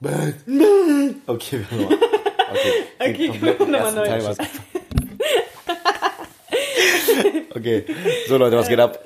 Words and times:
Okay, 0.00 0.34
wir 1.70 1.78
mal. 1.88 1.98
Okay, 2.48 2.72
Okay, 3.00 3.28
den 3.32 3.42
wir 3.42 3.66
mal 3.66 3.74
ersten 3.74 3.94
neu. 3.96 4.04
Teil 4.06 4.24
was- 4.24 4.38
Okay, 7.56 7.84
so 8.28 8.36
Leute, 8.36 8.56
was 8.56 8.68
geht 8.68 8.78
ab? 8.78 9.00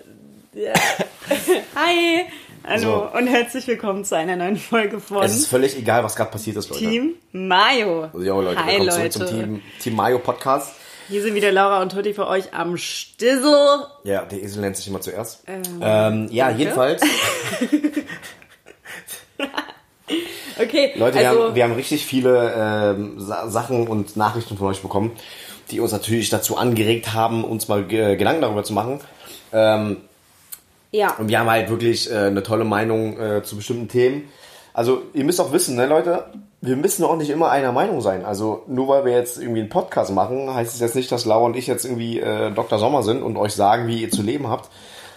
Ja. 0.52 0.74
Hi, 1.74 2.26
hallo 2.64 3.08
So. 3.10 3.16
und 3.18 3.26
herzlich 3.26 3.66
willkommen 3.68 4.04
zu 4.04 4.16
einer 4.18 4.36
neuen 4.36 4.56
Folge 4.58 5.00
von 5.00 5.22
Es 5.22 5.34
ist 5.34 5.46
völlig 5.46 5.78
egal, 5.78 6.04
was 6.04 6.14
gerade 6.14 6.30
passiert 6.30 6.58
ist, 6.58 6.68
Leute. 6.68 6.80
Team 6.84 7.14
Mayo. 7.32 8.10
Jo, 8.12 8.42
Leute, 8.42 8.58
Hi 8.62 8.72
willkommen 8.78 8.86
Leute. 8.90 9.10
zurück 9.10 9.28
zum 9.30 9.38
Team, 9.40 9.62
Team 9.80 9.96
Mayo 9.96 10.18
Podcast. 10.18 10.74
Hier 11.08 11.22
sind 11.22 11.34
wieder 11.34 11.50
Laura 11.52 11.80
und 11.80 11.92
Tutti 11.92 12.12
für 12.12 12.26
euch 12.26 12.52
am 12.52 12.76
Stissel. 12.76 13.86
Ja, 14.04 14.26
der 14.26 14.42
Esel 14.42 14.60
nennt 14.60 14.76
sich 14.76 14.86
immer 14.88 15.00
zuerst. 15.00 15.42
Ähm, 15.46 15.62
Ähm, 15.80 16.28
ja, 16.30 16.50
jedenfalls, 16.50 17.00
Okay, 20.60 20.92
Leute, 20.96 21.18
wir, 21.18 21.28
also 21.28 21.44
haben, 21.44 21.54
wir 21.54 21.64
haben 21.64 21.72
richtig 21.74 22.04
viele 22.04 22.96
Sa 23.18 23.48
Sachen 23.48 23.86
und 23.86 24.16
Nachrichten 24.16 24.56
von 24.56 24.68
euch 24.68 24.82
bekommen, 24.82 25.12
die 25.70 25.80
uns 25.80 25.92
natürlich 25.92 26.30
dazu 26.30 26.56
angeregt 26.56 27.12
haben, 27.14 27.44
uns 27.44 27.68
mal 27.68 27.84
ge 27.84 28.16
Gedanken 28.16 28.42
darüber 28.42 28.64
zu 28.64 28.72
machen. 28.72 29.00
Ähm, 29.52 29.98
ja, 30.92 31.14
Und 31.18 31.28
wir 31.28 31.40
haben 31.40 31.50
halt 31.50 31.70
wirklich 31.70 32.10
äh, 32.10 32.16
eine 32.26 32.42
tolle 32.42 32.64
Meinung 32.64 33.18
äh, 33.18 33.42
zu 33.42 33.56
bestimmten 33.56 33.88
Themen. 33.88 34.28
Also 34.74 35.02
ihr 35.14 35.24
müsst 35.24 35.40
auch 35.40 35.52
wissen, 35.52 35.74
ne 35.76 35.86
Leute, 35.86 36.26
wir 36.60 36.76
müssen 36.76 37.04
auch 37.04 37.16
nicht 37.16 37.30
immer 37.30 37.50
einer 37.50 37.72
Meinung 37.72 38.00
sein. 38.02 38.24
Also 38.24 38.62
nur 38.68 38.88
weil 38.88 39.04
wir 39.06 39.12
jetzt 39.12 39.38
irgendwie 39.38 39.60
einen 39.60 39.68
Podcast 39.70 40.12
machen, 40.12 40.52
heißt 40.52 40.74
es 40.74 40.80
jetzt 40.80 40.94
nicht, 40.94 41.10
dass 41.10 41.24
Laura 41.24 41.46
und 41.46 41.56
ich 41.56 41.66
jetzt 41.66 41.84
irgendwie 41.84 42.20
äh, 42.20 42.50
Dr. 42.52 42.78
Sommer 42.78 43.02
sind 43.02 43.22
und 43.22 43.36
euch 43.36 43.54
sagen, 43.54 43.88
wie 43.88 44.02
ihr 44.02 44.10
zu 44.10 44.22
leben 44.22 44.48
habt. 44.48 44.70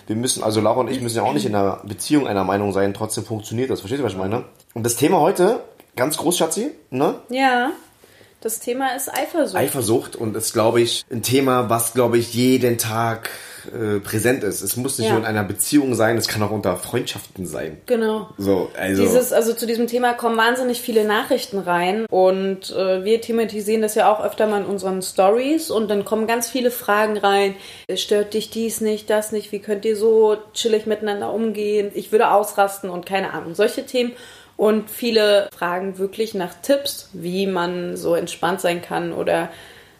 Wir 0.07 0.15
müssen, 0.15 0.43
also 0.43 0.61
Laura 0.61 0.81
und 0.81 0.89
ich 0.89 1.01
müssen 1.01 1.17
ja 1.17 1.23
auch 1.23 1.33
nicht 1.33 1.45
in 1.45 1.55
einer 1.55 1.81
Beziehung 1.83 2.27
einer 2.27 2.43
Meinung 2.43 2.71
sein, 2.73 2.93
trotzdem 2.93 3.25
funktioniert 3.25 3.69
das. 3.69 3.79
Versteht 3.79 3.99
ihr, 3.99 4.05
was 4.05 4.13
ich 4.13 4.17
meine? 4.17 4.45
Und 4.73 4.85
das 4.85 4.95
Thema 4.95 5.19
heute, 5.19 5.61
ganz 5.95 6.17
groß, 6.17 6.37
Schatzi, 6.37 6.71
ne? 6.89 7.15
ja. 7.29 7.71
Das 8.41 8.59
Thema 8.59 8.95
ist 8.95 9.11
Eifersucht. 9.11 9.55
Eifersucht 9.55 10.15
und 10.15 10.37
ist, 10.37 10.53
glaube 10.53 10.79
ich, 10.79 11.03
ein 11.11 11.23
Thema, 11.23 11.67
was, 11.71 11.93
glaube 11.93 12.19
ich, 12.19 12.35
jeden 12.35 12.77
Tag 12.77 13.31
äh, 13.73 13.99
präsent 13.99 14.43
ist. 14.43 14.61
Es 14.61 14.75
muss 14.77 14.97
nicht 14.97 15.07
Ja. 15.07 15.13
nur 15.13 15.21
in 15.21 15.27
einer 15.27 15.43
Beziehung 15.43 15.95
sein, 15.95 16.17
es 16.17 16.27
kann 16.27 16.41
auch 16.43 16.51
unter 16.51 16.75
Freundschaften 16.77 17.45
sein. 17.45 17.77
genau. 17.85 18.29
So, 18.37 18.69
also. 18.79 19.01
Dieses, 19.01 19.31
also 19.33 19.53
zu 19.53 19.65
diesem 19.65 19.87
Thema 19.87 20.13
kommen 20.13 20.37
wahnsinnig 20.37 20.81
viele 20.81 21.05
Nachrichten 21.05 21.59
rein 21.59 22.05
und 22.09 22.71
äh, 22.71 23.03
wir 23.03 23.21
thematisieren 23.21 23.81
das 23.81 23.95
ja 23.95 24.11
auch 24.11 24.23
öfter 24.23 24.47
mal 24.47 24.61
in 24.61 24.67
unseren 24.67 25.01
Stories 25.01 25.71
und 25.71 25.89
dann 25.89 26.05
kommen 26.05 26.27
ganz 26.27 26.49
viele 26.49 26.71
Fragen 26.71 27.17
rein. 27.17 27.55
Stört 27.95 28.33
dich 28.33 28.49
dies 28.49 28.81
nicht, 28.81 29.09
das 29.09 29.31
nicht? 29.31 29.51
Wie 29.51 29.59
könnt 29.59 29.85
ihr 29.85 29.95
so 29.95 30.37
chillig 30.53 30.85
miteinander 30.85 31.33
umgehen? 31.33 31.91
Ich 31.93 32.11
würde 32.11 32.31
ausrasten 32.31 32.89
und 32.89 33.05
keine 33.05 33.33
Ahnung. 33.33 33.55
Solche 33.55 33.85
Themen. 33.85 34.11
Und 34.57 34.89
viele 34.89 35.49
fragen 35.57 35.97
wirklich 35.97 36.33
nach 36.33 36.53
Tipps, 36.61 37.09
wie 37.11 37.45
man 37.45 37.97
so 37.97 38.15
entspannt 38.15 38.61
sein 38.61 38.81
kann 38.81 39.11
oder 39.11 39.49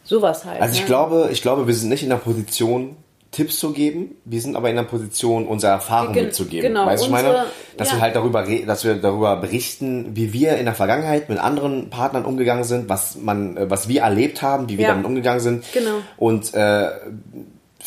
sowas 0.03 0.45
halt. 0.45 0.61
also 0.61 0.75
ich 0.75 0.81
ne? 0.81 0.85
glaube, 0.85 1.29
ich 1.31 1.41
glaube, 1.41 1.67
wir 1.67 1.73
sind 1.73 1.89
nicht 1.89 2.03
in 2.03 2.09
der 2.09 2.17
Position, 2.17 2.95
Tipps 3.35 3.59
zu 3.59 3.73
geben. 3.73 4.15
Wir 4.23 4.39
sind 4.39 4.55
aber 4.55 4.69
in 4.69 4.77
der 4.77 4.83
Position, 4.83 5.45
unsere 5.45 5.73
Erfahrung 5.73 6.13
Gen- 6.13 6.25
mitzugeben. 6.25 6.69
genau, 6.69 6.85
weißt 6.85 7.03
du, 7.03 7.07
ich 7.07 7.11
meine? 7.11 7.45
Dass 7.75 7.89
ja. 7.89 7.97
wir 7.97 8.01
halt 8.01 8.15
darüber, 8.15 8.43
dass 8.65 8.85
wir 8.85 8.95
darüber 8.95 9.35
berichten, 9.35 10.11
wie 10.15 10.31
wir 10.31 10.55
in 10.55 10.63
der 10.63 10.73
Vergangenheit 10.73 11.27
mit 11.27 11.37
anderen 11.39 11.89
Partnern 11.89 12.23
umgegangen 12.23 12.63
sind, 12.63 12.87
was 12.87 13.17
man, 13.17 13.57
äh, 13.57 13.69
was 13.69 13.89
wir 13.89 14.03
erlebt 14.03 14.41
haben, 14.41 14.69
wie 14.69 14.77
wir 14.77 14.83
Ja. 14.85 14.91
damit 14.91 15.05
umgegangen 15.05 15.41
sind. 15.41 15.65
Genau. 15.73 15.95
Und 16.15 16.53
äh, 16.53 16.87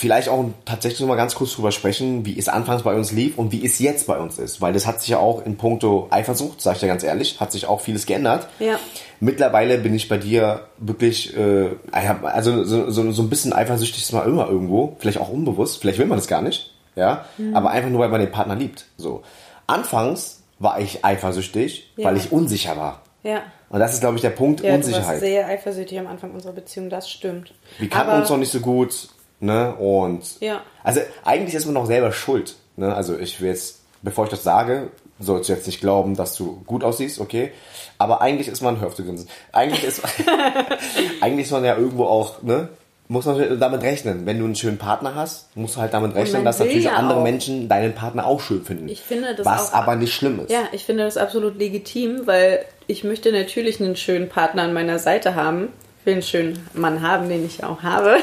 vielleicht 0.01 0.29
auch 0.29 0.45
tatsächlich 0.65 1.01
noch 1.01 1.09
mal 1.09 1.17
ganz 1.17 1.35
kurz 1.35 1.55
drüber 1.55 1.73
sprechen, 1.73 2.25
wie 2.25 2.39
es 2.39 2.49
anfangs 2.49 2.85
bei 2.85 2.95
uns 2.95 3.11
lief 3.11 3.37
und 3.37 3.51
wie 3.51 3.67
es 3.67 3.81
jetzt 3.81 4.07
bei 4.07 4.17
uns 4.17 4.39
ist. 4.39 4.61
Weil 4.61 4.73
das 4.73 4.87
hat 4.87 5.01
sich 5.01 5.09
ja 5.11 5.19
auch 5.19 5.45
in 5.45 5.57
puncto 5.57 6.07
Eifersucht, 6.11 6.61
sag 6.63 6.75
ich 6.75 6.81
dir 6.81 6.87
ganz 6.87 7.03
ehrlich, 7.03 7.41
hat 7.41 7.51
sich 7.51 7.67
auch 7.67 7.81
vieles 7.81 8.07
geändert. 8.07 8.47
Ja. 8.61 8.79
Mittlerweile 9.19 9.77
bin 9.79 9.95
ich 9.97 10.09
bei 10.09 10.17
dir 10.17 10.69
wirklich, 10.79 11.37
äh, 11.37 11.71
also 11.91 12.63
so, 12.63 12.89
so, 12.93 13.11
so 13.11 13.23
ein 13.23 13.29
bisschen 13.29 13.53
eifersüchtig 13.53 14.03
ist 14.03 14.13
man 14.13 14.25
immer 14.25 14.49
irgendwo, 14.49 14.95
vielleicht 15.01 15.19
auch 15.19 15.31
unbewusst, 15.31 15.81
vielleicht 15.81 15.99
will 15.99 16.06
man 16.06 16.17
das 16.19 16.28
gar 16.28 16.43
nicht, 16.43 16.72
ja, 16.95 17.25
Mhm. 17.37 17.56
aber 17.56 17.71
einfach 17.71 17.91
nur, 17.91 17.99
weil 17.99 18.09
man 18.09 18.21
den 18.21 18.31
Partner 18.31 18.55
liebt. 18.55 18.84
So. 18.99 19.22
Anfangs 19.67 20.43
war 20.61 20.78
ich 20.81 21.05
eifersüchtig, 21.05 21.91
Ja. 21.97 22.06
weil 22.06 22.17
ich 22.17 22.31
unsicher 22.31 22.77
war. 22.77 23.03
Ja. 23.25 23.43
Und 23.69 23.81
das 23.81 23.95
ist, 23.95 24.01
glaube 24.01 24.15
ich, 24.15 24.22
der 24.22 24.31
Punkt 24.31 24.61
Ja, 24.61 24.71
du 24.71 24.77
warst 24.77 24.87
Unsicherheit. 24.89 25.21
sehr 25.21 25.47
eifersüchtig 25.49 25.99
am 25.99 26.06
Anfang 26.06 26.31
unserer 26.31 26.53
Beziehung, 26.53 26.89
das 26.89 27.11
stimmt. 27.11 27.53
Wir 27.78 27.89
kannten 27.89 28.11
Aber- 28.11 28.21
uns 28.21 28.31
noch 28.31 28.39
nicht 28.39 28.51
so 28.53 28.61
gut, 28.61 29.09
ne? 29.41 29.75
Und 29.76 30.41
Ja. 30.41 30.62
also 30.82 31.00
eigentlich 31.25 31.54
ist 31.54 31.65
man 31.66 31.75
noch 31.75 31.87
selber 31.87 32.12
schuld. 32.12 32.56
Ne? 32.76 32.94
Also 32.94 33.19
ich 33.19 33.41
will 33.41 33.49
jetzt, 33.50 33.81
bevor 34.03 34.25
ich 34.25 34.31
das 34.31 34.43
sage, 34.43 34.88
sollst 35.21 35.49
du 35.49 35.53
jetzt 35.53 35.66
nicht 35.66 35.81
glauben, 35.81 36.15
dass 36.16 36.37
du 36.37 36.62
gut 36.66 36.84
aussiehst, 36.84 37.19
okay? 37.21 37.50
Aber 37.98 38.21
eigentlich 38.21 38.47
ist 38.48 38.60
man, 38.62 38.81
hör 38.81 38.87
auf 38.88 38.94
zu 38.94 39.04
grinsen, 39.04 39.28
eigentlich 39.53 39.82
ist, 39.84 40.03
eigentlich 41.21 41.47
ist 41.47 41.53
man 41.53 41.65
ja 41.65 41.77
irgendwo 41.77 42.04
auch, 42.04 42.43
ne? 42.43 42.69
Muss 43.10 43.25
man 43.25 43.59
damit 43.59 43.81
rechnen. 43.81 44.27
Wenn 44.27 44.38
du 44.38 44.44
einen 44.44 44.54
schönen 44.54 44.77
Partner 44.77 45.15
hast, 45.15 45.56
musst 45.56 45.77
du 45.77 45.81
halt 45.81 45.94
damit 45.94 46.15
rechnen, 46.15 46.44
dass 46.44 46.59
natürlich 46.59 46.84
ja 46.84 46.93
andere 46.93 47.21
auch. 47.21 47.25
Menschen 47.25 47.66
deinen 47.66 47.94
Partner 47.94 48.27
auch 48.27 48.38
schön 48.38 48.62
finden. 48.66 48.87
Ich 48.91 49.00
finde 49.00 49.34
das 49.34 49.47
Was 49.47 49.71
auch- 49.72 49.78
aber 49.78 49.97
nicht 49.97 50.12
schlimm 50.15 50.41
ist. 50.41 50.50
Ja, 50.53 50.65
ich 50.72 50.84
finde 50.84 51.04
das 51.04 51.16
absolut 51.16 51.56
legitim, 51.59 52.27
weil 52.27 52.66
ich 52.87 53.04
möchte 53.04 53.32
natürlich 53.32 53.81
einen 53.81 53.97
schönen 53.97 54.28
Partner 54.28 54.65
an 54.65 54.75
meiner 54.75 54.98
Seite 54.98 55.34
haben. 55.34 55.69
Ich 56.00 56.06
will 56.06 56.12
einen 56.15 56.22
schönen 56.22 56.69
Mann 56.75 57.00
haben, 57.00 57.31
den 57.31 57.47
ich 57.47 57.65
auch 57.65 57.82
habe. 57.82 58.19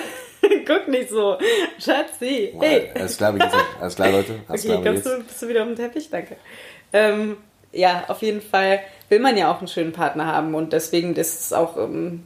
Guck 0.67 0.87
nicht 0.87 1.09
so. 1.09 1.37
Schatzi. 1.79 2.53
Hey. 2.59 2.89
Alles 2.95 3.17
klar, 3.17 3.35
wie 3.35 3.41
euch? 3.41 3.49
Alles 3.79 3.95
klar, 3.95 4.11
Leute? 4.11 4.33
Alles 4.47 4.65
Okay, 4.65 4.73
klar, 4.81 4.83
kommst 4.93 5.05
du, 5.05 5.23
bist 5.23 5.41
du 5.41 5.47
wieder 5.47 5.61
auf 5.61 5.67
dem 5.67 5.75
Teppich? 5.75 6.09
Danke. 6.09 6.35
Ähm, 6.93 7.37
ja, 7.71 8.05
auf 8.07 8.21
jeden 8.21 8.41
Fall 8.41 8.79
will 9.09 9.19
man 9.19 9.37
ja 9.37 9.51
auch 9.51 9.59
einen 9.59 9.67
schönen 9.67 9.91
Partner 9.91 10.25
haben 10.27 10.55
und 10.55 10.73
deswegen 10.73 11.15
ist 11.15 11.39
es 11.41 11.53
auch 11.53 11.77
ähm, 11.77 12.23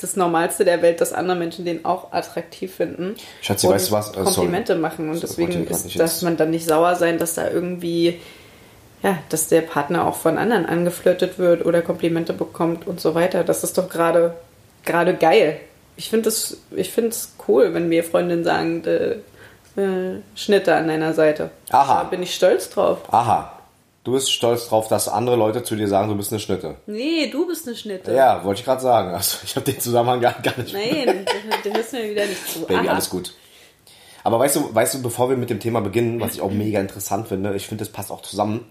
das 0.00 0.14
Normalste 0.16 0.64
der 0.64 0.82
Welt, 0.82 1.00
dass 1.00 1.12
andere 1.12 1.36
Menschen 1.36 1.64
den 1.64 1.84
auch 1.84 2.12
attraktiv 2.12 2.74
finden. 2.74 3.16
Schatzi, 3.42 3.66
und 3.66 3.74
weißt 3.74 3.88
du 3.88 3.92
was? 3.92 4.10
Äh, 4.10 4.12
sorry. 4.14 4.24
Komplimente 4.24 4.74
machen 4.76 5.08
und 5.08 5.16
So, 5.16 5.22
deswegen 5.26 5.66
ist, 5.66 5.84
dass 5.86 5.94
jetzt- 5.94 6.22
man 6.22 6.36
dann 6.36 6.50
nicht 6.50 6.66
sauer 6.66 6.94
sein, 6.96 7.18
dass 7.18 7.34
da 7.34 7.50
irgendwie 7.50 8.20
ja, 9.02 9.18
dass 9.28 9.48
der 9.48 9.60
Partner 9.60 10.06
auch 10.06 10.16
von 10.16 10.38
anderen 10.38 10.64
angeflirtet 10.66 11.38
wird 11.38 11.64
oder 11.66 11.82
Komplimente 11.82 12.32
bekommt 12.32 12.86
und 12.86 12.98
so 13.00 13.14
weiter. 13.14 13.44
Das 13.44 13.62
ist 13.62 13.76
doch 13.76 13.88
gerade 13.90 14.34
gerade 14.84 15.14
geil. 15.14 15.60
Ich 15.96 16.10
finde 16.10 16.28
es 16.28 16.58
ich 16.74 16.92
cool, 17.48 17.74
wenn 17.74 17.88
mir 17.88 18.04
Freundinnen 18.04 18.44
sagen, 18.44 18.84
äh, 18.84 19.16
äh, 19.80 20.20
Schnitte 20.34 20.74
an 20.74 20.88
deiner 20.88 21.14
Seite. 21.14 21.50
Aha. 21.70 22.02
Da 22.02 22.04
bin 22.04 22.22
ich 22.22 22.34
stolz 22.34 22.70
drauf. 22.70 22.98
Aha. 23.12 23.52
Du 24.04 24.12
bist 24.12 24.30
stolz 24.30 24.68
drauf, 24.68 24.86
dass 24.86 25.08
andere 25.08 25.34
Leute 25.36 25.64
zu 25.64 25.74
dir 25.74 25.88
sagen, 25.88 26.08
du 26.08 26.16
bist 26.16 26.32
eine 26.32 26.38
Schnitte. 26.38 26.76
Nee, 26.86 27.28
du 27.28 27.46
bist 27.46 27.66
eine 27.66 27.76
Schnitte. 27.76 28.14
Ja, 28.14 28.44
wollte 28.44 28.60
ich 28.60 28.64
gerade 28.64 28.80
sagen. 28.80 29.12
Also, 29.12 29.38
ich 29.44 29.56
habe 29.56 29.70
den 29.70 29.80
Zusammenhang 29.80 30.20
gar, 30.20 30.34
gar 30.34 30.56
nicht. 30.58 30.72
Nein, 30.72 31.26
du 31.64 31.72
hörst 31.74 31.92
mir 31.92 32.08
wieder 32.08 32.24
nicht 32.24 32.48
zu. 32.48 32.60
Baby, 32.60 32.86
Aha. 32.86 32.92
alles 32.92 33.10
gut. 33.10 33.34
Aber 34.22 34.38
weißt 34.38 34.56
du, 34.56 34.74
weißt 34.74 34.94
du, 34.94 35.02
bevor 35.02 35.28
wir 35.28 35.36
mit 35.36 35.50
dem 35.50 35.60
Thema 35.60 35.80
beginnen, 35.80 36.20
was 36.20 36.34
ich 36.34 36.40
auch 36.40 36.50
mega 36.50 36.80
interessant 36.80 37.28
finde, 37.28 37.54
ich 37.54 37.66
finde, 37.66 37.84
das 37.84 37.92
passt 37.92 38.10
auch 38.10 38.22
zusammen. 38.22 38.66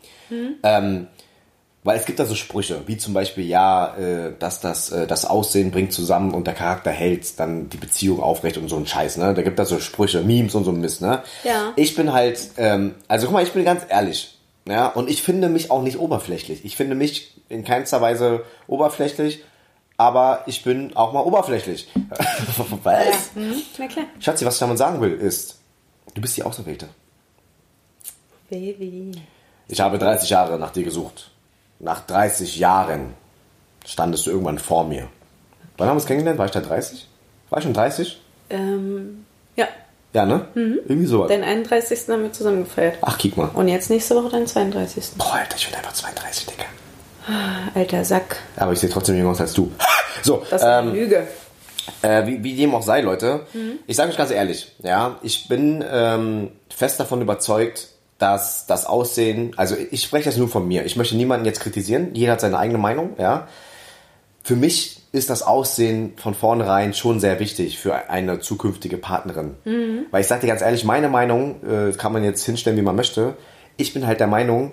Ähm, 0.63 1.07
weil 1.85 2.00
es 2.00 2.06
gibt 2.06 2.19
da 2.19 2.25
so 2.25 2.34
Sprüche, 2.34 2.81
wie 2.88 2.97
zum 2.97 3.13
Beispiel, 3.13 3.46
ja, 3.46 3.96
äh, 3.96 4.34
dass 4.40 4.59
das, 4.59 4.90
äh, 4.90 5.06
das 5.06 5.23
Aussehen 5.23 5.69
bringt 5.69 5.94
zusammen 5.94 6.34
und 6.34 6.47
der 6.47 6.56
Charakter 6.56 6.90
hält 6.90 7.40
dann 7.40 7.69
die 7.69 7.78
Beziehung 7.78 8.22
aufrecht 8.22 8.57
und 8.57 8.68
so 8.69 8.75
ein 8.75 8.88
Scheiß, 8.88 9.18
ne? 9.18 9.35
Da 9.35 9.44
gibt 9.44 9.59
da 9.59 9.66
so 9.66 9.79
Sprüche, 9.79 10.24
Memes 10.24 10.56
und 10.56 10.63
so 10.63 10.72
ein 10.72 10.81
Mist, 10.81 11.01
ne? 11.01 11.22
Ja. 11.44 11.74
Ich 11.75 11.95
bin 11.95 12.12
halt, 12.12 12.40
ähm, 12.57 12.95
also 13.07 13.28
guck 13.28 13.35
mal, 13.35 13.44
ich 13.44 13.51
bin 13.51 13.63
ganz 13.63 13.84
ehrlich, 13.88 14.40
ja, 14.68 14.88
und 14.88 15.12
ich 15.12 15.22
finde 15.22 15.47
mich 15.47 15.69
auch 15.69 15.84
nicht 15.84 16.00
oberflächlich. 16.00 16.66
Ich 16.66 16.75
finde 16.75 16.95
mich 16.95 17.40
in 17.50 17.63
keinster 17.63 18.01
Weise 18.01 18.44
oberflächlich, 18.66 19.44
aber 19.95 20.41
ich 20.47 20.63
bin 20.63 20.97
auch 20.97 21.13
mal 21.13 21.22
oberflächlich. 21.22 21.88
Was? 22.84 22.95
Ja, 23.06 23.13
hm, 23.35 23.62
na 23.78 23.88
klar. 23.88 24.06
Schatzi, 24.19 24.44
was 24.44 24.56
ich 24.56 24.59
damit 24.59 24.79
sagen 24.79 25.01
will, 25.01 25.13
ist, 25.13 25.59
du 26.16 26.19
bist 26.22 26.35
die 26.35 26.41
Auserwählte. 26.41 26.90
Baby. 28.50 29.12
Ich 29.68 29.79
habe 29.79 30.00
30 30.00 30.31
Jahre 30.31 30.57
nach 30.57 30.72
dir 30.72 30.84
gesucht. 30.84 31.29
Nach 31.80 32.06
30 32.06 32.58
Jahren 32.58 33.13
standest 33.86 34.25
du 34.25 34.31
irgendwann 34.31 34.60
vor 34.60 34.86
mir. 34.86 35.07
Wann 35.77 35.88
haben 35.88 35.95
wir 35.95 36.00
uns 36.01 36.06
kennengelernt? 36.06 36.39
War 36.39 36.45
ich 36.45 36.51
da 36.51 36.62
30? 36.62 37.07
War 37.50 37.60
ich 37.60 37.63
schon 37.66 37.74
30? 37.74 38.22
Ähm, 38.50 39.25
ja, 39.56 39.68
Ja, 40.13 40.25
ne? 40.25 40.48
Irgendwie 40.56 41.06
sowas. 41.06 41.27
den 41.30 41.44
31. 41.44 42.07
haben 42.10 42.24
wir 42.24 42.31
zusammen 42.31 42.63
gefeiert. 42.63 42.98
Ach, 43.01 43.18
kick 43.18 43.36
mal. 43.38 43.50
Und 43.54 43.68
jetzt 43.68 43.89
nächste 43.89 44.16
Woche 44.16 44.30
dein 44.30 44.48
32. 44.48 45.12
Boah, 45.18 45.33
Alter, 45.33 45.56
ich 45.57 45.66
bin 45.68 45.75
einfach 45.75 45.94
32, 45.94 46.45
Digga. 46.48 46.66
Alter 47.74 48.06
Sack. 48.06 48.38
Aber 48.56 48.71
ich 48.71 48.80
sehe 48.80 48.89
trotzdem 48.89 49.16
jünger 49.18 49.31
aus 49.31 49.42
als 49.42 49.54
du. 49.54 49.71
So, 50.24 50.44
Das 50.50 50.62
ist 50.62 50.68
eine 50.68 50.89
ähm, 50.89 50.95
Lüge. 50.95 51.28
Äh, 52.01 52.25
wie, 52.28 52.44
wie 52.44 52.56
dem 52.56 52.74
auch 52.74 52.81
sei, 52.83 53.01
Leute. 53.01 53.45
Ich 53.88 53.95
sage 53.98 54.10
euch 54.12 54.18
ganz 54.18 54.31
ehrlich, 54.31 54.75
ja, 54.81 55.18
ich 55.21 55.48
bin 55.48 55.83
ähm, 55.88 56.51
fest 56.74 57.00
davon 57.00 57.21
überzeugt, 57.21 57.89
dass 58.17 58.65
das 58.65 58.85
Aussehen, 58.85 59.51
also 59.57 59.75
ich 59.91 60.03
spreche 60.03 60.29
jetzt 60.29 60.38
nur 60.38 60.47
von 60.47 60.67
mir. 60.67 60.85
Ich 60.85 60.95
möchte 60.95 61.15
niemanden 61.15 61.45
jetzt 61.45 61.59
kritisieren. 61.59 62.13
Jeder 62.13 62.33
hat 62.33 62.41
seine 62.41 62.57
eigene 62.57 62.77
Meinung, 62.77 63.12
ja. 63.17 63.47
Für 64.44 64.56
mich 64.56 65.01
ist 65.12 65.29
das 65.29 65.41
Aussehen 65.44 66.13
von 66.17 66.33
vornherein 66.33 66.94
schon 66.94 67.19
sehr 67.19 67.39
wichtig 67.39 67.79
für 67.79 68.09
eine 68.09 68.39
zukünftige 68.39 68.97
Partnerin. 68.97 69.56
Weil 70.12 70.21
ich 70.21 70.27
sage 70.27 70.41
dir 70.41 70.47
ganz 70.47 70.62
ehrlich, 70.62 70.83
meine 70.83 71.09
Meinung 71.09 71.56
äh, 71.63 71.91
kann 71.94 72.13
man 72.13 72.23
jetzt 72.23 72.45
hinstellen, 72.45 72.77
wie 72.77 72.81
man 72.83 72.95
möchte. 72.95 73.35
Ich 73.77 73.94
bin 73.94 74.06
halt 74.07 74.19
der 74.19 74.27
Meinung, 74.27 74.71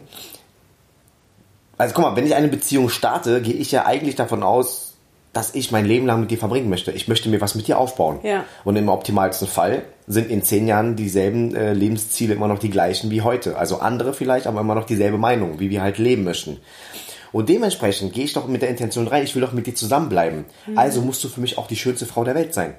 Also 1.78 1.94
guck 1.94 2.04
mal, 2.04 2.16
wenn 2.16 2.26
ich 2.26 2.34
eine 2.34 2.48
Beziehung 2.48 2.88
starte, 2.90 3.40
gehe 3.42 3.54
ich 3.54 3.72
ja 3.72 3.86
eigentlich 3.86 4.14
davon 4.14 4.42
aus, 4.42 4.91
dass 5.32 5.54
ich 5.54 5.70
mein 5.70 5.86
Leben 5.86 6.06
lang 6.06 6.20
mit 6.20 6.30
dir 6.30 6.38
verbringen 6.38 6.68
möchte. 6.68 6.92
Ich 6.92 7.08
möchte 7.08 7.28
mir 7.28 7.40
was 7.40 7.54
mit 7.54 7.66
dir 7.66 7.78
aufbauen. 7.78 8.20
Ja. 8.22 8.44
Und 8.64 8.76
im 8.76 8.88
optimalsten 8.88 9.48
Fall 9.48 9.82
sind 10.06 10.30
in 10.30 10.42
zehn 10.42 10.68
Jahren 10.68 10.94
dieselben 10.94 11.54
äh, 11.54 11.72
Lebensziele 11.72 12.34
immer 12.34 12.48
noch 12.48 12.58
die 12.58 12.70
gleichen 12.70 13.10
wie 13.10 13.22
heute. 13.22 13.56
Also 13.56 13.78
andere 13.78 14.12
vielleicht, 14.12 14.46
aber 14.46 14.60
immer 14.60 14.74
noch 14.74 14.84
dieselbe 14.84 15.16
Meinung, 15.16 15.58
wie 15.58 15.70
wir 15.70 15.82
halt 15.82 15.98
leben 15.98 16.24
möchten. 16.24 16.60
Und 17.32 17.48
dementsprechend 17.48 18.12
gehe 18.12 18.24
ich 18.24 18.34
doch 18.34 18.46
mit 18.46 18.60
der 18.60 18.68
Intention 18.68 19.08
rein, 19.08 19.24
ich 19.24 19.34
will 19.34 19.40
doch 19.40 19.52
mit 19.52 19.66
dir 19.66 19.74
zusammenbleiben. 19.74 20.44
Also 20.76 21.00
musst 21.00 21.24
du 21.24 21.28
für 21.28 21.40
mich 21.40 21.56
auch 21.56 21.66
die 21.66 21.76
schönste 21.76 22.04
Frau 22.04 22.24
der 22.24 22.34
Welt 22.34 22.52
sein. 22.52 22.74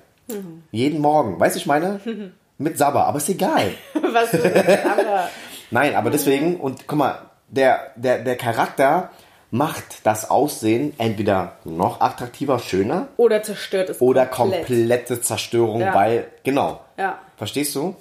Jeden 0.72 1.02
Morgen. 1.02 1.40
Weißt 1.40 1.56
du, 1.56 1.60
ich 1.60 1.66
meine? 1.66 2.00
Mit 2.60 2.78
Sabber, 2.78 3.08
aber 3.08 3.18
ist 3.18 3.30
egal. 3.30 3.72
Was 3.94 4.34
ist 4.34 4.46
Nein, 5.72 5.96
aber 5.96 6.12
deswegen, 6.12 6.58
und 6.58 6.88
guck 6.88 7.00
mal, 7.00 7.20
der, 7.50 7.92
der, 7.96 8.20
der 8.20 8.36
Charakter 8.36 9.10
macht 9.54 9.84
das 10.04 10.32
Aussehen 10.32 10.94
entweder 10.98 11.58
noch 11.64 12.02
attraktiver, 12.02 12.58
schöner 12.58 13.10
oder 13.18 13.44
zerstört 13.44 13.92
es 13.92 14.02
oder 14.02 14.26
komplett. 14.26 14.66
komplette 14.66 15.22
Zerstörung, 15.22 15.82
Ja. 15.82 15.94
weil, 15.94 16.26
genau. 16.44 16.80
Ja. 16.98 17.20
Verstehst 17.38 17.76
du? 17.76 17.96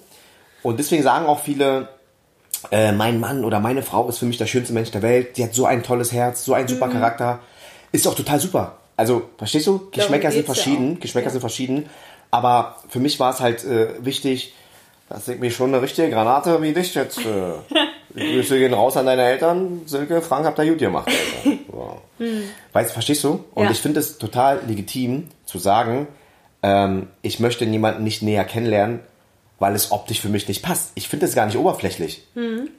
Und 0.63 0.79
deswegen 0.79 1.03
sagen 1.03 1.27
auch 1.27 1.39
viele, 1.39 1.89
äh, 2.71 2.91
mein 2.91 3.19
Mann 3.19 3.45
oder 3.45 3.59
meine 3.59 3.83
Frau 3.83 4.09
ist 4.09 4.17
für 4.17 4.25
mich 4.25 4.37
der 4.39 4.47
schönste 4.47 4.73
Mensch 4.73 4.89
der 4.89 5.03
Welt. 5.03 5.37
Die 5.37 5.43
hat 5.43 5.53
so 5.53 5.65
ein 5.67 5.83
tolles 5.83 6.11
Herz, 6.11 6.43
so 6.43 6.55
einen 6.55 6.67
super 6.67 6.87
Mhm. 6.87 6.93
Charakter. 6.93 7.39
Ist 7.91 8.07
auch 8.07 8.15
total 8.15 8.39
super. 8.39 8.77
Also, 8.97 9.29
verstehst 9.37 9.67
du? 9.67 9.89
Geschmäcker 9.91 10.31
sind 10.31 10.47
ja 10.47 10.53
verschieden. 10.53 10.95
auch. 10.97 11.01
Geschmäcker 11.01 11.27
Ja. 11.27 11.31
sind 11.33 11.41
verschieden. 11.41 11.87
Aber 12.31 12.77
für 12.89 12.99
mich 12.99 13.19
war 13.19 13.31
es 13.31 13.41
halt 13.41 13.63
äh, 13.63 13.89
wichtig, 14.03 14.55
das 15.07 15.27
ist 15.27 15.39
mir 15.39 15.51
schon 15.51 15.69
eine 15.71 15.83
richtige 15.83 16.09
Granate 16.09 16.59
wie 16.63 16.73
dich 16.73 16.95
jetzt. 16.95 17.19
Äh, 17.19 17.23
Grüße 18.15 18.57
gehen 18.59 18.73
raus 18.73 18.95
an 18.97 19.05
deine 19.05 19.23
Eltern. 19.23 19.81
Silke, 19.85 20.21
Frank, 20.21 20.45
habt 20.45 20.59
ihr 20.59 20.65
gut 20.65 20.79
gemacht. 20.79 21.09
Wow. 21.67 21.97
Weißt 22.73 22.89
du, 22.89 22.93
verstehst 22.93 23.23
du? 23.23 23.43
Und 23.53 23.65
Ja. 23.65 23.71
ich 23.71 23.79
finde 23.79 23.99
es 23.99 24.17
total 24.17 24.59
legitim 24.67 25.27
zu 25.45 25.57
sagen, 25.57 26.07
ähm, 26.61 27.07
ich 27.21 27.39
möchte 27.39 27.65
niemanden 27.65 28.03
nicht 28.03 28.21
näher 28.21 28.45
kennenlernen, 28.45 28.99
weil 29.59 29.75
es 29.75 29.91
optisch 29.91 30.19
für 30.21 30.29
mich 30.29 30.47
nicht 30.47 30.61
passt. 30.63 30.91
Ich 30.95 31.07
finde 31.07 31.25
es 31.25 31.35
gar 31.35 31.45
nicht 31.45 31.57
oberflächlich. 31.57 32.25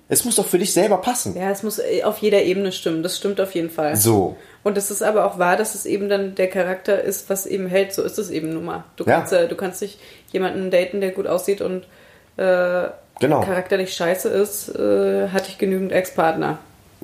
Es 0.09 0.25
muss 0.25 0.37
doch 0.37 0.47
für 0.47 0.59
dich 0.59 0.73
selber 0.73 0.99
passen. 0.99 1.35
Ja, 1.37 1.51
es 1.51 1.63
muss 1.63 1.79
äh, 1.79 2.03
auf 2.05 2.19
jeder 2.19 2.43
Ebene 2.43 2.73
stimmen. 2.73 3.03
Das 3.03 3.17
stimmt 3.17 3.41
auf 3.41 3.55
jeden 3.55 3.71
Fall. 3.71 3.97
So. 3.97 4.37
Und 4.63 4.77
es 4.79 4.91
ist 4.91 5.03
aber 5.03 5.25
auch 5.27 5.39
wahr, 5.39 5.57
dass 5.57 5.75
es 5.75 5.87
eben 5.87 6.09
dann 6.09 6.35
der 6.35 6.49
Charakter 6.49 7.01
ist, 7.03 7.29
was 7.31 7.47
eben 7.47 7.67
hält. 7.67 7.93
So 7.95 8.03
ist 8.03 8.19
es 8.19 8.31
eben 8.31 8.53
nun 8.53 8.65
mal. 8.67 8.85
Du 8.97 9.05
Ja. 9.05 9.19
kannst, 9.19 9.33
äh, 9.33 9.49
du 9.49 9.57
kannst 9.57 9.83
nicht 9.83 9.99
jemanden 10.33 10.71
daten, 10.71 11.01
der 11.01 11.11
gut 11.11 11.27
aussieht 11.27 11.61
und 11.61 11.87
äh, 12.37 12.89
Genau. 13.21 13.41
charakterlich 13.43 13.95
scheiße 13.95 14.29
ist. 14.29 14.69
Äh, 14.75 15.29
hatte 15.29 15.49
ich 15.51 15.59
genügend 15.59 15.93
Ex-Partner, 15.93 16.59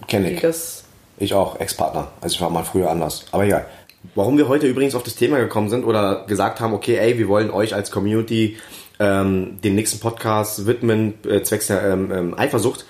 Kenn 0.09 0.25
die 0.25 0.31
ich. 0.33 0.45
Ich 1.19 1.35
auch, 1.35 1.61
Ex-Partner. 1.61 2.09
Also 2.21 2.35
ich 2.35 2.41
war 2.41 2.51
mal 2.51 2.65
früher 2.65 2.91
anders. 2.91 3.25
Aber 3.31 3.45
egal. 3.45 3.67
Warum 4.15 4.39
wir 4.39 4.49
heute 4.49 4.67
übrigens 4.67 4.95
auf 4.95 5.03
das 5.03 5.15
Thema 5.15 5.39
gekommen 5.39 5.69
sind 5.69 5.85
oder 5.85 6.25
gesagt 6.27 6.61
haben, 6.61 6.73
okay, 6.73 6.97
ey, 6.97 7.19
wir 7.19 7.29
wollen 7.29 7.51
euch 7.51 7.75
als 7.75 7.91
Community 7.91 8.57
ähm, 8.99 9.61
den 9.63 9.75
nächsten 9.75 10.01
Podcast 10.01 10.67
widmen, 10.67 11.15
äh, 11.29 11.43
zwecks 11.43 11.69
der 11.69 11.83
ähm, 11.85 12.11
ähm, 12.11 12.39
Eifersucht. 12.39 12.87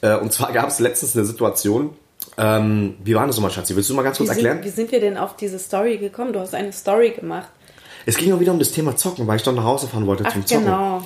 Äh, 0.00 0.16
und 0.16 0.32
zwar 0.32 0.52
gab 0.52 0.68
es 0.68 0.78
letztens 0.78 1.16
eine 1.16 1.24
Situation, 1.26 1.90
ähm, 2.38 2.94
wie 3.04 3.14
war 3.14 3.26
das 3.26 3.36
nochmal, 3.36 3.50
Schatzi? 3.50 3.76
Willst 3.76 3.90
du 3.90 3.94
mal 3.94 4.02
ganz 4.02 4.18
Wie 4.18 4.24
kurz 4.24 4.36
sind, 4.36 4.46
erklären? 4.46 4.64
wie 4.64 4.70
sind 4.70 4.92
wir 4.92 5.00
denn 5.00 5.18
auf 5.18 5.36
diese 5.36 5.58
Story 5.58 5.98
gekommen? 5.98 6.32
Du 6.32 6.40
hast 6.40 6.54
eine 6.54 6.72
Story 6.72 7.10
gemacht. 7.10 7.48
Es 8.06 8.16
ging 8.16 8.32
auch 8.32 8.40
wieder 8.40 8.52
um 8.52 8.58
das 8.58 8.70
Thema 8.70 8.96
Zocken, 8.96 9.26
weil 9.26 9.36
ich 9.36 9.42
doch 9.42 9.52
nach 9.54 9.64
Hause 9.64 9.88
fahren 9.88 10.06
wollte 10.06 10.24
Ach, 10.26 10.32
zum 10.32 10.46
Zocken. 10.46 10.64
genau. 10.64 11.02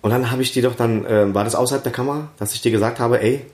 Und 0.00 0.10
dann 0.10 0.30
habe 0.30 0.42
ich 0.42 0.52
dir 0.52 0.62
doch 0.62 0.76
dann, 0.76 1.04
ähm, 1.08 1.34
war 1.34 1.44
das 1.44 1.54
außerhalb 1.54 1.82
der 1.82 1.92
Kamera, 1.92 2.30
dass 2.38 2.54
ich 2.54 2.60
dir 2.60 2.70
gesagt 2.70 3.00
habe, 3.00 3.20
ey, 3.20 3.44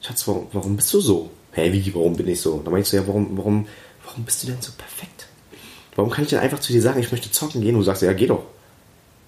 Schatz, 0.00 0.26
warum, 0.28 0.48
warum 0.52 0.76
bist 0.76 0.92
du 0.92 1.00
so? 1.00 1.30
Hä, 1.52 1.72
wie, 1.72 1.94
warum 1.94 2.16
bin 2.16 2.28
ich 2.28 2.40
so? 2.40 2.60
Da 2.64 2.70
meinst 2.70 2.92
du 2.92 2.96
ja, 2.96 3.06
warum, 3.06 3.38
warum, 3.38 3.66
warum 4.04 4.24
bist 4.24 4.42
du 4.42 4.48
denn 4.48 4.60
so 4.60 4.72
perfekt? 4.76 5.26
Warum 5.96 6.10
kann 6.10 6.24
ich 6.24 6.30
denn 6.30 6.40
einfach 6.40 6.58
zu 6.58 6.72
dir 6.72 6.82
sagen, 6.82 7.00
ich 7.00 7.12
möchte 7.12 7.30
zocken 7.30 7.60
gehen? 7.60 7.74
Und 7.74 7.80
du 7.80 7.84
sagst, 7.84 8.02
ja, 8.02 8.12
geh 8.12 8.26
doch. 8.26 8.44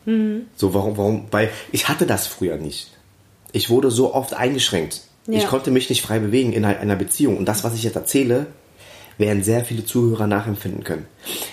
Mhm. 0.05 0.46
So, 0.56 0.75
warum, 0.75 0.96
warum? 0.96 1.26
Weil 1.31 1.50
ich 1.73 1.88
hatte 1.88 2.06
das 2.06 2.26
früher 2.26 2.56
nicht. 2.56 2.90
Ich 3.52 3.70
wurde 3.70 3.90
so 3.90 4.14
oft 4.14 4.34
eingeschränkt. 4.34 5.02
Ja. 5.26 5.38
Ich 5.38 5.46
konnte 5.46 5.70
mich 5.70 5.88
nicht 5.88 6.02
frei 6.02 6.19
bewegen 6.19 6.52
in 6.52 6.64
einer 6.64 6.96
Beziehung. 6.96 7.37
Und 7.37 7.46
das, 7.46 7.64
was 7.64 7.75
ich 7.75 7.82
jetzt 7.82 7.96
erzähle, 7.96 8.46
werden 9.19 9.43
sehr 9.43 9.64
viele 9.64 9.84
Zuhörer 9.84 10.26
nachempfinden 10.26 10.84
können. 10.84 11.06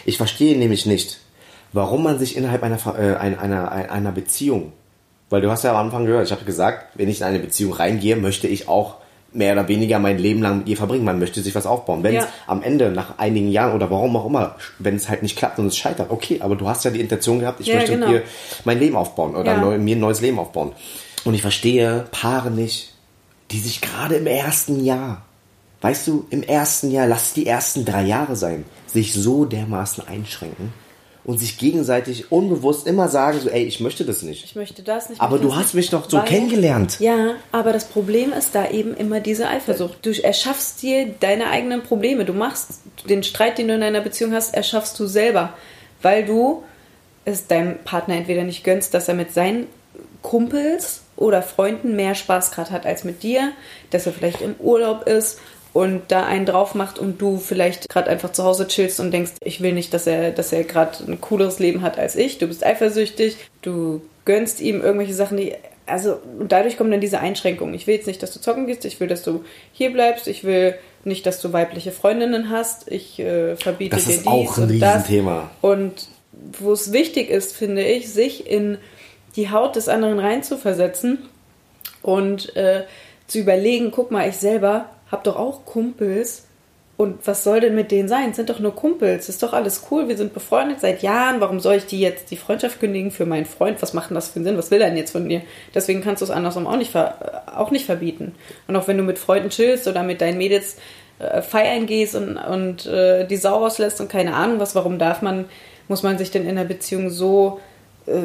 Ich 0.05 0.17
verstehe 0.17 0.57
nämlich 0.57 0.85
nicht, 0.85 1.19
warum 1.71 2.03
man 2.03 2.19
sich 2.19 2.35
innerhalb 2.35 2.63
einer, 2.63 2.77
äh, 2.97 3.15
einer, 3.15 3.39
einer, 3.39 3.71
einer 3.71 4.11
Beziehung, 4.11 4.73
weil 5.33 5.41
du 5.41 5.49
hast 5.49 5.63
ja 5.63 5.71
am 5.71 5.77
Anfang 5.87 6.05
gehört, 6.05 6.27
ich 6.27 6.31
habe 6.31 6.45
gesagt, 6.45 6.95
wenn 6.95 7.09
ich 7.09 7.21
in 7.21 7.25
eine 7.25 7.39
Beziehung 7.39 7.73
reingehe, 7.73 8.15
möchte 8.15 8.47
ich 8.47 8.67
auch 8.69 8.97
mehr 9.31 9.53
oder 9.53 9.67
weniger 9.67 9.97
mein 9.97 10.19
Leben 10.19 10.43
lang 10.43 10.59
mit 10.59 10.67
ihr 10.67 10.77
verbringen. 10.77 11.05
Man 11.05 11.17
möchte 11.17 11.41
sich 11.41 11.55
was 11.55 11.65
aufbauen. 11.65 12.03
Wenn 12.03 12.15
es 12.17 12.25
Ja. 12.25 12.29
am 12.45 12.61
Ende, 12.61 12.91
nach 12.91 13.17
einigen 13.17 13.49
Jahren 13.49 13.73
oder 13.73 13.89
warum 13.89 14.15
auch 14.15 14.27
immer, 14.27 14.55
wenn 14.77 14.95
es 14.95 15.09
halt 15.09 15.23
nicht 15.23 15.35
klappt 15.35 15.57
und 15.57 15.65
es 15.65 15.75
scheitert, 15.75 16.11
okay, 16.11 16.37
aber 16.41 16.55
du 16.55 16.69
hast 16.69 16.85
ja 16.85 16.91
die 16.91 17.01
Intention 17.01 17.39
gehabt, 17.39 17.59
ich 17.61 17.65
Ja, 17.65 17.77
möchte 17.77 17.93
genau. 17.93 18.05
mit 18.05 18.15
ihr 18.17 18.21
mein 18.63 18.77
Leben 18.77 18.95
aufbauen 18.95 19.35
oder 19.35 19.53
Ja. 19.53 19.57
neu, 19.59 19.79
mir 19.79 19.95
ein 19.95 19.99
neues 20.01 20.21
Leben 20.21 20.37
aufbauen. 20.37 20.73
Und 21.25 21.33
ich 21.33 21.41
verstehe 21.41 22.05
Paare 22.11 22.51
nicht, 22.51 22.93
die 23.49 23.57
sich 23.59 23.81
gerade 23.81 24.17
im 24.17 24.27
ersten 24.27 24.85
Jahr, 24.85 25.23
weißt 25.81 26.05
du, 26.05 26.27
im 26.29 26.43
ersten 26.43 26.91
Jahr, 26.91 27.07
lass 27.07 27.29
es 27.29 27.33
die 27.33 27.47
ersten 27.47 27.85
drei 27.85 28.03
Jahre 28.03 28.35
sein, 28.35 28.65
sich 28.85 29.13
so 29.13 29.45
dermaßen 29.45 30.07
einschränken 30.07 30.71
und 31.25 31.39
sich 31.39 31.57
gegenseitig 31.57 32.31
unbewusst 32.31 32.85
immer 32.85 33.07
sagen, 33.07 33.39
so, 33.39 33.49
ey, 33.49 33.63
ich 33.63 33.79
möchte 33.79 34.03
das 34.03 34.23
nicht. 34.23 34.43
Ich 34.43 34.55
möchte 34.55 34.83
das 34.83 35.09
nicht. 35.09 35.21
Aber 35.21 35.39
du 35.39 35.55
hast 35.55 35.67
nicht, 35.67 35.75
mich 35.75 35.89
doch 35.89 36.09
so 36.09 36.17
weil- 36.17 36.25
kennengelernt. 36.25 36.99
Ja, 36.99 37.35
aber 37.51 37.71
das 37.71 37.85
Problem 37.85 38.33
ist 38.33 38.55
da 38.55 38.69
eben 38.69 38.93
immer 38.95 39.19
diese 39.21 39.47
Eifersucht. 39.47 40.05
Du 40.05 40.11
erschaffst 40.11 40.81
dir 40.81 41.07
deine 41.19 41.47
eigenen 41.49 41.81
Probleme. 41.81 42.25
Du 42.25 42.33
machst 42.33 42.81
den 43.09 43.23
Streit, 43.23 43.57
den 43.57 43.69
du 43.69 43.75
in 43.75 43.81
deiner 43.81 44.01
Beziehung 44.01 44.33
hast, 44.33 44.53
erschaffst 44.53 44.99
du 44.99 45.07
selber, 45.07 45.53
weil 46.01 46.25
du 46.25 46.63
es 47.25 47.47
deinem 47.47 47.77
Partner 47.85 48.15
entweder 48.15 48.43
nicht 48.43 48.65
gönnst, 48.65 48.93
dass 48.93 49.07
er 49.07 49.13
mit 49.13 49.33
seinen 49.33 49.67
Kumpels 50.21 51.01
oder 51.15 51.41
Freunden 51.41 51.95
mehr 51.95 52.15
Spaß 52.15 52.51
gerade 52.51 52.71
hat 52.71 52.85
als 52.85 53.03
mit 53.03 53.23
dir, 53.23 53.51
dass 53.91 54.05
er 54.07 54.13
vielleicht 54.13 54.41
im 54.41 54.55
Urlaub 54.59 55.07
ist 55.07 55.39
und 55.73 56.03
da 56.09 56.25
einen 56.25 56.45
drauf 56.45 56.75
macht 56.75 56.99
und 56.99 57.19
du 57.19 57.37
vielleicht 57.37 57.89
gerade 57.89 58.09
einfach 58.09 58.31
zu 58.31 58.43
Hause 58.43 58.67
chillst 58.67 58.99
und 58.99 59.11
denkst, 59.11 59.33
ich 59.43 59.61
will 59.61 59.73
nicht, 59.73 59.93
dass 59.93 60.05
er, 60.07 60.31
dass 60.31 60.53
er 60.53 60.63
gerade 60.63 60.97
ein 61.07 61.19
cooleres 61.19 61.59
Leben 61.59 61.81
hat 61.81 61.97
als 61.97 62.15
ich. 62.15 62.37
Du 62.37 62.47
bist 62.47 62.63
eifersüchtig, 62.63 63.37
du 63.63 64.01
gönnst 64.23 64.61
ihm 64.61 64.81
irgendwelche 64.81 65.15
Sachen, 65.15 65.37
die 65.37 65.53
also 65.85 66.19
und 66.39 66.51
dadurch 66.51 66.77
kommen 66.77 66.91
dann 66.91 67.01
diese 67.01 67.19
Einschränkungen. 67.19 67.73
Ich 67.73 67.87
will 67.87 67.95
jetzt 67.95 68.07
nicht, 68.07 68.23
dass 68.23 68.31
du 68.31 68.39
zocken 68.39 68.67
gehst, 68.67 68.85
ich 68.85 68.99
will, 68.99 69.07
dass 69.07 69.23
du 69.23 69.43
hier 69.73 69.91
bleibst, 69.91 70.27
ich 70.27 70.43
will 70.43 70.75
nicht, 71.03 71.25
dass 71.25 71.41
du 71.41 71.51
weibliche 71.51 71.91
Freundinnen 71.91 72.49
hast, 72.49 72.89
ich 72.89 73.19
äh, 73.19 73.57
verbiete 73.57 73.95
Das 73.95 74.05
dir 74.05 74.11
ist 74.11 74.19
dies 74.21 74.27
auch 74.27 74.57
ein 74.57 74.63
und 74.63 74.79
das. 74.79 75.09
Und 75.61 76.07
wo 76.59 76.71
es 76.71 76.93
wichtig 76.93 77.29
ist, 77.29 77.55
finde 77.55 77.83
ich, 77.83 78.11
sich 78.13 78.49
in 78.49 78.77
die 79.35 79.51
Haut 79.51 79.75
des 79.75 79.89
anderen 79.89 80.19
reinzuversetzen 80.19 81.17
und 82.01 82.55
äh, 82.55 82.83
zu 83.27 83.39
überlegen, 83.39 83.91
guck 83.91 84.11
mal, 84.11 84.29
ich 84.29 84.37
selber 84.37 84.89
habe 85.13 85.23
doch 85.23 85.37
auch 85.37 85.65
Kumpels 85.65 86.47
und 86.95 87.25
was 87.25 87.43
soll 87.43 87.59
denn 87.59 87.73
mit 87.73 87.91
denen 87.91 88.07
sein? 88.07 88.31
Es 88.31 88.35
sind 88.35 88.49
doch 88.49 88.59
nur 88.59 88.75
Kumpels, 88.75 89.29
ist 89.29 89.41
doch 89.41 89.53
alles 89.53 89.87
cool, 89.89 90.07
wir 90.09 90.17
sind 90.17 90.33
befreundet 90.33 90.79
seit 90.81 91.01
Jahren, 91.01 91.41
warum 91.41 91.59
soll 91.59 91.75
ich 91.75 91.85
die 91.85 91.99
jetzt 91.99 92.29
die 92.29 92.37
Freundschaft 92.37 92.79
kündigen 92.79 93.11
für 93.11 93.25
meinen 93.25 93.45
Freund? 93.45 93.81
Was 93.81 93.93
macht 93.93 94.09
denn 94.09 94.15
das 94.15 94.29
für 94.29 94.35
einen 94.35 94.45
Sinn? 94.45 94.57
Was 94.57 94.69
will 94.69 94.81
er 94.81 94.89
denn 94.89 94.97
jetzt 94.97 95.11
von 95.11 95.27
dir? 95.27 95.41
Deswegen 95.73 96.01
kannst 96.01 96.21
du 96.21 96.25
es 96.25 96.31
andersrum 96.31 96.67
auch 96.67 96.77
nicht, 96.77 96.93
äh, 96.93 97.09
auch 97.55 97.71
nicht 97.71 97.85
verbieten. 97.85 98.35
Und 98.67 98.75
auch 98.75 98.87
wenn 98.87 98.97
du 98.97 99.03
mit 99.03 99.17
Freunden 99.17 99.49
chillst 99.49 99.87
oder 99.87 100.03
mit 100.03 100.21
deinen 100.21 100.37
Mädels 100.37 100.77
äh, 101.19 101.41
feiern 101.41 101.87
gehst 101.87 102.15
und, 102.15 102.37
und 102.37 102.85
äh, 102.85 103.25
die 103.25 103.37
Sau 103.37 103.59
rauslässt 103.59 104.01
und 104.01 104.09
keine 104.09 104.35
Ahnung 104.35 104.59
was, 104.59 104.75
warum 104.75 104.99
darf 104.99 105.21
man, 105.21 105.45
muss 105.87 106.03
man 106.03 106.17
sich 106.17 106.31
denn 106.31 106.43
in 106.43 106.57
einer 106.57 106.65
Beziehung 106.65 107.09
so 107.09 107.59
äh, 108.05 108.19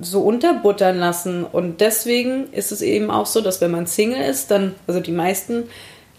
so 0.00 0.22
unterbuttern 0.22 0.98
lassen. 0.98 1.44
Und 1.44 1.80
deswegen 1.80 2.52
ist 2.52 2.72
es 2.72 2.82
eben 2.82 3.10
auch 3.10 3.26
so, 3.26 3.40
dass 3.40 3.60
wenn 3.60 3.70
man 3.70 3.86
Single 3.86 4.22
ist, 4.22 4.50
dann, 4.50 4.74
also 4.86 5.00
die 5.00 5.12
meisten, 5.12 5.64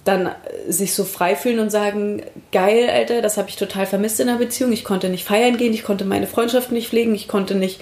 dann 0.04 0.28
äh, 0.28 0.72
sich 0.72 0.94
so 0.94 1.04
frei 1.04 1.36
fühlen 1.36 1.60
und 1.60 1.70
sagen, 1.70 2.24
geil, 2.52 2.90
Alter, 2.90 3.22
das 3.22 3.38
habe 3.38 3.50
ich 3.50 3.56
total 3.56 3.86
vermisst 3.86 4.20
in 4.20 4.28
der 4.28 4.36
Beziehung. 4.36 4.72
Ich 4.72 4.84
konnte 4.84 5.10
nicht 5.10 5.26
feiern 5.26 5.58
gehen, 5.58 5.74
ich 5.74 5.84
konnte 5.84 6.06
meine 6.06 6.28
Freundschaft 6.28 6.72
nicht 6.72 6.90
pflegen, 6.90 7.14
ich 7.14 7.28
konnte 7.28 7.56
nicht 7.56 7.82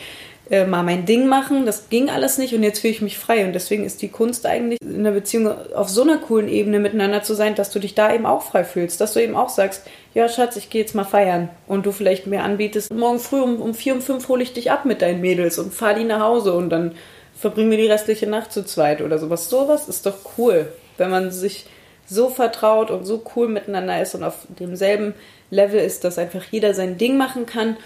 äh, 0.50 0.66
mal 0.66 0.84
mein 0.84 1.06
Ding 1.06 1.28
machen, 1.28 1.66
das 1.66 1.90
ging 1.90 2.10
alles 2.10 2.38
nicht 2.38 2.56
und 2.56 2.64
jetzt 2.64 2.80
fühle 2.80 2.94
ich 2.94 3.02
mich 3.02 3.18
frei. 3.18 3.46
Und 3.46 3.54
deswegen 3.54 3.86
ist 3.86 4.02
die 4.02 4.10
Kunst 4.10 4.46
eigentlich 4.46 4.80
in 4.82 5.00
einer 5.00 5.12
Beziehung 5.12 5.54
auf 5.74 5.90
so 5.90 6.02
einer 6.02 6.18
coolen 6.18 6.50
Ebene 6.50 6.80
miteinander 6.80 7.22
zu 7.22 7.36
sein, 7.36 7.56
dass 7.56 7.70
du 7.70 7.80
dich 7.80 7.96
da 7.96 8.14
eben 8.14 8.26
auch 8.26 8.42
frei 8.42 8.64
fühlst, 8.64 9.00
dass 9.00 9.14
du 9.14 9.22
eben 9.22 9.36
auch 9.36 9.50
sagst, 9.50 9.84
ja 10.14 10.28
Schatz, 10.28 10.56
ich 10.56 10.70
gehe 10.70 10.82
jetzt 10.82 10.96
mal 10.96 11.06
feiern 11.06 11.50
und 11.68 11.86
du 11.86 11.92
vielleicht 11.92 12.28
mir 12.28 12.44
anbietest, 12.44 12.92
morgen 12.94 13.20
früh 13.20 13.40
um, 13.40 13.62
um 13.62 13.74
vier, 13.74 13.94
um 13.94 14.02
fünf 14.02 14.28
hole 14.28 14.44
ich 14.44 14.54
dich 14.54 14.72
ab 14.72 14.86
mit 14.86 15.02
deinen 15.02 15.22
Mädels 15.22 15.60
und 15.60 15.74
fahr 15.74 15.94
die 15.94 16.04
nach 16.04 16.22
Hause 16.22 16.54
und 16.54 16.70
dann 16.70 16.96
verbringen 17.38 17.72
wir 17.72 17.78
die 17.78 17.88
restliche 17.88 18.28
Nacht 18.28 18.52
zu 18.52 18.66
zweit 18.66 19.02
oder 19.02 19.20
sowas. 19.20 19.50
Sowas 19.50 19.88
ist 19.88 20.06
doch 20.06 20.18
cool, 20.38 20.68
wenn 20.98 21.12
man 21.12 21.32
sich 21.32 21.68
so 22.10 22.30
vertraut 22.30 22.92
und 22.92 23.06
so 23.06 23.24
cool 23.36 23.48
miteinander 23.48 24.02
ist 24.02 24.16
und 24.16 24.24
auf 24.24 24.48
demselben 24.60 25.14
Level 25.52 25.80
ist, 25.80 26.04
dass 26.04 26.18
einfach 26.18 26.44
jeder 26.52 26.74
sein 26.74 26.98
Ding 26.98 27.18
machen 27.18 27.46
kann 27.46 27.78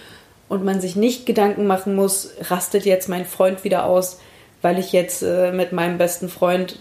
und 0.49 0.63
man 0.63 0.81
sich 0.81 0.95
nicht 0.95 1.25
Gedanken 1.25 1.67
machen 1.67 1.95
muss, 1.95 2.31
rastet 2.41 2.85
jetzt 2.85 3.09
mein 3.09 3.25
Freund 3.25 3.63
wieder 3.63 3.85
aus, 3.85 4.19
weil 4.61 4.79
ich 4.79 4.91
jetzt 4.91 5.23
äh, 5.23 5.51
mit 5.51 5.71
meinem 5.71 5.97
besten 5.97 6.29
Freund 6.29 6.79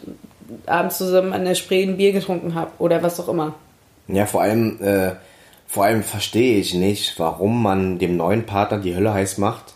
abends 0.66 0.98
zusammen 0.98 1.32
an 1.32 1.44
der 1.44 1.54
Spree 1.54 1.82
ein 1.82 1.96
Bier 1.96 2.12
getrunken 2.12 2.54
habe 2.54 2.72
oder 2.78 3.02
was 3.02 3.18
auch 3.18 3.28
immer. 3.28 3.54
Ja, 4.08 4.26
vor 4.26 4.42
allem, 4.42 4.82
äh, 4.82 5.12
vor 5.66 5.84
allem 5.84 6.02
verstehe 6.02 6.58
ich 6.58 6.74
nicht, 6.74 7.18
warum 7.18 7.62
man 7.62 7.98
dem 7.98 8.16
neuen 8.16 8.44
Partner 8.44 8.78
die 8.78 8.94
Hölle 8.94 9.14
heiß 9.14 9.38
macht, 9.38 9.74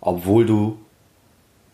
obwohl 0.00 0.46
du 0.46 0.78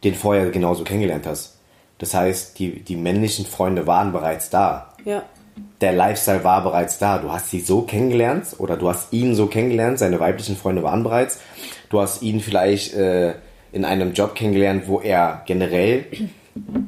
den 0.04 0.14
vorher 0.14 0.50
genauso 0.50 0.84
kennengelernt 0.84 1.26
hast. 1.26 1.58
Das 1.99 2.14
heißt, 2.14 2.58
die, 2.58 2.80
die 2.80 2.96
männlichen 2.96 3.44
Freunde 3.44 3.87
waren 3.87 4.12
bereits 4.12 4.49
da. 4.49 4.89
Ja. 5.04 5.25
Der 5.80 5.92
Lifestyle 5.92 6.45
war 6.45 6.62
bereits 6.62 6.99
da. 6.99 7.19
Du 7.19 7.30
hast 7.33 7.50
sie 7.50 7.61
so 7.61 7.83
kennengelernt 7.83 8.47
oder 8.59 8.76
du 8.76 8.88
hast 8.88 9.12
ihn 9.12 9.35
so 9.35 9.47
kennengelernt, 9.47 9.99
seine 9.99 10.21
weiblichen 10.21 10.57
Freunde 10.57 10.83
waren 10.83 11.02
bereits. 11.02 11.40
Du 11.88 12.00
hast 12.00 12.23
ihn 12.23 12.40
vielleicht 12.40 12.95
äh, 12.95 13.35
in 13.73 13.85
einem 13.85 14.12
Job 14.12 14.35
kennengelernt, 14.35 14.85
wo 14.87 15.00
er 15.00 15.42
generell 15.47 16.07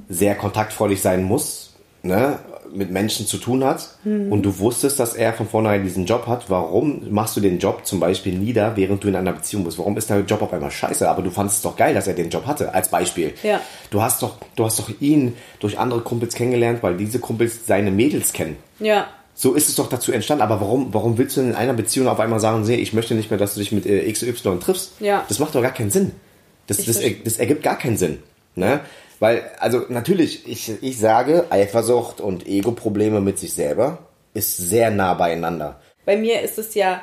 sehr 0.08 0.34
kontaktfreudig 0.34 1.00
sein 1.00 1.22
muss, 1.22 1.74
ne? 2.02 2.38
Mit 2.74 2.90
Menschen 2.90 3.26
zu 3.26 3.38
tun 3.38 3.64
hat 3.64 3.90
Mhm. 4.04 4.32
und 4.32 4.42
du 4.42 4.58
wusstest, 4.58 4.98
dass 4.98 5.14
er 5.14 5.32
von 5.32 5.46
vornherein 5.48 5.82
diesen 5.84 6.06
Job 6.06 6.26
hat, 6.26 6.48
warum 6.48 7.02
machst 7.10 7.36
du 7.36 7.40
den 7.40 7.58
Job 7.58 7.84
zum 7.86 8.00
Beispiel 8.00 8.34
nieder, 8.38 8.76
während 8.76 9.04
du 9.04 9.08
in 9.08 9.16
einer 9.16 9.32
Beziehung 9.32 9.64
bist? 9.64 9.78
Warum 9.78 9.96
ist 9.96 10.10
der 10.10 10.20
Job 10.20 10.42
auf 10.42 10.52
einmal 10.52 10.70
scheiße? 10.70 11.08
Aber 11.08 11.22
du 11.22 11.30
fandest 11.30 11.58
es 11.58 11.62
doch 11.62 11.76
geil, 11.76 11.94
dass 11.94 12.06
er 12.06 12.14
den 12.14 12.30
Job 12.30 12.46
hatte, 12.46 12.72
als 12.74 12.88
Beispiel. 12.88 13.34
Ja. 13.42 13.60
Du 13.90 14.00
hast 14.02 14.22
doch, 14.22 14.36
du 14.56 14.64
hast 14.64 14.78
doch 14.78 14.90
ihn 15.00 15.34
durch 15.60 15.78
andere 15.78 16.00
Kumpels 16.00 16.34
kennengelernt, 16.34 16.82
weil 16.82 16.96
diese 16.96 17.18
Kumpels 17.18 17.66
seine 17.66 17.90
Mädels 17.90 18.32
kennen. 18.32 18.56
Ja. 18.80 19.06
So 19.34 19.54
ist 19.54 19.68
es 19.68 19.74
doch 19.76 19.88
dazu 19.88 20.12
entstanden. 20.12 20.42
Aber 20.42 20.60
warum, 20.60 20.92
warum 20.92 21.16
willst 21.18 21.36
du 21.36 21.40
in 21.40 21.54
einer 21.54 21.72
Beziehung 21.72 22.06
auf 22.08 22.20
einmal 22.20 22.38
sagen, 22.40 22.62
nee, 22.66 22.74
ich 22.74 22.92
möchte 22.92 23.14
nicht 23.14 23.30
mehr, 23.30 23.38
dass 23.38 23.54
du 23.54 23.60
dich 23.60 23.72
mit 23.72 23.86
äh, 23.86 24.10
XY 24.12 24.58
triffst? 24.60 24.92
Ja. 25.00 25.24
Das 25.28 25.38
macht 25.38 25.54
doch 25.54 25.62
gar 25.62 25.72
keinen 25.72 25.90
Sinn. 25.90 26.12
Das, 26.66 26.76
das, 26.84 27.00
das 27.24 27.36
ergibt 27.38 27.62
gar 27.62 27.76
keinen 27.78 27.96
Sinn. 27.96 28.18
Ne? 28.54 28.80
Weil, 29.22 29.44
also 29.60 29.84
natürlich, 29.88 30.48
ich, 30.48 30.82
ich 30.82 30.98
sage, 30.98 31.44
Eifersucht 31.50 32.20
und 32.20 32.44
Ego-Probleme 32.44 33.20
mit 33.20 33.38
sich 33.38 33.54
selber 33.54 33.98
ist 34.34 34.56
sehr 34.56 34.90
nah 34.90 35.14
beieinander. 35.14 35.80
Bei 36.04 36.16
mir 36.16 36.40
ist 36.42 36.58
es 36.58 36.74
ja 36.74 37.00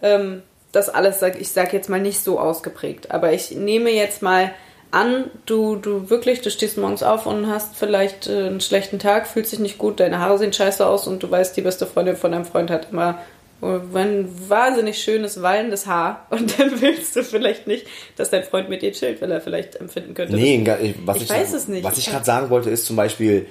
ähm, 0.00 0.40
das 0.72 0.88
alles, 0.88 1.20
sag- 1.20 1.38
ich 1.38 1.50
sag 1.50 1.74
jetzt 1.74 1.90
mal 1.90 2.00
nicht 2.00 2.24
so 2.24 2.40
ausgeprägt, 2.40 3.10
aber 3.10 3.34
ich 3.34 3.50
nehme 3.50 3.90
jetzt 3.90 4.22
mal 4.22 4.52
an, 4.92 5.30
du, 5.44 5.76
du 5.76 6.08
wirklich, 6.08 6.40
du 6.40 6.50
stehst 6.50 6.78
morgens 6.78 7.02
auf 7.02 7.26
und 7.26 7.48
hast 7.48 7.76
vielleicht 7.76 8.28
äh, 8.28 8.46
einen 8.46 8.62
schlechten 8.62 8.98
Tag, 8.98 9.26
fühlst 9.26 9.52
dich 9.52 9.58
nicht 9.58 9.76
gut, 9.76 10.00
deine 10.00 10.20
Haare 10.20 10.38
sehen 10.38 10.54
scheiße 10.54 10.86
aus 10.86 11.06
und 11.06 11.22
du 11.22 11.30
weißt, 11.30 11.54
die 11.54 11.60
beste 11.60 11.84
Freundin 11.86 12.16
von 12.16 12.32
deinem 12.32 12.46
Freund 12.46 12.70
hat 12.70 12.92
immer 12.92 13.18
ein 13.60 14.28
wahnsinnig 14.48 15.02
schönes, 15.02 15.42
wallendes 15.42 15.86
Haar 15.86 16.26
und 16.30 16.58
dann 16.58 16.80
willst 16.80 17.16
du 17.16 17.24
vielleicht 17.24 17.66
nicht, 17.66 17.86
dass 18.16 18.30
dein 18.30 18.44
Freund 18.44 18.68
mit 18.68 18.82
dir 18.82 18.92
chillt, 18.92 19.20
weil 19.20 19.30
er 19.30 19.40
vielleicht 19.40 19.76
empfinden 19.76 20.14
könnte. 20.14 20.36
Nee, 20.36 20.94
was 21.04 21.16
Ich 21.16 21.24
ich, 21.24 21.30
weiß 21.30 21.52
es 21.52 21.68
nicht. 21.68 21.84
Was 21.84 21.98
ich 21.98 22.06
gerade 22.06 22.24
sagen 22.24 22.50
wollte, 22.50 22.70
ist 22.70 22.86
zum 22.86 22.96
Beispiel, 22.96 23.46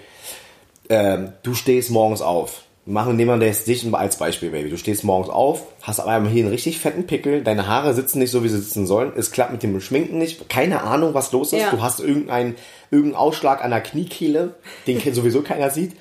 ähm, 0.89 1.33
du 1.43 1.53
stehst 1.53 1.91
morgens 1.91 2.21
auf. 2.21 2.63
Machen 2.85 3.17
nehmen 3.17 3.41
wir 3.41 3.47
das 3.47 3.65
dich 3.65 3.85
als 3.93 4.15
Beispiel, 4.15 4.49
Baby. 4.49 4.69
Du 4.69 4.77
stehst 4.77 5.03
morgens 5.03 5.27
auf, 5.27 5.63
hast 5.81 5.99
aber 5.99 6.25
hier 6.29 6.43
einen 6.43 6.53
richtig 6.53 6.79
fetten 6.79 7.05
Pickel, 7.05 7.43
deine 7.43 7.67
Haare 7.67 7.93
sitzen 7.93 8.19
nicht 8.19 8.31
so, 8.31 8.45
wie 8.45 8.47
sie 8.47 8.61
sitzen 8.61 8.87
sollen, 8.87 9.11
es 9.17 9.31
klappt 9.31 9.51
mit 9.51 9.61
dem 9.61 9.81
Schminken 9.81 10.17
nicht, 10.17 10.47
keine 10.47 10.83
Ahnung, 10.83 11.13
was 11.13 11.33
los 11.33 11.51
ist. 11.51 11.59
Ja. 11.59 11.71
Du 11.71 11.81
hast 11.81 11.99
irgendeinen 11.99 12.55
irgendeinen 12.89 13.19
Ausschlag 13.19 13.61
an 13.61 13.71
der 13.71 13.81
Kniekehle, 13.81 14.55
den 14.87 15.01
sowieso 15.13 15.41
keiner 15.41 15.69
sieht. 15.69 15.97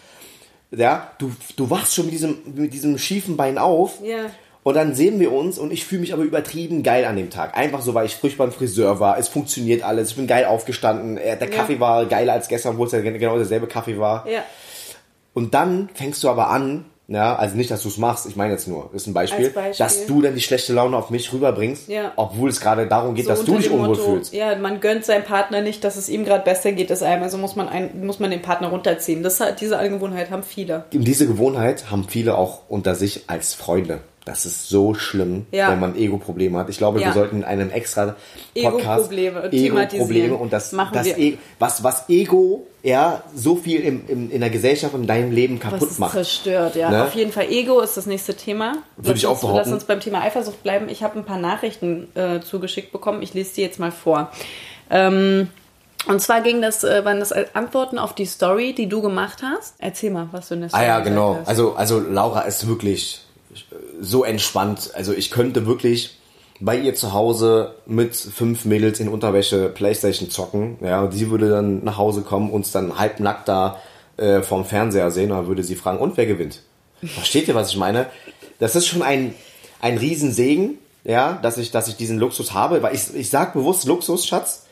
Ja, 0.77 1.11
du, 1.19 1.33
du 1.57 1.71
wachst 1.71 1.95
schon 1.95 2.05
mit 2.07 2.15
diesem, 2.15 2.39
mit 2.55 2.73
diesem 2.73 2.99
schiefen 2.99 3.37
Bein 3.37 3.59
auf. 3.59 4.01
Ja. 4.03 4.27
Und 4.63 4.75
dann 4.75 4.97
sehen 4.97 5.21
wir 5.21 5.33
uns 5.33 5.59
und 5.59 5.73
ich 5.73 5.85
fühle 5.85 6.01
mich 6.01 6.13
aber 6.13 6.25
übertrieben 6.25 6.83
geil 6.83 7.05
an 7.05 7.15
dem 7.15 7.31
Tag. 7.31 7.57
Einfach 7.57 7.81
so, 7.83 7.95
weil 7.95 8.07
ich 8.07 8.17
frisch 8.17 8.37
beim 8.37 8.51
Friseur 8.51 8.99
war. 8.99 9.17
Es 9.17 9.29
funktioniert 9.29 9.85
alles. 9.85 10.11
Ich 10.11 10.17
bin 10.17 10.27
geil 10.27 10.45
aufgestanden. 10.45 11.19
Äh, 11.19 11.37
Der 11.39 11.49
Kaffee 11.49 11.79
war 11.79 12.05
geiler 12.07 12.33
als 12.33 12.49
gestern, 12.49 12.73
obwohl 12.73 12.89
es 12.89 12.93
ja 12.93 13.01
genau 13.01 13.37
derselbe 13.37 13.69
Kaffee 13.69 13.99
war. 13.99 14.29
Ja. 14.29 14.43
Und 15.35 15.55
dann 15.55 15.89
fängst 15.95 16.25
du 16.25 16.29
aber 16.29 16.51
an, 16.51 16.85
ja, 17.09 17.37
also 17.37 17.57
nicht, 17.57 17.71
dass 17.71 17.83
du 17.83 17.89
es 17.89 17.99
machst, 17.99 18.27
ich 18.27 18.35
meine 18.37 18.53
jetzt 18.53 18.67
nur, 18.67 18.91
ist 18.93 19.07
ein 19.07 19.15
Beispiel, 19.15 19.51
Beispiel. 19.51 19.85
dass 19.85 20.07
du 20.07 20.23
dann 20.23 20.35
die 20.35 20.41
schlechte 20.41 20.73
Laune 20.73 20.97
auf 20.97 21.11
mich 21.11 21.33
rüberbringst, 21.33 21.89
Ja. 21.89 22.13
obwohl 22.17 22.51
es 22.51 22.61
gerade 22.61 22.87
darum 22.87 23.15
geht, 23.15 23.27
So 23.27 23.31
dass 23.31 23.45
du 23.45 23.57
dich 23.57 23.71
unwohl 23.71 23.89
Motto, 23.89 24.03
fühlst. 24.03 24.33
Ja, 24.35 24.57
man 24.57 24.81
gönnt 24.81 25.05
seinem 25.05 25.25
Partner 25.25 25.61
nicht, 25.61 25.85
dass 25.85 25.97
es 25.97 26.09
ihm 26.09 26.25
gerade 26.25 26.43
besser 26.45 26.73
geht 26.73 26.91
als 26.91 27.03
einem. 27.03 27.23
Also 27.23 27.39
muss 27.39 27.55
man, 27.55 27.69
ein, 27.69 28.05
muss 28.05 28.19
man 28.19 28.31
den 28.31 28.43
Partner 28.43 28.69
runterziehen. 28.69 29.23
Das 29.23 29.39
hat, 29.41 29.61
diese 29.61 29.79
Angewohnheit 29.79 30.31
haben 30.31 30.43
viele. 30.43 30.85
Und 30.93 31.05
diese 31.07 31.27
Gewohnheit 31.27 31.91
haben 31.91 32.07
viele 32.09 32.37
auch 32.37 32.63
unter 32.69 32.95
sich 32.97 33.25
als 33.29 33.55
Freunde. 33.55 34.01
Das 34.27 34.45
ist 34.45 34.69
so 34.69 34.93
schlimm, 34.93 35.47
Ja. 35.53 35.71
wenn 35.71 35.79
man 35.79 35.95
Ego-Probleme 35.97 36.59
hat. 36.59 36.69
Ich 36.69 36.79
glaube, 36.79 36.99
wir 36.99 37.07
Ja. 37.07 37.13
sollten 37.15 37.37
in 37.37 37.45
einem 37.45 37.71
extra 37.71 38.17
Podcast 38.61 39.13
Ego-Probleme 39.13 39.51
thematisieren. 39.51 40.33
und 40.33 40.53
das, 40.53 40.73
Machen 40.73 40.95
das 40.95 41.07
wir. 41.07 41.17
E 41.17 41.39
was, 41.61 41.85
was 41.85 42.09
Ego 42.09 42.67
ja 42.83 43.23
so 43.35 43.55
viel 43.55 43.81
im, 43.83 44.03
im, 44.09 44.31
in 44.33 44.41
der 44.41 44.51
Gesellschaft 44.51 44.95
und 44.95 45.03
in 45.03 45.07
deinem 45.07 45.31
Leben 45.31 45.61
Was 45.63 45.71
kaputt 45.71 45.91
es 45.93 45.99
macht. 46.01 46.13
zerstört, 46.13 46.75
ja. 46.75 46.91
Ne? 46.91 47.05
Auf 47.05 47.15
jeden 47.15 47.31
Fall 47.31 47.47
Ego 47.53 47.79
ist 47.81 47.97
das 47.97 48.07
nächste 48.07 48.35
Thema. 48.35 48.73
Würde 48.97 49.11
Lass 49.11 49.19
ich 49.19 49.27
auch 49.27 49.31
uns- 49.31 49.41
behaupten. 49.43 49.59
Lass 49.61 49.73
uns 49.73 49.85
beim 49.85 50.01
Thema 50.01 50.23
Eifersucht 50.23 50.61
bleiben. 50.65 50.89
Ich 50.89 51.05
habe 51.05 51.17
ein 51.21 51.25
paar 51.25 51.39
Nachrichten 51.39 52.09
äh, 52.17 52.41
zugeschickt 52.41 52.91
bekommen. 52.91 53.23
Ich 53.23 53.33
lese 53.33 53.55
die 53.55 53.63
jetzt 53.63 53.79
mal 53.79 53.93
vor. 53.93 54.33
Ähm, 54.91 55.49
und 56.09 56.21
zwar 56.21 56.41
ging 56.41 56.61
das, 56.63 56.83
äh, 56.85 57.05
waren 57.05 57.21
das 57.21 57.33
Antworten 57.55 57.99
auf 57.99 58.13
die 58.15 58.27
Story, 58.27 58.75
die 58.75 58.89
du 58.89 59.03
gemacht 59.03 59.39
hast. 59.45 59.75
Erzähl 59.79 60.11
mal, 60.11 60.29
was 60.33 60.49
du 60.49 60.55
in 60.55 60.61
der 60.63 60.69
Story 60.71 60.83
Ah 60.83 60.87
ja, 60.87 61.01
genau. 61.01 61.37
hast. 61.41 61.49
Also, 61.49 61.75
also 61.77 62.01
Laura 62.01 62.41
ist 62.43 62.67
wirklich 62.69 63.23
so 64.01 64.25
entspannt. 64.25 64.91
Also 64.95 65.13
ich 65.13 65.31
könnte 65.31 65.67
wirklich 65.67 66.19
bei 66.61 66.79
ihr 66.79 66.95
zu 66.95 67.13
Hause 67.13 67.75
mit 67.87 68.17
fünf 68.17 68.65
Mädels 68.65 69.01
in 69.01 69.09
Unterwäsche 69.09 69.69
Playstation 69.69 70.31
zocken. 70.31 70.79
Ja, 70.81 71.03
und 71.03 71.13
sie 71.13 71.31
würde 71.31 71.51
dann 71.51 71.85
nach 71.85 71.99
Hause 71.99 72.23
kommen, 72.23 72.51
uns 72.51 72.73
dann 72.73 72.99
halbnackt 72.99 73.49
da 73.49 73.81
äh, 74.17 74.43
vorm 74.43 74.65
Fernseher 74.65 75.11
sehen. 75.11 75.31
Und 75.31 75.39
dann 75.39 75.47
würde 75.49 75.63
sie 75.63 75.77
fragen, 75.77 75.99
und 75.99 76.17
wer 76.17 76.27
gewinnt? 76.27 76.63
Versteht 77.03 77.49
ihr, 77.49 77.55
was 77.55 77.71
ich 77.71 77.77
meine? 77.77 78.07
Das 78.59 78.75
ist 78.75 78.87
schon 78.87 79.03
ein, 79.03 79.35
ein 79.81 79.99
Riesensegen, 79.99 80.79
ja, 81.05 81.39
dass 81.43 81.59
ich, 81.59 81.71
dass 81.71 81.89
ich 81.89 81.97
diesen 81.97 82.19
Luxus 82.19 82.55
habe. 82.55 82.83
Weil 82.83 82.95
ich, 82.95 83.15
ich 83.15 83.29
sag 83.29 83.53
bewusst 83.53 83.85
Luxus, 83.85 84.27
Schatz, 84.27 84.67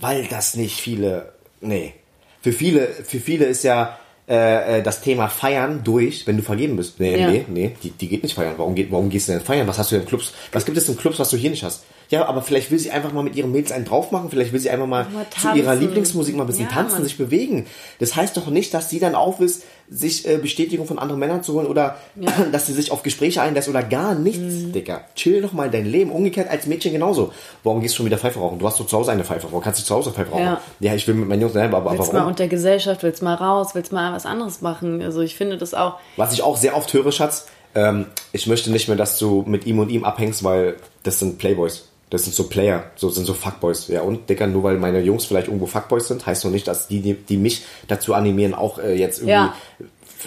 weil 0.00 0.26
das 0.26 0.54
nicht 0.54 0.80
viele, 0.80 1.32
nee. 1.60 1.94
Für 2.42 2.52
viele, 2.52 2.88
für 2.88 3.20
viele 3.20 3.44
ist 3.46 3.62
ja 3.62 3.98
äh, 4.32 4.78
äh, 4.78 4.82
das 4.82 5.02
Thema 5.02 5.28
Feiern 5.28 5.82
durch, 5.84 6.26
wenn 6.26 6.38
du 6.38 6.42
vergeben 6.42 6.76
bist. 6.76 6.98
Nee, 6.98 7.20
Ja. 7.20 7.30
nee, 7.30 7.44
nee, 7.48 7.76
die, 7.82 7.90
die 7.90 8.08
geht 8.08 8.22
nicht 8.22 8.34
feiern. 8.34 8.54
Warum, 8.56 8.74
geht, 8.74 8.90
warum 8.90 9.10
gehst 9.10 9.28
du 9.28 9.32
denn 9.32 9.42
feiern? 9.42 9.66
Was 9.68 9.76
hast 9.78 9.90
du 9.90 9.96
denn 9.96 10.02
in 10.04 10.08
Clubs? 10.08 10.32
Was 10.52 10.64
gibt 10.64 10.78
es 10.78 10.88
in 10.88 10.96
Clubs, 10.96 11.18
was 11.18 11.28
du 11.30 11.36
hier 11.36 11.50
nicht 11.50 11.62
hast? 11.62 11.84
Ja, 12.12 12.26
aber 12.26 12.42
vielleicht 12.42 12.70
will 12.70 12.78
sie 12.78 12.90
einfach 12.90 13.12
mal 13.12 13.22
mit 13.22 13.34
ihren 13.36 13.50
Mädels 13.52 13.72
einen 13.72 13.86
drauf 13.86 14.10
machen. 14.12 14.28
Vielleicht 14.30 14.52
will 14.52 14.60
sie 14.60 14.68
einfach 14.70 14.86
mal 14.86 15.06
Mal 15.12 15.26
zu 15.30 15.58
ihrer. 15.58 15.74
Lieblingsmusik 15.74 16.36
mal 16.36 16.44
ein 16.44 16.46
bisschen 16.46 16.66
Ja, 16.66 16.70
tanzen, 16.70 16.96
Mann. 16.96 17.04
sich 17.04 17.16
bewegen. 17.16 17.66
Das 17.98 18.14
heißt 18.16 18.36
doch 18.36 18.48
nicht, 18.48 18.74
dass 18.74 18.90
sie 18.90 19.00
dann 19.00 19.14
auf 19.14 19.40
ist, 19.40 19.64
sich 19.88 20.28
äh, 20.28 20.36
Bestätigung 20.36 20.86
von 20.86 20.98
anderen 20.98 21.18
Männern 21.18 21.42
zu 21.42 21.54
holen 21.54 21.66
oder 21.66 21.96
dass 22.52 22.66
sie 22.66 22.74
sich 22.74 22.90
auf 22.92 23.02
Gespräche 23.02 23.40
einlässt 23.40 23.68
oder 23.68 23.82
gar 23.82 24.14
nichts, 24.14 24.38
Mhm. 24.42 24.72
Dicker. 24.72 25.00
Chill 25.14 25.40
doch 25.40 25.52
mal 25.54 25.70
dein 25.70 25.86
Leben. 25.86 26.12
Umgekehrt 26.12 26.50
als 26.50 26.66
Mädchen 26.66 26.92
genauso. 26.92 27.32
Warum 27.64 27.80
gehst 27.80 27.94
du 27.94 27.96
schon 27.98 28.06
wieder 28.06 28.18
Pfeife 28.18 28.38
rauchen? 28.38 28.58
Du 28.58 28.66
hast 28.66 28.78
doch 28.78 28.86
zu 28.86 28.96
Hause 28.98 29.10
eine 29.12 29.24
Pfeife. 29.24 29.46
Warum 29.50 29.62
kannst 29.62 29.80
du 29.80 29.84
zu 29.84 29.94
Hause 29.94 30.12
Pfeife 30.12 30.30
rauchen? 30.32 30.42
Ja. 30.44 30.60
Ja, 30.80 30.94
ich 30.94 31.08
will 31.08 31.14
mit 31.14 31.28
meinen 31.28 31.40
Jungs 31.40 31.54
selber, 31.54 31.78
aber 31.78 31.92
Willst 31.92 32.12
mal 32.12 32.18
warum? 32.20 32.28
unter 32.32 32.46
Gesellschaft, 32.46 33.02
willst 33.02 33.22
mal 33.22 33.34
raus, 33.34 33.70
willst 33.74 33.90
mal 33.90 34.12
was 34.12 34.26
anderes 34.26 34.60
machen. 34.60 35.00
Also 35.02 35.22
ich 35.22 35.34
finde 35.34 35.56
das 35.56 35.72
auch. 35.72 35.94
Was 36.18 36.34
ich 36.34 36.42
auch 36.42 36.58
sehr 36.58 36.76
oft 36.76 36.92
höre, 36.92 37.10
Schatz, 37.10 37.46
ähm, 37.74 38.04
ich 38.32 38.46
möchte 38.46 38.70
nicht 38.70 38.88
mehr, 38.88 38.98
dass 38.98 39.18
du 39.18 39.44
mit 39.46 39.64
ihm 39.66 39.78
und 39.78 39.90
ihm 39.90 40.04
abhängst, 40.04 40.44
weil 40.44 40.76
das 41.04 41.18
sind 41.18 41.38
Playboys. 41.38 41.88
Das 42.12 42.24
sind 42.24 42.34
so 42.34 42.44
Player, 42.44 42.84
so 42.94 43.08
sind 43.08 43.24
so 43.24 43.32
Fuckboys. 43.32 43.88
Ja, 43.88 44.02
und 44.02 44.28
Dicker, 44.28 44.46
nur 44.46 44.62
weil 44.64 44.76
meine 44.76 45.00
Jungs 45.00 45.24
vielleicht 45.24 45.46
irgendwo 45.46 45.64
Fuckboys 45.64 46.08
sind, 46.08 46.26
heißt 46.26 46.44
noch 46.44 46.50
nicht, 46.50 46.68
dass 46.68 46.86
die, 46.86 47.00
die, 47.00 47.14
die 47.14 47.38
mich 47.38 47.64
dazu 47.88 48.12
animieren, 48.12 48.52
auch 48.52 48.78
äh, 48.78 48.92
jetzt 48.92 49.20
irgendwie. 49.20 49.32
Ja. 49.32 49.54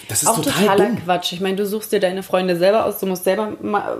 Das 0.07 0.23
ist 0.23 0.27
Auch 0.27 0.37
total 0.37 0.61
totaler 0.63 0.85
dumm. 0.87 1.03
Quatsch. 1.05 1.33
Ich 1.33 1.41
meine, 1.41 1.57
du 1.57 1.65
suchst 1.67 1.91
dir 1.91 1.99
deine 1.99 2.23
Freunde 2.23 2.55
selber 2.55 2.87
aus. 2.87 2.97
Du 2.97 3.05
musst 3.05 3.23
selber 3.23 3.53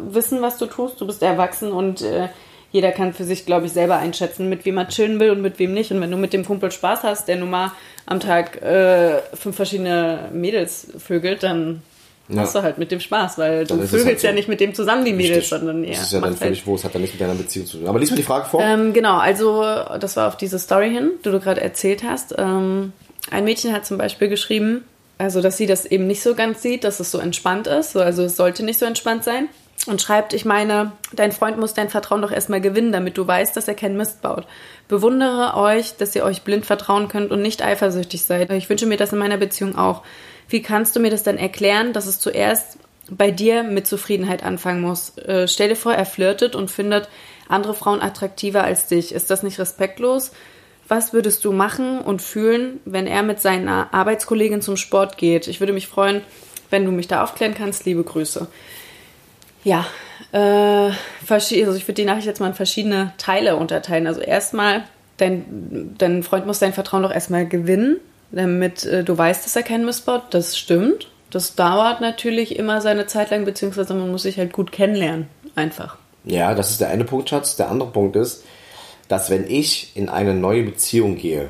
wissen, 0.09 0.41
was 0.41 0.57
du 0.57 0.65
tust. 0.65 0.99
Du 0.99 1.05
bist 1.05 1.21
erwachsen 1.21 1.71
und 1.71 2.01
äh, 2.01 2.29
jeder 2.71 2.91
kann 2.91 3.13
für 3.13 3.23
sich, 3.23 3.45
glaube 3.45 3.67
ich, 3.67 3.71
selber 3.71 3.97
einschätzen, 3.97 4.49
mit 4.49 4.65
wem 4.65 4.77
er 4.77 4.87
chillen 4.87 5.19
will 5.19 5.29
und 5.29 5.43
mit 5.43 5.59
wem 5.59 5.75
nicht. 5.75 5.91
Und 5.91 6.01
wenn 6.01 6.09
du 6.09 6.17
mit 6.17 6.33
dem 6.33 6.43
Kumpel 6.43 6.71
Spaß 6.71 7.03
hast, 7.03 7.27
der 7.27 7.35
nun 7.35 7.51
mal 7.51 7.71
am 8.07 8.19
Tag 8.19 8.63
äh, 8.63 9.21
fünf 9.35 9.57
verschiedene 9.57 10.29
Mädels 10.33 10.87
vögelt, 10.97 11.43
dann 11.43 11.83
Ja. 12.27 12.41
hast 12.41 12.55
du 12.55 12.63
halt 12.63 12.77
mit 12.77 12.91
dem 12.91 12.99
Spaß, 12.99 13.37
weil 13.37 13.65
du 13.65 13.75
vögelst 13.75 14.05
halt 14.05 14.19
so. 14.19 14.27
ja 14.27 14.33
nicht 14.33 14.47
mit 14.47 14.59
dem 14.59 14.73
zusammen 14.73 15.05
die 15.05 15.13
Mädels, 15.13 15.37
Richtig. 15.37 15.49
sondern 15.49 15.83
eher. 15.83 15.91
Das 15.93 16.03
ist 16.03 16.13
ja 16.13 16.19
dann 16.21 16.35
völlig 16.35 16.59
halt, 16.59 16.67
wo, 16.67 16.75
es 16.75 16.83
hat 16.83 16.95
dann 16.95 17.01
nichts 17.01 17.13
mit 17.19 17.21
deiner 17.21 17.35
Beziehung 17.37 17.67
zu 17.67 17.77
tun. 17.77 17.87
Aber 17.87 17.99
lies 17.99 18.09
mir 18.09 18.17
die 18.17 18.23
Frage 18.23 18.45
vor. 18.45 18.61
ähm, 18.63 18.93
genau, 18.93 19.17
also 19.17 19.63
das 19.99 20.17
war 20.17 20.27
auf 20.27 20.37
diese 20.37 20.57
Story 20.57 20.89
hin, 20.89 21.11
die 21.23 21.29
du 21.29 21.39
gerade 21.39 21.61
erzählt 21.61 22.03
hast. 22.03 22.33
Ähm, 22.37 22.93
ein 23.29 23.43
Mädchen 23.43 23.73
hat 23.73 23.85
zum 23.85 23.97
Beispiel 23.97 24.27
geschrieben, 24.27 24.83
also 25.17 25.41
dass 25.41 25.57
sie 25.57 25.67
das 25.67 25.85
eben 25.85 26.07
nicht 26.07 26.23
so 26.23 26.35
ganz 26.35 26.61
sieht, 26.61 26.83
dass 26.83 26.99
es 26.99 27.11
so 27.11 27.19
entspannt 27.19 27.67
ist. 27.67 27.91
So, 27.93 27.99
Also 28.01 28.23
es 28.23 28.35
sollte 28.35 28.63
nicht 28.63 28.79
so 28.79 28.85
entspannt 28.85 29.23
sein. 29.23 29.47
Und 29.87 30.01
schreibt, 30.01 30.33
ich 30.33 30.45
meine, 30.45 30.93
dein 31.13 31.31
Freund 31.31 31.59
muss 31.59 31.75
dein 31.75 31.89
Vertrauen 31.89 32.21
doch 32.21 32.31
erstmal 32.31 32.59
gewinnen, 32.61 32.91
damit 32.91 33.17
du 33.17 33.27
weißt, 33.27 33.55
dass 33.55 33.67
er 33.67 33.75
keinen 33.75 33.97
Mist 33.97 34.21
baut. 34.23 34.47
Bewundere 34.87 35.55
euch, 35.55 35.95
dass 35.97 36.15
ihr 36.15 36.23
euch 36.23 36.41
blind 36.41 36.65
vertrauen 36.65 37.07
könnt 37.07 37.29
und 37.29 37.41
nicht 37.41 37.61
eifersüchtig 37.63 38.23
seid. 38.23 38.51
Ich 38.51 38.67
wünsche 38.69 38.87
mir 38.87 38.97
das 38.97 39.13
in 39.13 39.19
meiner 39.19 39.37
Beziehung 39.37 39.77
auch. 39.77 40.01
Wie 40.47 40.61
kannst 40.61 40.95
du 40.95 40.99
mir 40.99 41.09
das 41.09 41.23
dann 41.23 41.37
erklären, 41.37 41.93
dass 41.93 42.05
es 42.05 42.19
zuerst 42.19 42.77
bei 43.09 43.31
dir 43.31 43.63
mit 43.63 43.87
Zufriedenheit 43.87 44.43
anfangen 44.43 44.81
muss? 44.81 45.17
Äh, 45.17 45.47
stell 45.47 45.69
dir 45.69 45.75
vor, 45.75 45.93
er 45.93 46.05
flirtet 46.05 46.55
und 46.55 46.71
findet 46.71 47.09
andere 47.47 47.73
Frauen 47.73 48.01
attraktiver 48.01 48.63
als 48.63 48.87
dich. 48.87 49.13
Ist 49.13 49.29
das 49.29 49.43
nicht 49.43 49.59
respektlos? 49.59 50.31
Was 50.87 51.13
würdest 51.13 51.43
du 51.45 51.51
machen 51.51 51.99
und 51.99 52.21
fühlen, 52.21 52.79
wenn 52.85 53.07
er 53.07 53.23
mit 53.23 53.41
seiner 53.41 53.93
Arbeitskollegin 53.93 54.61
zum 54.61 54.77
Sport 54.77 55.17
geht? 55.17 55.47
Ich 55.47 55.59
würde 55.59 55.73
mich 55.73 55.87
freuen, 55.87 56.21
Wenn 56.71 56.83
du 56.83 56.91
mich 56.91 57.07
da 57.07 57.23
aufklären 57.23 57.53
kannst, 57.53 57.85
liebe 57.85 58.03
Grüße. 58.03 58.47
Ja, 59.63 59.85
äh, 60.31 60.37
also 61.29 61.75
ich 61.75 61.87
würde 61.87 61.93
die 61.93 62.05
Nachricht 62.05 62.25
jetzt 62.25 62.39
mal 62.39 62.47
in 62.47 62.53
verschiedene 62.55 63.13
Teile 63.17 63.55
unterteilen. 63.55 64.07
Also 64.07 64.21
erstmal, 64.21 64.83
dein, 65.17 65.95
dein 65.97 66.23
Freund 66.23 66.47
muss 66.47 66.59
dein 66.59 66.73
Vertrauen 66.73 67.03
doch 67.03 67.13
erstmal 67.13 67.47
gewinnen, 67.47 67.97
damit 68.35 68.85
äh, 68.85 69.03
du 69.03 69.17
weißt, 69.17 69.45
dass 69.45 69.55
er 69.55 69.63
keinen 69.63 69.85
missbaut. 69.85 70.23
Das 70.31 70.57
stimmt. 70.57 71.07
Das 71.31 71.55
dauert 71.55 72.01
natürlich 72.01 72.57
immer 72.57 72.81
seine 72.81 73.07
Zeit 73.07 73.31
lang, 73.31 73.45
beziehungsweise 73.45 73.93
man 73.93 74.11
muss 74.11 74.23
sich 74.23 74.37
halt 74.37 74.53
gut 74.53 74.71
kennenlernen. 74.71 75.27
Einfach. 75.55 75.97
Ja, 76.25 76.53
das 76.53 76.71
ist 76.71 76.81
der 76.81 76.89
eine 76.89 77.05
Punkt, 77.05 77.29
Schatz. 77.29 77.55
Der 77.55 77.69
andere 77.69 77.89
Punkt 77.89 78.15
ist, 78.15 78.43
dass 79.07 79.29
wenn 79.29 79.49
ich 79.49 79.91
in 79.95 80.09
eine 80.09 80.33
neue 80.33 80.63
Beziehung 80.63 81.15
gehe, 81.15 81.49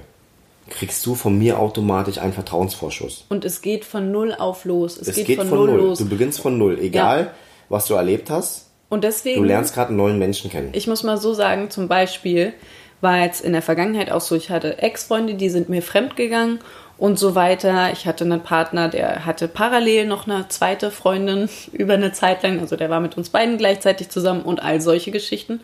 kriegst 0.70 1.06
du 1.06 1.16
von 1.16 1.38
mir 1.38 1.60
automatisch 1.60 2.18
einen 2.18 2.34
Vertrauensvorschuss. 2.34 3.26
Und 3.30 3.46
es 3.46 3.62
geht 3.62 3.86
von 3.86 4.12
null 4.12 4.34
auf 4.34 4.66
los. 4.66 4.98
Es, 4.98 5.10
es 5.10 5.16
geht, 5.16 5.28
geht, 5.28 5.38
von, 5.38 5.50
von 5.50 5.66
null, 5.66 5.78
los. 5.78 6.00
Du 6.00 6.10
beginnst 6.10 6.40
von 6.40 6.58
null, 6.58 6.80
egal 6.80 7.20
ja. 7.20 7.32
was 7.70 7.86
du 7.86 7.94
erlebt 7.94 8.30
hast. 8.30 8.70
Und 8.90 9.04
deswegen. 9.04 9.42
Du 9.42 9.48
lernst 9.48 9.74
gerade 9.74 9.90
einen 9.90 9.98
neuen 9.98 10.20
Menschen 10.20 10.50
kennen. 10.50 10.70
Ich 10.74 10.88
muss 10.88 11.04
mal 11.04 11.18
so 11.18 11.34
sagen, 11.34 11.70
zum 11.70 11.88
Beispiel 11.88 12.54
war 13.02 13.20
jetzt 13.20 13.42
in 13.42 13.54
der 13.54 13.62
Vergangenheit 13.62 14.12
auch 14.12 14.22
so, 14.22 14.36
ich 14.36 14.50
hatte 14.50 14.80
Ex-Freunde, 14.80 15.36
die 15.36 15.50
sind 15.50 15.70
mir 15.70 15.82
fremd 15.82 16.16
gegangen 16.16 16.60
und 16.98 17.20
so 17.20 17.36
weiter. 17.36 17.92
Ich 17.92 18.06
hatte 18.06 18.24
einen 18.24 18.42
Partner, 18.42 18.88
der 18.88 19.26
hatte 19.26 19.48
parallel 19.48 20.08
noch 20.08 20.28
eine 20.28 20.48
zweite 20.48 20.92
Freundin 20.92 21.50
über 21.74 21.94
eine 21.94 22.12
Zeit 22.14 22.44
lang, 22.44 22.60
also 22.60 22.76
der 22.76 22.90
war 22.90 23.00
mit 23.00 23.18
uns 23.18 23.30
beiden 23.30 23.58
gleichzeitig 23.58 24.10
zusammen 24.10 24.42
und 24.42 24.62
all 24.62 24.82
solche 24.82 25.12
Geschichten. 25.12 25.62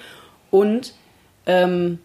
Und 0.50 0.94
ähm, 1.46 2.00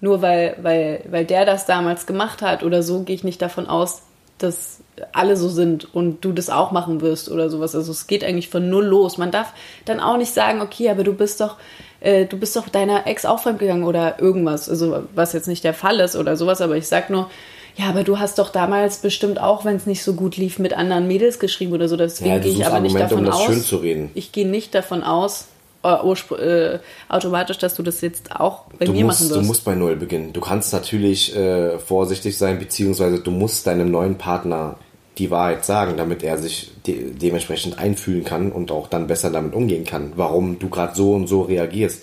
nur 0.00 0.22
weil, 0.22 0.56
weil, 0.60 1.04
weil 1.08 1.24
der 1.24 1.44
das 1.44 1.66
damals 1.66 2.06
gemacht 2.06 2.42
hat 2.42 2.62
oder 2.62 2.82
so, 2.82 3.02
gehe 3.02 3.14
ich 3.14 3.24
nicht 3.24 3.40
davon 3.40 3.66
aus, 3.66 4.02
dass 4.38 4.80
alle 5.12 5.36
so 5.36 5.48
sind 5.48 5.94
und 5.94 6.24
du 6.24 6.32
das 6.32 6.50
auch 6.50 6.72
machen 6.72 7.00
wirst 7.00 7.30
oder 7.30 7.50
sowas. 7.50 7.74
Also 7.74 7.92
es 7.92 8.06
geht 8.06 8.24
eigentlich 8.24 8.48
von 8.48 8.68
null 8.68 8.84
los. 8.84 9.18
Man 9.18 9.30
darf 9.30 9.52
dann 9.84 10.00
auch 10.00 10.16
nicht 10.16 10.32
sagen, 10.32 10.60
okay, 10.60 10.90
aber 10.90 11.04
du 11.04 11.14
bist 11.14 11.40
doch, 11.40 11.56
äh, 12.04 12.26
du 12.26 12.36
bist 12.36 12.54
doch 12.54 12.68
deiner 12.68 13.06
Ex 13.06 13.24
auch 13.24 13.40
fremdgegangen 13.40 13.84
oder 13.84 14.20
irgendwas. 14.20 14.68
Also 14.68 15.04
was 15.14 15.32
jetzt 15.32 15.48
nicht 15.48 15.64
der 15.64 15.74
Fall 15.74 16.00
ist 16.00 16.16
oder 16.16 16.36
sowas, 16.36 16.60
aber 16.60 16.76
ich 16.76 16.86
sag 16.86 17.10
nur, 17.10 17.30
ja, 17.76 17.86
aber 17.86 18.04
du 18.04 18.18
hast 18.18 18.38
doch 18.38 18.50
damals 18.50 18.98
bestimmt 18.98 19.40
auch, 19.40 19.64
wenn 19.64 19.76
es 19.76 19.86
nicht 19.86 20.04
so 20.04 20.14
gut 20.14 20.36
lief, 20.36 20.58
mit 20.58 20.74
anderen 20.74 21.08
Mädels 21.08 21.38
geschrieben 21.40 21.72
oder 21.72 21.88
so. 21.88 21.96
Deswegen 21.96 22.30
ja, 22.30 22.38
gehe 22.38 22.52
ich 22.52 22.66
aber 22.66 22.80
nicht 22.80 22.94
davon 22.94 23.26
um 23.26 23.32
aus. 23.32 23.74
Ich 24.14 24.30
gehe 24.30 24.46
nicht 24.46 24.74
davon 24.74 25.02
aus, 25.02 25.46
äh, 25.82 26.78
automatisch, 27.08 27.58
dass 27.58 27.74
du 27.74 27.82
das 27.82 28.00
jetzt 28.00 28.36
auch 28.36 28.64
bei 28.78 28.84
du 28.84 28.92
mir 28.92 29.04
musst, 29.04 29.20
machen 29.20 29.30
wirst. 29.30 29.42
Du 29.42 29.46
musst 29.46 29.64
bei 29.64 29.74
Null 29.74 29.96
beginnen. 29.96 30.32
Du 30.32 30.40
kannst 30.40 30.72
natürlich 30.72 31.34
äh, 31.34 31.78
vorsichtig 31.78 32.38
sein, 32.38 32.58
beziehungsweise 32.58 33.20
du 33.20 33.30
musst 33.30 33.66
deinem 33.66 33.90
neuen 33.90 34.16
Partner 34.16 34.76
die 35.18 35.30
Wahrheit 35.30 35.64
sagen, 35.64 35.96
damit 35.96 36.22
er 36.22 36.38
sich 36.38 36.72
de 36.86 37.12
dementsprechend 37.12 37.78
einfühlen 37.78 38.24
kann 38.24 38.50
und 38.50 38.70
auch 38.72 38.88
dann 38.88 39.06
besser 39.06 39.30
damit 39.30 39.54
umgehen 39.54 39.84
kann, 39.84 40.12
warum 40.16 40.58
du 40.58 40.68
gerade 40.68 40.94
so 40.94 41.12
und 41.14 41.28
so 41.28 41.42
reagierst. 41.42 42.02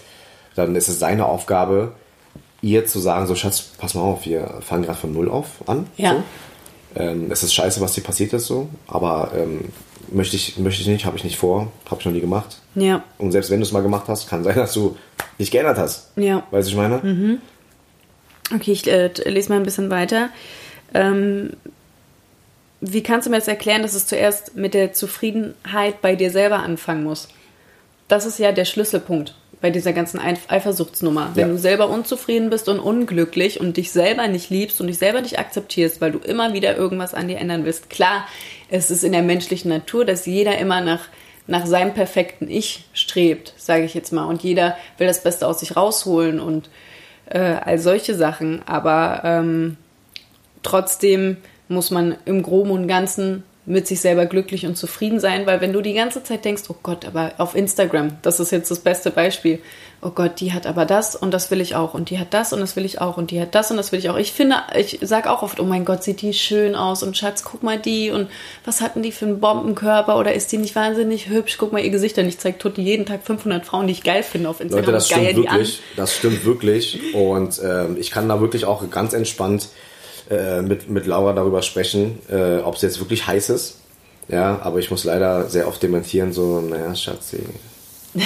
Dann 0.56 0.76
ist 0.76 0.88
es 0.88 1.00
seine 1.00 1.26
Aufgabe, 1.26 1.94
ihr 2.62 2.86
zu 2.86 3.00
sagen, 3.00 3.28
so 3.28 3.36
Schatz, 3.36 3.72
pass 3.78 3.96
mal 3.96 4.02
auf, 4.02 4.26
wir 4.26 4.60
fangen 4.62 4.84
gerade 4.84 5.00
von 5.00 5.14
Null 5.14 5.30
auf 5.30 5.48
an. 5.68 5.88
Ja. 5.98 6.14
So. 6.14 6.24
Ähm, 6.96 7.32
es 7.32 7.44
ist 7.44 7.54
scheiße, 7.54 7.82
was 7.82 7.94
dir 7.94 8.02
passiert 8.02 8.34
ist 8.34 8.48
so, 8.48 8.70
aber 8.88 9.32
ähm, 9.36 9.70
möchte 10.12 10.36
ich, 10.36 10.58
möchte 10.58 10.82
ich 10.82 10.88
nicht, 10.88 11.06
habe 11.06 11.18
ich 11.18 11.24
nicht 11.24 11.38
vor, 11.38 11.72
habe 11.90 12.00
ich 12.00 12.06
noch 12.06 12.14
nie 12.14 12.22
gemacht. 12.22 12.60
Ja. 12.76 13.04
Und 13.18 13.32
selbst 13.32 13.50
wenn 13.50 13.60
du 13.60 13.66
es 13.66 13.72
mal 13.72 13.82
gemacht 13.82 14.06
hast, 14.08 14.30
kann 14.30 14.44
sein, 14.44 14.56
dass 14.56 14.74
du 14.74 14.98
dich 15.40 15.52
geändert 15.52 15.78
hast. 15.78 16.12
Ja. 16.16 16.44
Weißt 16.52 16.68
du, 16.68 16.72
ich 16.72 16.78
meine? 16.78 16.98
Mhm. 16.98 17.38
Okay, 18.54 18.72
ich 18.72 18.88
äh, 18.92 19.08
lese 19.26 19.50
mal 19.50 19.58
ein 19.58 19.64
bisschen 19.64 19.90
weiter. 19.90 20.30
Ähm, 20.94 21.52
wie 22.82 23.04
kannst 23.04 23.28
du 23.28 23.30
mir 23.30 23.38
jetzt 23.38 23.48
erklären, 23.48 23.84
dass 23.84 23.94
es 23.94 24.08
zuerst 24.08 24.56
mit 24.56 24.74
der 24.74 24.92
Zufriedenheit 24.92 26.02
bei 26.02 26.16
dir 26.16 26.32
selber 26.32 26.60
anfangen 26.60 27.04
muss? 27.04 27.30
Das 28.08 28.26
ist 28.26 28.40
ja 28.40 28.52
der 28.52 28.66
Schlüsselpunkt 28.66 29.36
bei 29.62 29.70
dieser 29.70 29.94
ganzen 29.94 30.20
Eifersuchtsnummer. 30.20 31.32
Wenn 31.36 31.48
ja. 31.48 31.54
du 31.54 31.60
selber 31.60 31.88
unzufrieden 31.90 32.50
bist 32.50 32.68
und 32.68 32.80
unglücklich 32.80 33.62
und 33.62 33.78
dich 33.78 33.92
selber 33.92 34.28
nicht 34.28 34.50
liebst 34.50 34.82
und 34.82 34.88
dich 34.88 34.98
selber 34.98 35.22
nicht 35.22 35.38
akzeptierst, 35.38 36.02
weil 36.02 36.12
du 36.12 36.18
immer 36.18 36.54
wieder 36.54 36.76
irgendwas 36.76 37.14
an 37.14 37.28
dir 37.28 37.38
ändern 37.38 37.64
willst. 37.64 37.92
Klar, 37.92 38.28
es 38.70 38.90
ist 38.90 39.04
in 39.04 39.12
der 39.12 39.22
menschlichen 39.22 39.70
Natur, 39.70 40.04
dass 40.04 40.26
jeder 40.26 40.58
immer 40.58 40.82
nach, 40.82 41.02
nach 41.46 41.68
seinem 41.68 41.94
perfekten 41.94 42.50
Ich 42.50 42.86
strebt, 42.94 43.54
sage 43.58 43.84
ich 43.84 43.94
jetzt 43.94 44.12
mal. 44.12 44.26
Und 44.26 44.42
jeder 44.42 44.76
will 44.98 45.06
das 45.06 45.22
Beste 45.22 45.48
aus 45.48 45.60
sich 45.60 45.76
rausholen 45.78 46.40
und 46.40 46.72
äh, 47.28 47.40
all 47.40 47.78
solche 47.78 48.16
Sachen. 48.16 48.64
Aber 48.66 49.22
ähm, 49.24 49.78
trotzdem 50.64 51.38
muss 51.72 51.92
man 51.92 52.16
im 52.26 52.44
Groben 52.44 52.72
und 52.72 52.88
Ganzen 52.88 53.44
mit 53.66 53.88
sich 53.88 54.02
selber 54.02 54.26
glücklich 54.26 54.66
und 54.66 54.76
zufrieden 54.76 55.20
sein, 55.20 55.46
weil 55.46 55.62
wenn 55.62 55.72
du 55.72 55.82
die 55.82 55.94
ganze 55.94 56.24
Zeit 56.24 56.46
denkst, 56.46 56.64
oh 56.70 56.76
Gott, 56.82 57.06
aber 57.06 57.34
auf 57.38 57.56
Instagram, 57.56 58.18
das 58.24 58.40
ist 58.40 58.52
jetzt 58.52 58.72
das 58.72 58.80
beste 58.80 59.12
Beispiel, 59.12 59.60
oh 60.02 60.10
Gott, 60.10 60.40
die 60.40 60.52
hat 60.52 60.66
aber 60.66 60.86
das 60.86 61.16
und 61.16 61.32
das 61.32 61.52
will 61.52 61.62
ich 61.62 61.76
auch 61.76 61.94
und 61.94 62.10
die 62.10 62.18
hat 62.18 62.34
das 62.34 62.54
und 62.54 62.60
das 62.60 62.76
will 62.76 62.86
ich 62.86 63.00
auch 63.00 63.18
und 63.18 63.30
die 63.30 63.40
hat 63.40 63.54
das 63.54 63.70
und 63.70 63.78
das 63.78 63.92
will 63.92 64.00
ich 64.00 64.10
auch. 64.10 64.18
Ich 64.18 64.32
finde, 64.32 64.56
ich 64.76 64.98
sage 65.04 65.30
auch 65.30 65.44
oft, 65.44 65.60
oh 65.60 65.64
mein 65.64 65.86
Gott, 65.86 66.04
sieht 66.04 66.24
die 66.24 66.34
schön 66.34 66.74
aus 66.74 67.04
und 67.04 67.16
Schatz, 67.16 67.44
guck 67.44 67.62
mal 67.62 67.78
die 67.78 68.10
und 68.10 68.30
was 68.66 68.82
hatten 68.82 69.04
die 69.04 69.12
für 69.12 69.26
einen 69.26 69.40
Bombenkörper 69.40 70.18
oder 70.18 70.34
ist 70.34 70.52
die 70.52 70.58
nicht 70.58 70.76
wahnsinnig 70.76 71.30
hübsch? 71.30 71.58
Guck 71.60 71.72
mal 71.72 71.84
ihr 71.84 71.92
Gesicht 71.92 72.18
an. 72.18 72.28
Ich 72.28 72.40
zeige 72.40 72.58
Tutti 72.58 72.82
jeden 72.82 73.06
Tag 73.06 73.24
500 73.24 73.64
Frauen, 73.64 73.86
die 73.86 73.94
ich 73.94 74.04
geil 74.04 74.24
finde 74.24 74.50
auf 74.50 74.60
Instagram. 74.60 74.86
Leute, 74.86 74.92
das 74.92 75.08
stimmt 75.08 75.36
wirklich, 75.36 75.82
das 75.96 76.16
stimmt 76.16 76.46
wirklich 76.46 77.14
und 77.14 77.62
ähm, 77.64 77.96
ich 78.00 78.10
kann 78.10 78.28
da 78.28 78.42
wirklich 78.42 78.66
auch 78.66 78.90
ganz 78.90 79.14
entspannt 79.14 79.70
äh, 80.32 80.62
mit, 80.62 80.90
mit 80.90 81.06
Laura 81.06 81.34
darüber 81.34 81.62
sprechen, 81.62 82.20
äh, 82.30 82.60
ob 82.60 82.76
es 82.76 82.82
jetzt 82.82 83.00
wirklich 83.00 83.28
heiß 83.28 83.50
ist. 83.50 83.80
Ja, 84.28 84.60
aber 84.64 84.80
ich 84.80 84.90
muss 84.90 85.04
leider 85.04 85.50
sehr 85.50 85.68
oft 85.68 85.84
dementieren, 85.84 86.32
so, 86.32 86.62
naja, 86.62 86.96
Schatzi. 86.96 87.40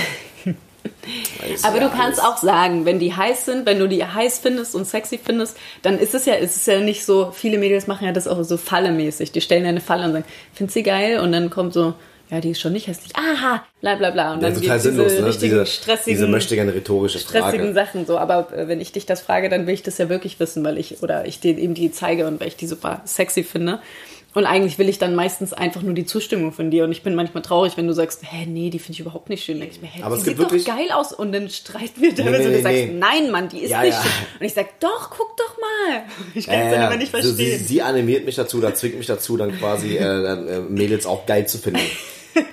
aber 1.63 1.79
du 1.79 1.89
kannst 1.89 2.21
auch 2.21 2.37
sagen, 2.37 2.85
wenn 2.85 2.99
die 2.99 3.15
heiß 3.15 3.45
sind, 3.45 3.65
wenn 3.65 3.79
du 3.79 3.87
die 3.87 4.05
heiß 4.05 4.39
findest 4.39 4.75
und 4.75 4.85
sexy 4.85 5.19
findest, 5.23 5.57
dann 5.81 5.97
ist 5.97 6.13
es 6.13 6.25
ja, 6.25 6.35
ist 6.35 6.55
es 6.55 6.65
ja 6.67 6.79
nicht 6.79 7.05
so, 7.05 7.31
viele 7.31 7.57
Mädels 7.57 7.87
machen 7.87 8.05
ja 8.05 8.11
das 8.11 8.27
auch 8.27 8.43
so 8.43 8.57
fallemäßig. 8.57 9.31
Die 9.31 9.41
stellen 9.41 9.63
ja 9.63 9.69
eine 9.69 9.81
Falle 9.81 10.05
und 10.05 10.11
sagen, 10.11 10.25
findest 10.53 10.75
sie 10.75 10.83
geil? 10.83 11.19
Und 11.19 11.31
dann 11.31 11.49
kommt 11.49 11.73
so, 11.73 11.95
ja, 12.31 12.41
die 12.41 12.51
ist 12.51 12.59
schon 12.59 12.73
nicht 12.73 12.87
hässlich. 12.87 13.15
Aha, 13.15 13.63
bla 13.81 13.95
bla 13.95 14.09
bla. 14.09 14.33
Und 14.33 14.41
ja, 14.41 14.49
dann 14.49 14.59
total 14.59 14.79
sinnlos, 14.79 15.11
diese, 15.11 15.23
ne? 15.23 15.31
diese, 15.31 15.65
stressigen, 15.65 16.13
diese 16.13 16.27
möchte 16.27 16.55
gerne 16.55 16.73
rhetorische 16.73 17.19
stressigen 17.19 17.73
Frage. 17.73 17.73
Sachen 17.73 18.05
so. 18.07 18.17
Aber 18.17 18.51
äh, 18.51 18.67
wenn 18.67 18.81
ich 18.81 18.91
dich 18.91 19.05
das 19.05 19.21
frage, 19.21 19.47
dann 19.47 19.67
will 19.67 19.75
ich 19.75 19.83
das 19.83 19.99
ja 19.99 20.09
wirklich 20.09 20.39
wissen, 20.39 20.63
weil 20.63 20.79
ich, 20.79 21.03
oder 21.03 21.25
ich 21.27 21.39
dir 21.39 21.57
eben 21.57 21.75
die 21.75 21.91
zeige 21.91 22.25
und 22.25 22.39
weil 22.39 22.47
ich 22.47 22.55
die 22.55 22.67
super 22.67 23.01
sexy 23.05 23.43
finde. 23.43 23.79
Und 24.35 24.45
eigentlich 24.45 24.77
will 24.77 24.89
ich 24.89 24.97
dann 24.97 25.15
meistens 25.15 25.53
einfach 25.53 25.81
nur 25.81 25.93
die 25.93 26.05
Zustimmung 26.05 26.51
von 26.51 26.69
dir. 26.69 26.83
Und 26.83 26.91
ich 26.91 27.03
bin 27.03 27.15
manchmal 27.15 27.41
traurig, 27.41 27.77
wenn 27.77 27.87
du 27.87 27.93
sagst, 27.93 28.21
hä, 28.23 28.45
nee, 28.45 28.69
die 28.69 28.79
finde 28.79 28.91
ich 28.91 28.99
überhaupt 28.99 29.29
nicht 29.29 29.45
schön. 29.45 29.59
Dann 29.59 29.69
ich 29.69 29.81
mir, 29.81 29.87
hä, 29.87 30.03
Aber 30.03 30.15
die 30.15 30.21
es 30.21 30.27
sieht 30.27 30.39
doch 30.39 30.51
geil 30.65 30.91
aus. 30.93 31.13
Und 31.13 31.31
dann 31.31 31.49
streiten 31.49 32.01
wir 32.01 32.13
damit 32.13 32.33
nee, 32.33 32.37
nee, 32.39 32.45
und 32.47 32.53
du 32.53 32.61
sagst, 32.61 32.77
nee. 32.77 32.93
nein, 32.93 33.31
Mann, 33.31 33.47
die 33.47 33.59
ist 33.59 33.71
ja, 33.71 33.81
nicht 33.81 33.93
ja. 33.93 34.01
schön. 34.01 34.11
Und 34.41 34.45
ich 34.45 34.53
sag, 34.53 34.77
doch, 34.81 35.09
guck 35.09 35.37
doch 35.37 35.57
mal. 35.57 36.03
Ich 36.35 36.47
kann 36.47 36.59
es 36.59 36.67
äh, 36.67 36.71
dann 36.71 36.81
aber 36.83 36.97
nicht 36.97 37.11
verstehen. 37.11 37.35
Sie, 37.35 37.55
sie, 37.55 37.81
animiert 37.81 38.25
mich 38.25 38.35
dazu, 38.35 38.59
da 38.59 38.73
zwingt 38.73 38.97
mich 38.97 39.07
dazu, 39.07 39.37
dann 39.37 39.57
quasi 39.57 39.95
äh, 39.95 40.03
äh, 40.03 40.59
Mädels 40.67 41.05
auch 41.05 41.25
geil 41.25 41.47
zu 41.47 41.57
finden. 41.57 41.79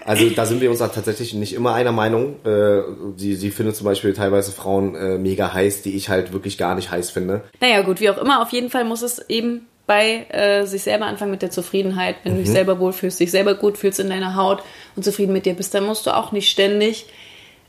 Also 0.05 0.31
da 0.31 0.47
sind 0.47 0.61
wir 0.61 0.71
uns 0.71 0.79
tatsächlich 0.79 1.35
nicht 1.35 1.55
immer 1.55 1.75
einer 1.75 1.90
Meinung. 1.90 2.37
Äh, 2.45 2.83
sie, 3.16 3.35
sie 3.35 3.51
findet 3.51 3.75
zum 3.75 3.85
Beispiel 3.85 4.12
teilweise 4.12 4.53
Frauen 4.53 4.95
äh, 4.95 5.18
mega 5.18 5.53
heiß, 5.53 5.83
die 5.83 5.97
ich 5.97 6.09
halt 6.09 6.33
wirklich 6.33 6.57
gar 6.59 6.77
nicht 6.77 6.92
heiß 6.92 7.11
finde. 7.11 7.42
Naja 7.61 7.83
gut, 7.83 8.01
wie 8.01 8.11
auch 8.11 8.18
immer, 8.18 8.42
auf 8.42 8.51
jeden 8.51 8.71
Fall 8.71 8.85
muss 8.85 9.03
es 9.03 9.29
eben 9.29 9.66
bei 9.87 10.27
äh, 10.31 10.64
sich 10.66 10.83
selber 10.83 11.07
anfangen 11.07 11.31
mit 11.31 11.42
der 11.42 11.51
Zufriedenheit. 11.51 12.16
Wenn 12.23 12.33
mhm. 12.33 12.37
du 12.38 12.42
dich 12.45 12.53
selber 12.53 12.79
wohlfühlst, 12.79 13.21
dich 13.21 13.31
selber 13.31 13.55
gut 13.55 13.79
fühlst 13.79 14.01
in 14.01 14.09
deiner 14.09 14.37
Haut 14.37 14.62
und 14.97 15.05
zufrieden 15.05 15.33
mit 15.33 15.47
dir 15.47 15.55
bist, 15.55 15.75
dann 15.75 15.85
musst 15.85 16.07
du 16.07 16.16
auch 16.16 16.33
nicht 16.33 16.49
ständig 16.49 17.07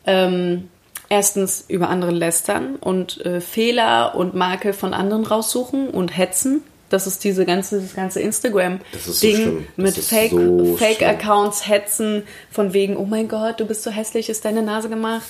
ähm, 0.05 0.69
erstens 1.09 1.65
über 1.67 1.89
andere 1.89 2.11
lästern 2.11 2.75
und 2.75 3.23
äh, 3.25 3.41
Fehler 3.41 4.15
und 4.15 4.35
Makel 4.35 4.73
von 4.73 4.93
anderen 4.93 5.25
raussuchen 5.25 5.89
und 5.89 6.15
hetzen. 6.17 6.63
Das 6.89 7.07
ist 7.07 7.23
diese 7.23 7.45
ganze, 7.45 7.81
das 7.81 7.95
ganze 7.95 8.19
Instagram-Ding 8.19 9.45
so 9.45 9.63
mit 9.75 9.95
Fake, 9.95 10.31
so 10.31 10.75
Fake-Accounts 10.77 11.67
hetzen, 11.67 12.23
von 12.51 12.73
wegen, 12.73 12.97
oh 12.97 13.05
mein 13.05 13.27
Gott, 13.27 13.59
du 13.59 13.65
bist 13.65 13.81
so 13.81 13.89
hässlich, 13.89 14.29
ist 14.29 14.45
deine 14.45 14.61
Nase 14.61 14.89
gemacht. 14.89 15.25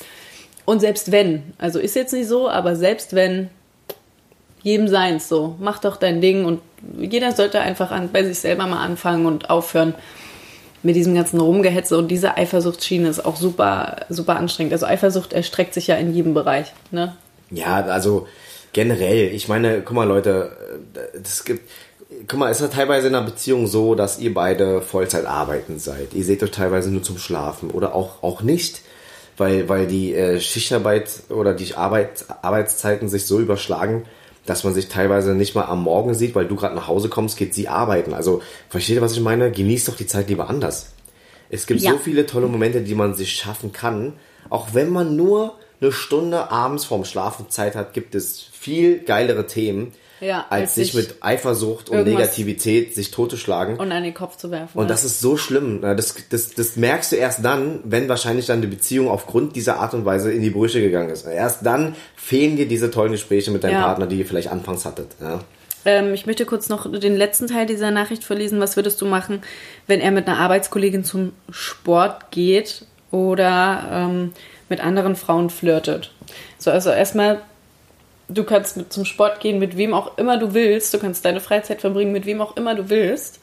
Und 0.66 0.82
selbst 0.82 1.12
wenn, 1.12 1.54
also 1.58 1.80
ist 1.80 1.96
jetzt 1.96 2.14
nicht 2.14 2.28
so, 2.28 2.50
aber 2.50 2.76
selbst 2.76 3.14
wenn, 3.16 3.50
jedem 4.64 4.88
seins 4.88 5.30
so, 5.30 5.56
mach 5.60 5.80
doch 5.80 5.98
dein 5.98 6.22
Ding 6.22 6.46
und 6.46 6.62
jeder 6.98 7.32
sollte 7.34 7.60
einfach 7.60 7.92
an, 7.92 8.10
bei 8.12 8.24
sich 8.24 8.40
selber 8.40 8.66
mal 8.66 8.84
anfangen 8.84 9.26
und 9.26 9.50
aufhören 9.50 9.94
mit 10.82 10.96
diesem 10.96 11.16
ganzen 11.16 11.40
Rumgehetze 11.40 11.98
und 11.98 12.10
diese 12.10 12.36
Eifersuchtsschiene 12.36 13.08
ist 13.08 13.24
auch 13.24 13.38
super, 13.38 13.98
super 14.10 14.36
anstrengend. 14.36 14.74
Also 14.74 14.86
Eifersucht 14.86 15.32
erstreckt 15.32 15.74
sich 15.74 15.88
ja 15.88 15.96
in 15.96 16.14
jedem 16.14 16.34
Bereich, 16.34 16.74
ne? 16.92 17.16
Ja, 17.52 17.84
also 17.86 18.28
generell, 18.74 19.34
ich 19.34 19.48
meine, 19.48 19.82
guck 19.82 19.96
mal, 19.96 20.08
Leute, 20.08 20.52
das 21.22 21.46
gibt, 21.46 21.70
guck 22.28 22.40
mal, 22.40 22.50
es 22.50 22.60
ist 22.60 22.70
ja 22.70 22.76
teilweise 22.76 23.08
in 23.08 23.16
einer 23.16 23.26
Beziehung 23.26 23.68
so, 23.68 23.96
dass 23.96 24.20
ihr 24.20 24.34
beide 24.34 24.82
Vollzeit 24.82 25.26
arbeiten 25.26 25.80
seid. 25.80 26.14
Ihr 26.14 26.26
seht 26.26 26.44
euch 26.44 26.52
teilweise 26.52 26.90
nur 26.90 27.04
zum 27.04 27.18
Schlafen 27.18 27.72
oder 27.72 27.96
auch, 27.96 28.24
auch 28.24 28.42
nicht, 28.42 28.82
weil, 29.38 29.70
weil 29.70 29.88
die 29.88 30.14
äh, 30.14 30.40
Schichtarbeit 30.40 31.10
oder 31.30 31.54
die 31.54 31.76
Arbeit, 31.76 32.26
Arbeitszeiten 32.42 33.08
sich 33.08 33.26
so 33.26 33.40
überschlagen, 33.40 34.04
dass 34.46 34.64
man 34.64 34.74
sich 34.74 34.88
teilweise 34.90 35.36
nicht 35.36 35.56
mal 35.56 35.66
am 35.66 35.84
Morgen 35.84 36.14
sieht, 36.14 36.36
weil 36.36 36.48
du 36.48 36.56
gerade 36.56 36.76
nach 36.76 36.88
Hause 36.88 37.10
kommst, 37.10 37.38
geht 37.38 37.54
sie 37.54 37.68
arbeiten. 37.68 38.14
Also, 38.14 38.42
versteht 38.70 38.96
ihr, 38.96 39.02
was 39.02 39.14
ich 39.14 39.22
meine? 39.22 39.52
Genießt 39.52 39.88
doch 39.88 39.96
die 39.96 40.08
Zeit 40.08 40.30
lieber 40.30 40.50
anders. 40.50 40.92
Es 41.50 41.66
gibt 41.66 41.82
Ja. 41.82 41.92
so 41.92 41.98
viele 41.98 42.26
tolle 42.26 42.48
Momente, 42.48 42.82
die 42.82 42.96
man 42.96 43.14
sich 43.14 43.34
schaffen 43.34 43.72
kann. 43.72 44.14
Auch 44.50 44.74
wenn 44.74 44.90
man 44.90 45.16
nur 45.16 45.54
eine 45.80 45.92
Stunde 45.92 46.52
abends 46.52 46.86
vorm 46.86 47.06
Schlafen 47.06 47.50
Zeit 47.50 47.76
hat, 47.76 47.94
gibt 47.94 48.16
es 48.16 48.42
viel 48.52 49.00
geilere 49.00 49.48
Themen, 49.48 49.94
Ja, 50.20 50.46
als, 50.50 50.76
sich 50.76 50.94
mit 50.94 51.18
Eifersucht 51.22 51.90
und 51.90 52.06
Negativität 52.06 52.96
sich 52.96 53.12
totzuschlagen. 53.12 53.78
Und 53.78 53.92
an 53.92 54.04
den 54.04 54.14
Kopf 54.14 54.38
zu 54.38 54.52
werfen. 54.52 54.78
Und 54.78 54.86
ja. 54.86 54.90
das 54.90 55.04
ist 55.04 55.20
so 55.20 55.36
schlimm. 55.36 55.82
Das, 55.82 56.16
das, 56.30 56.54
das 56.54 56.76
merkst 56.76 57.12
du 57.12 57.16
erst 57.18 57.44
dann, 57.44 57.80
wenn 57.84 58.08
wahrscheinlich 58.08 58.46
dann 58.46 58.62
die 58.62 58.68
Beziehung 58.68 59.10
aufgrund 59.10 59.56
dieser 59.56 59.80
Art 59.80 59.94
und 59.94 60.06
Weise 60.06 60.32
in 60.32 60.42
die 60.42 60.50
Brüche 60.50 60.80
gegangen 60.82 61.10
ist. 61.10 61.26
Erst 61.26 61.66
dann 61.66 61.96
fehlen 62.16 62.56
dir 62.56 62.68
diese 62.68 62.90
tollen 62.90 63.12
Gespräche 63.12 63.52
mit 63.52 63.64
deinem 63.64 63.74
Ja. 63.74 63.86
Partner, 63.86 64.08
die 64.08 64.18
ihr 64.20 64.26
vielleicht 64.26 64.50
anfangs 64.50 64.86
hattet. 64.86 65.10
Ja. 65.20 65.42
Ähm, 65.86 66.14
ich 66.14 66.26
möchte 66.26 66.46
kurz 66.46 66.70
noch 66.70 66.90
den 66.90 67.16
letzten 67.16 67.48
Teil 67.48 67.66
dieser 67.66 67.92
Nachricht 67.92 68.24
vorlesen. 68.24 68.60
Was 68.60 68.76
würdest 68.76 69.02
du 69.02 69.06
machen, 69.06 69.42
wenn 69.88 70.00
er 70.00 70.12
mit 70.12 70.28
einer 70.28 70.40
Arbeitskollegin 70.40 71.04
zum 71.04 71.34
Sport 71.50 72.32
geht 72.32 72.86
oder 73.12 73.90
ähm, 73.92 74.32
mit 74.70 74.80
anderen 74.80 75.16
Frauen 75.16 75.50
flirtet? 75.50 76.12
So, 76.58 76.72
also 76.72 76.90
erstmal, 76.90 77.42
du 78.28 78.44
kannst 78.44 78.78
mit 78.78 78.94
zum 78.94 79.06
Sport 79.06 79.40
gehen, 79.40 79.60
mit 79.60 79.78
wem 79.78 79.94
auch 79.94 80.18
immer 80.18 80.38
du 80.38 80.54
willst. 80.54 80.94
Du 80.94 81.00
kannst 81.00 81.26
deine 81.26 81.40
Freizeit 81.40 81.82
verbringen, 81.82 82.12
mit 82.12 82.26
wem 82.26 82.42
auch 82.42 82.58
immer 82.58 82.76
du 82.76 82.90
willst. 82.90 83.40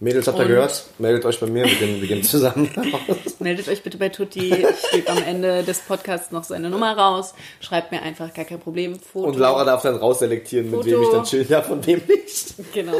Mädels, 0.00 0.28
habt 0.28 0.38
ihr 0.38 0.44
gehört? 0.44 0.84
Meldet 0.98 1.24
euch 1.24 1.40
bei 1.40 1.48
mir, 1.48 1.64
wir 1.64 1.74
gehen, 1.74 2.00
wir 2.00 2.06
gehen 2.06 2.22
zusammen. 2.22 2.70
Meldet 3.40 3.68
euch 3.68 3.82
bitte 3.82 3.98
bei 3.98 4.08
Tutti. 4.10 4.54
Ich 4.54 4.90
gebe 4.92 5.10
am 5.10 5.20
Ende 5.24 5.64
des 5.64 5.80
Podcasts 5.80 6.30
noch 6.30 6.44
seine 6.44 6.70
Nummer 6.70 6.96
raus. 6.96 7.34
Schreibt 7.60 7.90
mir 7.90 8.00
einfach, 8.02 8.32
gar 8.32 8.44
kein 8.44 8.60
Problem. 8.60 9.00
Foto. 9.00 9.26
Und 9.26 9.36
Laura 9.36 9.64
darf 9.64 9.82
dann 9.82 9.96
rausselektieren, 9.96 10.70
mit 10.70 10.84
wem 10.84 11.02
ich 11.02 11.08
dann 11.08 11.24
chillen 11.24 11.48
darf 11.48 11.68
und 11.68 11.84
wem 11.88 12.00
nicht. 12.06 12.54
Genau. 12.72 12.94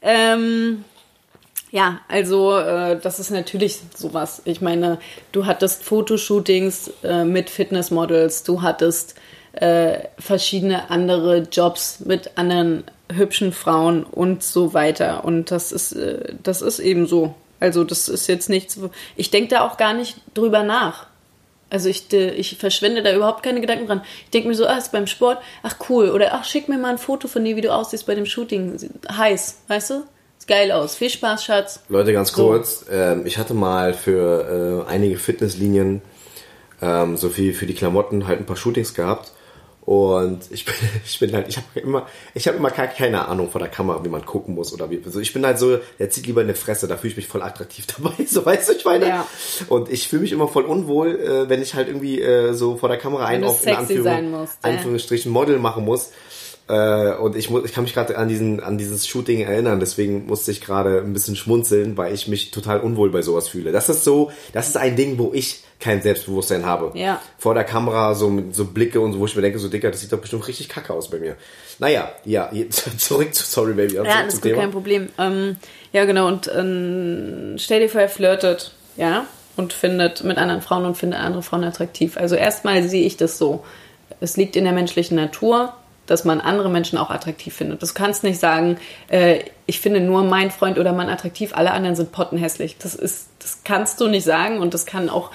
ähm, 0.00 0.84
ja, 1.70 2.00
also 2.08 2.56
äh, 2.56 2.98
das 2.98 3.18
ist 3.18 3.30
natürlich 3.30 3.78
sowas. 3.94 4.40
Ich 4.46 4.62
meine, 4.62 4.98
du 5.32 5.44
hattest 5.44 5.84
Fotoshootings 5.84 6.90
äh, 7.04 7.24
mit 7.24 7.50
Fitnessmodels, 7.50 8.44
du 8.44 8.62
hattest 8.62 9.14
äh, 9.60 10.00
verschiedene 10.18 10.90
andere 10.90 11.38
Jobs 11.50 12.00
mit 12.00 12.32
anderen 12.36 12.84
hübschen 13.12 13.52
Frauen 13.52 14.04
und 14.04 14.42
so 14.42 14.74
weiter. 14.74 15.24
Und 15.24 15.50
das 15.50 15.72
ist, 15.72 15.92
äh, 15.92 16.34
das 16.42 16.62
ist 16.62 16.78
eben 16.78 17.06
so. 17.06 17.34
Also 17.60 17.82
das 17.84 18.08
ist 18.08 18.28
jetzt 18.28 18.48
nichts. 18.48 18.78
Ich 19.16 19.30
denke 19.30 19.50
da 19.50 19.66
auch 19.66 19.76
gar 19.76 19.94
nicht 19.94 20.16
drüber 20.34 20.62
nach. 20.62 21.06
Also 21.70 21.88
ich, 21.88 22.12
äh, 22.12 22.30
ich 22.30 22.56
verschwende 22.58 23.02
da 23.02 23.12
überhaupt 23.14 23.42
keine 23.42 23.60
Gedanken 23.60 23.86
dran. 23.86 24.02
Ich 24.24 24.30
denke 24.30 24.48
mir 24.48 24.54
so, 24.54 24.66
ah, 24.66 24.76
ist 24.78 24.92
beim 24.92 25.06
Sport, 25.06 25.38
ach 25.62 25.76
cool. 25.88 26.10
Oder 26.10 26.34
ach, 26.34 26.44
schick 26.44 26.68
mir 26.68 26.78
mal 26.78 26.90
ein 26.90 26.98
Foto 26.98 27.28
von 27.28 27.44
dir, 27.44 27.56
wie 27.56 27.60
du 27.60 27.72
aussiehst 27.74 28.06
bei 28.06 28.14
dem 28.14 28.26
Shooting. 28.26 28.76
Heiß, 29.10 29.62
weißt 29.68 29.90
du? 29.90 30.04
Sieht 30.38 30.48
geil 30.48 30.70
aus. 30.72 30.94
Viel 30.94 31.10
Spaß, 31.10 31.44
Schatz. 31.44 31.80
Leute, 31.88 32.12
ganz 32.12 32.30
So. 32.32 32.46
kurz. 32.48 32.84
Ähm, 32.90 33.26
ich 33.26 33.38
hatte 33.38 33.54
mal 33.54 33.92
für 33.92 34.84
äh, 34.86 34.90
einige 34.90 35.18
Fitnesslinien 35.18 36.00
ähm, 36.80 37.16
so 37.16 37.28
viel 37.28 37.52
für 37.54 37.66
die 37.66 37.74
Klamotten 37.74 38.28
halt 38.28 38.38
ein 38.38 38.46
paar 38.46 38.56
Shootings 38.56 38.94
gehabt. 38.94 39.32
Und 39.88 40.40
ich 40.50 40.66
bin, 40.66 40.74
ich 41.06 41.18
bin 41.18 41.32
halt, 41.32 41.48
ich 41.48 41.56
habe 41.56 41.80
immer, 41.80 42.06
ich 42.34 42.46
habe 42.46 42.58
immer 42.58 42.70
keine 42.70 43.26
Ahnung 43.26 43.50
vor 43.50 43.58
der 43.58 43.70
Kamera, 43.70 44.04
wie 44.04 44.10
man 44.10 44.22
gucken 44.22 44.54
muss 44.54 44.74
oder 44.74 44.90
wie. 44.90 45.00
Also 45.02 45.18
ich 45.18 45.32
bin 45.32 45.46
halt 45.46 45.58
so, 45.58 45.78
der 45.98 46.10
zieht 46.10 46.26
lieber 46.26 46.42
in 46.42 46.46
eine 46.46 46.54
Fresse, 46.54 46.86
da 46.86 46.98
fühle 46.98 47.12
ich 47.12 47.16
mich 47.16 47.26
voll 47.26 47.40
attraktiv 47.40 47.86
dabei, 47.96 48.12
so 48.26 48.44
weißt 48.44 48.68
du, 48.68 48.72
ich 48.74 48.84
meine. 48.84 49.08
Ja. 49.08 49.26
Und 49.70 49.90
ich 49.90 50.06
fühle 50.06 50.20
mich 50.20 50.32
immer 50.32 50.46
voll 50.46 50.64
unwohl, 50.64 51.18
äh, 51.18 51.48
wenn 51.48 51.62
ich 51.62 51.72
halt 51.72 51.88
irgendwie 51.88 52.20
äh, 52.20 52.52
so 52.52 52.76
vor 52.76 52.90
der 52.90 52.98
Kamera 52.98 53.24
einen 53.24 53.44
du 53.44 53.48
auf 53.48 53.64
in 53.66 53.74
Anführung- 53.76 54.04
ja. 54.04 54.46
Anführungsstrichen 54.60 55.32
Model 55.32 55.58
machen 55.58 55.86
muss. 55.86 56.10
Äh, 56.68 57.14
und 57.14 57.34
ich, 57.34 57.48
muss, 57.48 57.64
ich 57.64 57.72
kann 57.72 57.84
mich 57.84 57.94
gerade 57.94 58.18
an, 58.18 58.28
diesen, 58.28 58.60
an 58.60 58.76
dieses 58.76 59.06
Shooting 59.06 59.40
erinnern, 59.40 59.80
deswegen 59.80 60.26
musste 60.26 60.50
ich 60.50 60.60
gerade 60.60 60.98
ein 60.98 61.14
bisschen 61.14 61.34
schmunzeln, 61.34 61.96
weil 61.96 62.12
ich 62.12 62.28
mich 62.28 62.50
total 62.50 62.80
unwohl 62.80 63.08
bei 63.08 63.22
sowas 63.22 63.48
fühle. 63.48 63.72
Das 63.72 63.88
ist 63.88 64.04
so, 64.04 64.30
das 64.52 64.68
ist 64.68 64.76
ein 64.76 64.96
Ding, 64.96 65.16
wo 65.16 65.32
ich 65.32 65.62
kein 65.80 66.02
Selbstbewusstsein 66.02 66.66
habe. 66.66 66.90
Ja. 66.98 67.20
Vor 67.38 67.54
der 67.54 67.64
Kamera 67.64 68.14
so 68.14 68.28
mit 68.30 68.54
so 68.54 68.64
Blicke 68.64 69.00
und 69.00 69.12
so, 69.12 69.20
wo 69.20 69.26
ich 69.26 69.36
mir 69.36 69.42
denke, 69.42 69.58
so 69.58 69.68
dicker, 69.68 69.90
das 69.90 70.00
sieht 70.00 70.12
doch 70.12 70.18
bestimmt 70.18 70.46
richtig 70.48 70.68
kacke 70.68 70.92
aus 70.92 71.10
bei 71.10 71.18
mir. 71.18 71.36
Naja, 71.78 72.10
ja, 72.24 72.50
zurück 72.98 73.34
zu 73.34 73.44
Sorry 73.44 73.74
Baby, 73.74 73.94
Ja, 73.94 74.02
das 74.02 74.34
ist 74.34 74.42
gut, 74.42 74.50
Thema. 74.50 74.62
kein 74.62 74.70
Problem. 74.72 75.08
Ähm, 75.18 75.56
ja, 75.92 76.04
genau. 76.04 76.26
Und 76.26 76.50
ähm, 76.54 77.54
stell 77.58 77.80
dir 77.80 77.88
vor, 77.88 78.00
er 78.00 78.08
flirtet, 78.08 78.72
ja, 78.96 79.26
und 79.56 79.72
findet 79.72 80.24
mit 80.24 80.38
anderen 80.38 80.62
Frauen 80.62 80.84
und 80.84 80.96
findet 80.96 81.20
andere 81.20 81.42
Frauen 81.42 81.64
attraktiv. 81.64 82.16
Also 82.16 82.36
erstmal 82.36 82.82
sehe 82.82 83.04
ich 83.04 83.16
das 83.16 83.38
so. 83.38 83.64
Es 84.20 84.36
liegt 84.36 84.56
in 84.56 84.64
der 84.64 84.72
menschlichen 84.72 85.16
Natur, 85.16 85.74
dass 86.06 86.24
man 86.24 86.40
andere 86.40 86.70
Menschen 86.70 86.98
auch 86.98 87.10
attraktiv 87.10 87.54
findet. 87.54 87.82
Du 87.82 87.86
kannst 87.92 88.24
nicht 88.24 88.40
sagen, 88.40 88.78
äh, 89.08 89.40
ich 89.66 89.80
finde 89.80 90.00
nur 90.00 90.24
meinen 90.24 90.50
Freund 90.50 90.78
oder 90.78 90.92
Mann 90.92 91.08
attraktiv, 91.08 91.52
alle 91.54 91.72
anderen 91.72 91.96
sind 91.96 92.12
pottenhässlich. 92.12 92.78
Das 92.78 92.94
ist, 92.94 93.28
das 93.40 93.60
kannst 93.64 94.00
du 94.00 94.08
nicht 94.08 94.24
sagen 94.24 94.58
und 94.60 94.74
das 94.74 94.86
kann 94.86 95.10
auch 95.10 95.30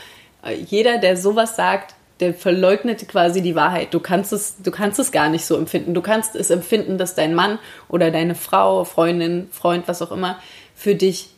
jeder, 0.51 0.97
der 0.97 1.17
sowas 1.17 1.55
sagt, 1.55 1.95
der 2.19 2.33
verleugnet 2.33 3.07
quasi 3.07 3.41
die 3.41 3.55
Wahrheit. 3.55 3.93
Du 3.93 3.99
kannst 3.99 4.33
es, 4.33 4.55
du 4.61 4.71
kannst 4.71 4.99
es 4.99 5.11
gar 5.11 5.29
nicht 5.29 5.45
so 5.45 5.57
empfinden. 5.57 5.93
Du 5.93 6.01
kannst 6.01 6.35
es 6.35 6.49
empfinden, 6.49 6.97
dass 6.97 7.15
dein 7.15 7.33
Mann 7.33 7.59
oder 7.89 8.11
deine 8.11 8.35
Frau, 8.35 8.83
Freundin, 8.83 9.47
Freund, 9.51 9.87
was 9.87 10.01
auch 10.01 10.11
immer, 10.11 10.37
für 10.75 10.95
dich 10.95 11.29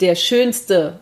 der 0.00 0.14
schönste, 0.14 1.00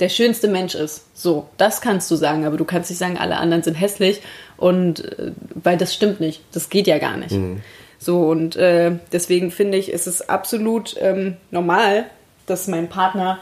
der 0.00 0.08
schönste 0.08 0.48
Mensch 0.48 0.74
ist. 0.74 1.04
So, 1.14 1.48
das 1.58 1.80
kannst 1.80 2.10
du 2.10 2.16
sagen, 2.16 2.44
aber 2.44 2.56
du 2.56 2.64
kannst 2.64 2.90
nicht 2.90 2.98
sagen, 2.98 3.18
alle 3.18 3.36
anderen 3.36 3.62
sind 3.62 3.74
hässlich 3.74 4.20
und 4.56 5.04
äh, 5.18 5.32
weil 5.54 5.76
das 5.76 5.94
stimmt 5.94 6.20
nicht. 6.20 6.42
Das 6.52 6.70
geht 6.70 6.86
ja 6.86 6.98
gar 6.98 7.16
nicht. 7.16 7.32
So, 7.98 8.28
und 8.28 8.56
äh, 8.56 8.92
deswegen 9.12 9.50
finde 9.50 9.78
ich, 9.78 9.90
ist 9.90 10.06
es 10.06 10.28
absolut 10.28 10.96
ähm, 10.98 11.36
normal, 11.50 12.06
dass 12.46 12.66
mein 12.66 12.88
Partner 12.88 13.38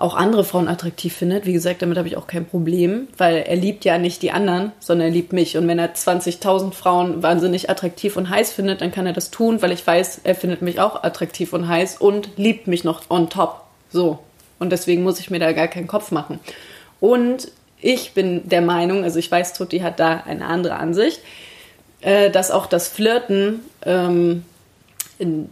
auch 0.00 0.14
andere 0.14 0.44
Frauen 0.44 0.66
attraktiv 0.66 1.14
findet. 1.14 1.44
Wie 1.44 1.52
gesagt, 1.52 1.82
damit 1.82 1.98
habe 1.98 2.08
ich 2.08 2.16
auch 2.16 2.26
kein 2.26 2.46
Problem, 2.46 3.06
weil 3.18 3.36
er 3.36 3.54
liebt 3.54 3.84
ja 3.84 3.98
nicht 3.98 4.22
die 4.22 4.32
anderen, 4.32 4.72
sondern 4.80 5.08
er 5.08 5.12
liebt 5.12 5.34
mich. 5.34 5.58
Und 5.58 5.68
wenn 5.68 5.78
er 5.78 5.94
20.000 5.94 6.72
Frauen 6.72 7.22
wahnsinnig 7.22 7.68
attraktiv 7.68 8.16
und 8.16 8.30
heiß 8.30 8.52
findet, 8.52 8.80
dann 8.80 8.92
kann 8.92 9.06
er 9.06 9.12
das 9.12 9.30
tun, 9.30 9.60
weil 9.60 9.72
ich 9.72 9.86
weiß, 9.86 10.22
er 10.24 10.34
findet 10.34 10.62
mich 10.62 10.80
auch 10.80 11.02
attraktiv 11.02 11.52
und 11.52 11.68
heiß 11.68 11.98
und 11.98 12.30
liebt 12.36 12.66
mich 12.66 12.82
noch 12.82 13.02
on 13.10 13.28
top. 13.28 13.62
So. 13.90 14.20
Und 14.58 14.70
deswegen 14.70 15.02
muss 15.02 15.20
ich 15.20 15.30
mir 15.30 15.38
da 15.38 15.52
gar 15.52 15.68
keinen 15.68 15.86
Kopf 15.86 16.10
machen. 16.12 16.40
Und 16.98 17.48
ich 17.78 18.12
bin 18.12 18.48
der 18.48 18.62
Meinung, 18.62 19.04
also 19.04 19.18
ich 19.18 19.30
weiß, 19.30 19.52
Tutti 19.52 19.80
hat 19.80 20.00
da 20.00 20.22
eine 20.26 20.46
andere 20.46 20.76
Ansicht, 20.76 21.20
äh, 22.00 22.30
dass 22.30 22.50
auch 22.50 22.66
das 22.66 22.88
Flirten 22.88 23.60
ähm, 23.84 24.44
in, 25.18 25.50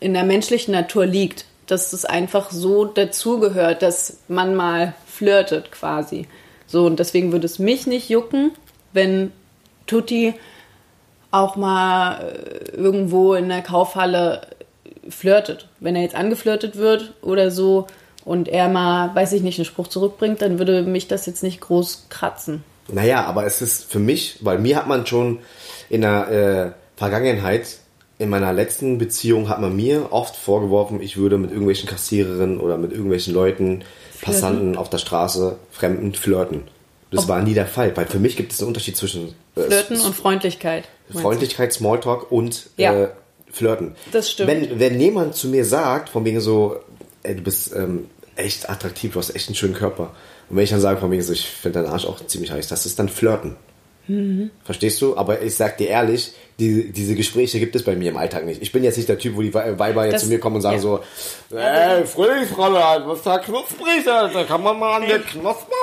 in 0.00 0.12
der 0.12 0.24
menschlichen 0.24 0.72
Natur 0.72 1.06
liegt. 1.06 1.46
Dass 1.70 1.92
es 1.92 2.04
einfach 2.04 2.50
so 2.50 2.84
dazugehört, 2.84 3.82
dass 3.82 4.18
man 4.28 4.54
mal 4.54 4.94
flirtet 5.06 5.70
quasi. 5.70 6.26
So, 6.66 6.86
und 6.86 6.98
deswegen 6.98 7.32
würde 7.32 7.46
es 7.46 7.58
mich 7.58 7.86
nicht 7.86 8.08
jucken, 8.08 8.52
wenn 8.92 9.32
Tutti 9.86 10.34
auch 11.30 11.56
mal 11.56 12.20
äh, 12.20 12.76
irgendwo 12.76 13.34
in 13.34 13.48
der 13.48 13.62
Kaufhalle 13.62 14.46
flirtet. 15.08 15.68
Wenn 15.78 15.96
er 15.96 16.02
jetzt 16.02 16.14
angeflirtet 16.14 16.76
wird 16.76 17.14
oder 17.22 17.50
so 17.50 17.86
und 18.24 18.48
er 18.48 18.68
mal, 18.68 19.14
weiß 19.14 19.32
ich 19.32 19.42
nicht, 19.42 19.58
einen 19.58 19.64
Spruch 19.64 19.88
zurückbringt, 19.88 20.42
dann 20.42 20.58
würde 20.58 20.82
mich 20.82 21.08
das 21.08 21.26
jetzt 21.26 21.42
nicht 21.42 21.60
groß 21.60 22.06
kratzen. 22.08 22.64
Naja, 22.88 23.24
aber 23.24 23.46
es 23.46 23.62
ist 23.62 23.90
für 23.90 23.98
mich, 23.98 24.38
weil 24.40 24.58
mir 24.58 24.76
hat 24.76 24.88
man 24.88 25.06
schon 25.06 25.38
in 25.88 26.02
der 26.02 26.28
äh, 26.30 26.98
Vergangenheit, 26.98 27.78
in 28.20 28.28
meiner 28.28 28.52
letzten 28.52 28.98
Beziehung 28.98 29.48
hat 29.48 29.60
man 29.62 29.74
mir 29.74 30.08
oft 30.12 30.36
vorgeworfen, 30.36 31.00
ich 31.00 31.16
würde 31.16 31.38
mit 31.38 31.50
irgendwelchen 31.50 31.88
Kassiererinnen 31.88 32.60
oder 32.60 32.76
mit 32.76 32.92
irgendwelchen 32.92 33.32
Leuten, 33.32 33.82
Passanten 34.20 34.76
auf 34.76 34.90
der 34.90 34.98
Straße, 34.98 35.56
Fremden 35.72 36.12
flirten. 36.14 36.64
Das 37.10 37.26
war 37.28 37.42
nie 37.42 37.54
der 37.54 37.66
Fall, 37.66 37.96
weil 37.96 38.06
für 38.06 38.18
mich 38.18 38.36
gibt 38.36 38.52
es 38.52 38.60
einen 38.60 38.68
Unterschied 38.68 38.96
zwischen 38.96 39.34
äh, 39.56 39.62
Flirten 39.62 39.98
und 40.00 40.14
Freundlichkeit. 40.14 40.84
Freundlichkeit, 41.10 41.72
Smalltalk 41.72 42.30
und 42.30 42.68
Ja. 42.76 42.94
äh, 42.94 43.08
Flirten. 43.50 43.96
Das 44.12 44.30
stimmt. 44.30 44.48
Wenn, 44.50 44.78
wenn 44.78 45.00
jemand 45.00 45.34
zu 45.34 45.48
mir 45.48 45.64
sagt, 45.64 46.10
von 46.10 46.24
wegen 46.26 46.40
so, 46.40 46.76
ey, 47.22 47.34
du 47.34 47.42
bist 47.42 47.74
ähm, 47.74 48.06
echt 48.36 48.68
attraktiv, 48.68 49.14
du 49.14 49.18
hast 49.18 49.34
echt 49.34 49.48
einen 49.48 49.56
schönen 49.56 49.74
Körper. 49.74 50.10
Und 50.50 50.56
wenn 50.56 50.64
ich 50.64 50.70
dann 50.70 50.80
sage, 50.80 51.00
von 51.00 51.10
wegen 51.10 51.22
so, 51.22 51.32
ich 51.32 51.46
finde 51.46 51.80
deinen 51.82 51.90
Arsch 51.92 52.04
auch 52.04 52.24
ziemlich 52.26 52.52
heiß, 52.52 52.68
das 52.68 52.84
ist 52.84 52.98
dann 52.98 53.08
Flirten. 53.08 53.56
Mhm. 54.08 54.50
Verstehst 54.64 55.00
du? 55.02 55.16
Aber 55.16 55.40
ich 55.42 55.54
sag 55.54 55.76
dir 55.78 55.88
ehrlich, 55.88 56.32
die, 56.58 56.90
diese 56.92 57.14
Gespräche 57.14 57.58
gibt 57.58 57.76
es 57.76 57.84
bei 57.84 57.94
mir 57.96 58.10
im 58.10 58.16
Alltag 58.16 58.44
nicht. 58.44 58.60
Ich 58.62 58.72
bin 58.72 58.82
jetzt 58.84 58.96
nicht 58.96 59.08
der 59.08 59.18
Typ, 59.18 59.36
wo 59.36 59.42
die 59.42 59.54
Wei- 59.54 59.78
Weiber 59.78 60.04
jetzt 60.04 60.14
Das- 60.14 60.22
zu 60.24 60.28
mir 60.28 60.40
kommen 60.40 60.56
und 60.56 60.62
sagen 60.62 60.76
ja. 60.76 60.82
so, 60.82 61.00
ey, 61.56 62.04
Frühlingsrolle, 62.06 63.02
was 63.06 63.22
da 63.22 63.38
knusprig, 63.38 64.04
da 64.04 64.28
kann 64.46 64.62
man 64.62 64.78
mal 64.78 64.96
an 65.02 65.08
der 65.08 65.20
Knuspern. 65.20 65.78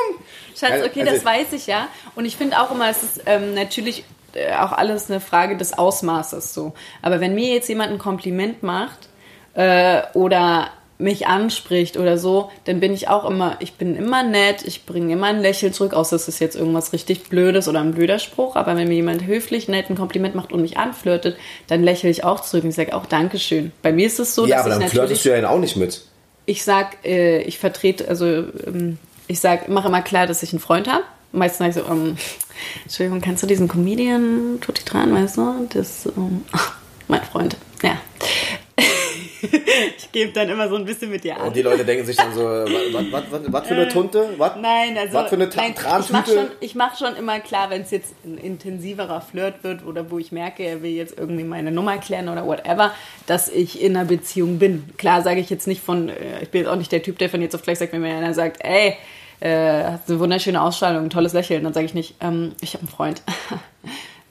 Schatz, 0.58 0.72
Also- 0.72 0.86
okay, 0.86 1.02
also- 1.02 1.14
das 1.14 1.26
weiß 1.26 1.54
ich 1.54 1.68
ja. 1.68 1.88
Und 2.16 2.26
ich 2.26 2.36
finde 2.38 2.60
auch 2.60 2.72
immer, 2.72 2.90
es 2.90 3.04
ist 3.04 3.22
ähm, 3.26 3.54
natürlich 3.54 4.04
äh, 4.34 4.54
auch 4.56 4.72
alles 4.74 5.10
eine 5.10 5.20
Frage 5.20 5.56
des 5.58 5.78
Ausmaßes 5.78 6.54
so. 6.54 6.74
Aber 7.02 7.20
wenn 7.22 7.34
mir 7.34 7.54
jetzt 7.54 7.70
jemand 7.70 7.92
ein 7.92 7.98
Kompliment 7.98 8.62
macht 8.62 9.08
äh, 9.54 10.02
oder 10.14 10.70
mich 11.00 11.28
anspricht 11.28 11.98
oder 11.98 12.18
so, 12.18 12.50
dann 12.66 12.80
bin 12.80 12.92
ich 12.94 13.08
auch 13.08 13.30
immer, 13.30 13.58
ich 13.60 13.74
bin 13.74 13.96
immer 13.96 14.24
nett, 14.24 14.64
ich 14.66 14.86
bringe 14.86 15.14
immer 15.14 15.28
ein 15.28 15.42
Lächeln 15.42 15.72
zurück, 15.74 15.94
außer 15.94 16.16
es 16.16 16.28
ist 16.28 16.40
jetzt 16.40 16.56
irgendwas 16.56 16.92
richtig 16.94 17.30
Blödes 17.30 17.68
oder 17.68 17.82
ein 17.82 17.92
blöder 17.94 18.18
Spruch, 18.20 18.56
aber 18.56 18.76
wenn 18.76 18.88
mir 18.88 18.96
jemand 18.96 19.26
höflich, 19.26 19.68
nett 19.68 19.90
ein 19.90 19.96
Kompliment 19.98 20.34
macht 20.34 20.52
und 20.52 20.62
mich 20.62 20.78
anflirtet, 20.78 21.38
dann 21.68 21.84
lächle 21.84 22.10
ich 22.10 22.24
auch 22.24 22.40
zurück 22.40 22.64
und 22.64 22.72
ich 22.72 22.76
sage 22.76 22.96
auch 22.96 23.06
Dankeschön. 23.06 23.72
Bei 23.84 23.92
mir 23.92 24.08
ist 24.08 24.20
es 24.20 24.34
so, 24.34 24.46
Ja, 24.48 24.58
dass 24.58 24.66
aber 24.66 24.70
dann 24.72 24.80
ich 24.80 24.94
natürlich, 24.94 25.20
flirtest 25.20 25.26
du 25.26 25.42
ja 25.42 25.50
auch 25.50 25.60
nicht 25.60 25.76
mit. 25.78 26.02
ich 26.48 26.64
sag, 26.64 27.06
äh, 27.06 27.42
ich 27.44 27.60
vertrete, 27.60 28.08
also 28.08 28.26
ähm, 28.26 28.98
ich 29.28 29.40
sag, 29.40 29.70
mache 29.70 29.90
immer 29.90 30.02
klar, 30.02 30.26
dass 30.26 30.42
ich 30.42 30.52
einen 30.52 30.60
Freund 30.62 30.88
habe. 30.88 31.04
Meistens 31.34 31.58
sage 31.60 31.70
ich 31.72 31.76
so, 31.76 31.92
ähm, 31.94 32.18
Entschuldigung, 32.86 33.22
kannst 33.22 33.44
du 33.44 33.48
diesen 33.48 33.68
Comedian 33.68 34.58
Tutti 34.62 34.84
Tran, 34.84 35.14
weißt 35.14 35.38
du? 35.38 35.68
Das, 35.74 36.08
ähm, 36.18 36.44
mein 37.08 37.22
Freund, 37.24 37.56
ja. 37.84 37.98
ich 39.98 40.12
gebe 40.12 40.32
dann 40.32 40.50
immer 40.50 40.68
so 40.70 40.76
ein 40.76 40.86
bisschen 40.86 41.10
mit 41.10 41.24
dir 41.24 41.38
an. 41.38 41.48
Und 41.48 41.56
die 41.56 41.62
Leute 41.62 41.86
denken 41.86 42.06
sich 42.06 42.16
dann 42.16 42.34
so, 42.34 42.42
was 43.52 43.68
für 43.68 43.74
eine 43.74 43.88
Tunte? 43.88 44.30
Was? 44.38 44.56
Äh, 44.56 44.60
Nein, 44.60 44.98
also 44.98 45.14
Was 45.14 45.30
für 45.30 45.36
eine 45.36 45.48
nein, 45.48 45.74
ich 45.76 46.10
mache 46.10 46.32
schon, 46.32 46.48
ich 46.60 46.76
mach 46.76 46.98
schon 46.98 47.16
immer 47.16 47.40
klar, 47.40 47.70
wenn 47.70 47.82
es 47.82 47.92
jetzt 47.92 48.14
ein 48.26 48.38
intensiverer 48.38 49.22
Flirt 49.22 49.64
wird 49.64 49.86
oder 49.86 50.10
wo 50.10 50.18
ich 50.20 50.32
merke, 50.32 50.64
er 50.64 50.82
will 50.82 50.92
jetzt 50.92 51.18
irgendwie 51.18 51.44
meine 51.44 51.72
Nummer 51.72 51.98
klären 51.98 52.30
oder 52.30 52.46
whatever, 52.46 52.92
dass 53.26 53.50
ich 53.50 53.82
in 53.82 53.96
einer 53.96 54.06
Beziehung 54.06 54.60
bin. 54.60 54.90
Klar 54.98 55.22
sage 55.22 55.40
ich 55.40 55.50
jetzt 55.50 55.68
nicht 55.68 55.82
von, 55.82 56.10
äh, 56.10 56.42
ich 56.42 56.50
bin 56.50 56.62
jetzt 56.62 56.70
auch 56.70 56.76
nicht 56.76 56.92
der 56.92 57.04
Typ, 57.04 57.18
der 57.20 57.30
von 57.30 57.42
jetzt 57.42 57.56
auf 57.56 57.62
gleich 57.62 57.80
sagt, 57.80 57.94
wenn 57.94 58.02
mir 58.02 58.16
einer 58.16 58.34
sagt, 58.34 58.64
ey, 58.64 58.96
äh, 59.40 59.84
hast 59.84 60.10
eine 60.10 60.20
wunderschöne 60.20 60.62
Ausstrahlung, 60.62 61.04
ein 61.04 61.10
tolles 61.10 61.34
Lächeln, 61.34 61.64
dann 61.64 61.74
sage 61.74 61.86
ich 61.86 61.94
nicht, 61.94 62.16
ähm, 62.22 62.54
ich 62.62 62.74
habe 62.74 62.82
einen 62.82 62.90
Freund. 62.90 63.22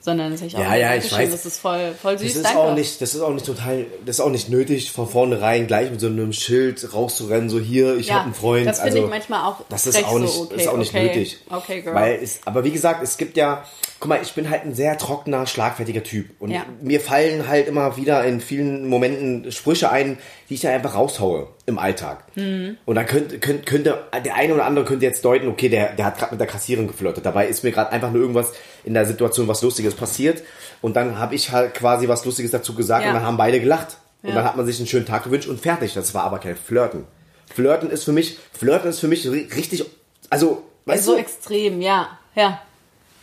Sondern 0.07 0.37
sage 0.37 0.47
ich 0.47 0.55
auch, 0.55 0.61
Ja, 0.61 0.73
ja, 0.75 0.95
ich 0.95 1.11
weiß. 1.11 1.31
das 1.31 1.45
ist 1.45 1.59
voll, 1.59 1.93
voll 2.01 2.17
süß, 2.17 2.27
Das 2.29 2.35
ist 2.37 2.45
danke. 2.45 2.59
auch 2.59 2.73
nicht, 2.73 3.01
das 3.01 3.13
ist 3.13 3.19
auch 3.19 3.33
nicht 3.33 3.45
total, 3.45 3.85
das 4.05 4.15
ist 4.15 4.21
auch 4.21 4.29
nicht 4.29 4.47
nötig, 4.47 4.89
von 4.93 5.05
vornherein 5.05 5.67
gleich 5.67 5.91
mit 5.91 5.99
so 5.99 6.07
einem 6.07 6.31
Schild 6.31 6.93
rauszurennen, 6.93 7.49
so 7.49 7.59
hier, 7.59 7.97
ich 7.97 8.07
Ja, 8.07 8.13
habe 8.15 8.25
einen 8.27 8.33
Freund. 8.33 8.67
das 8.67 8.77
finde 8.79 8.93
also, 8.93 9.03
ich 9.03 9.09
manchmal 9.09 9.43
auch 9.43 9.65
Das 9.67 9.85
ist 9.85 10.01
auch 10.05 10.13
so, 10.13 10.19
nicht, 10.19 10.37
okay, 10.39 10.55
ist 10.55 10.67
auch 10.69 10.77
nicht 10.77 10.93
okay, 10.95 11.07
nötig. 11.07 11.37
okay, 11.49 11.81
girl. 11.81 11.93
Weil 11.93 12.19
es, 12.23 12.39
aber 12.45 12.63
wie 12.63 12.71
gesagt, 12.71 13.03
es 13.03 13.17
gibt 13.17 13.35
ja, 13.35 13.65
guck 13.99 14.07
mal, 14.07 14.19
ich 14.23 14.31
bin 14.31 14.49
halt 14.49 14.63
ein 14.63 14.73
sehr 14.73 14.97
trockener, 14.97 15.45
schlagfertiger 15.45 16.03
Typ. 16.03 16.29
Und 16.39 16.51
Ja. 16.51 16.65
mir 16.81 17.01
fallen 17.01 17.45
halt 17.49 17.67
immer 17.67 17.97
wieder 17.97 18.23
in 18.23 18.39
vielen 18.39 18.87
Momenten 18.87 19.51
Sprüche 19.51 19.91
ein, 19.91 20.17
die 20.49 20.53
ich 20.53 20.61
dann 20.61 20.71
einfach 20.71 20.95
raushaue 20.95 21.49
im 21.65 21.77
Alltag. 21.79 22.23
Mhm. 22.35 22.77
Und 22.85 22.95
dann 22.95 23.05
könnte, 23.05 23.39
könnte, 23.39 23.65
könnte, 23.65 23.97
der 24.23 24.35
eine 24.35 24.53
oder 24.53 24.63
andere 24.63 24.85
könnte 24.85 25.05
jetzt 25.05 25.25
deuten, 25.25 25.49
okay, 25.49 25.67
der, 25.67 25.93
der 25.95 26.05
hat 26.05 26.17
gerade 26.17 26.31
mit 26.31 26.39
der 26.39 26.47
Kassiererin 26.47 26.87
geflirtet. 26.87 27.25
Dabei 27.25 27.47
ist 27.47 27.65
mir 27.65 27.71
gerade 27.73 27.91
einfach 27.91 28.09
nur 28.09 28.21
irgendwas 28.21 28.53
in 28.87 28.93
der 28.95 29.05
Situation, 29.05 29.47
was 29.47 29.61
Lustiges 29.61 29.93
passiert. 29.93 30.41
Und 30.81 30.95
dann 30.95 31.19
habe 31.19 31.35
ich 31.35 31.51
halt 31.51 31.75
quasi 31.75 32.07
was 32.07 32.25
Lustiges 32.25 32.49
dazu 32.51 32.73
gesagt 32.73 33.03
Ja. 33.03 33.09
und 33.09 33.15
dann 33.17 33.23
haben 33.25 33.37
beide 33.37 33.59
gelacht. 33.59 33.97
Und 34.23 34.29
Ja. 34.29 34.35
dann 34.35 34.45
hat 34.45 34.57
man 34.57 34.65
sich 34.65 34.79
einen 34.79 34.87
schönen 34.87 35.05
Tag 35.05 35.23
gewünscht 35.25 35.47
und 35.47 35.61
fertig. 35.61 35.93
Das 35.93 36.13
war 36.15 36.23
aber 36.23 36.39
kein 36.39 36.55
Flirten. 36.55 37.03
Flirten 37.53 37.89
ist 37.91 38.03
für 38.03 38.11
mich, 38.11 38.37
Flirten 38.51 38.89
ist 38.89 38.99
für 38.99 39.07
mich 39.07 39.25
ri- 39.25 39.53
richtig, 39.55 39.85
also, 40.29 40.63
weißt 40.85 41.03
so 41.05 41.13
du? 41.13 41.19
extrem, 41.19 41.81
ja, 41.81 42.07
ja. 42.35 42.59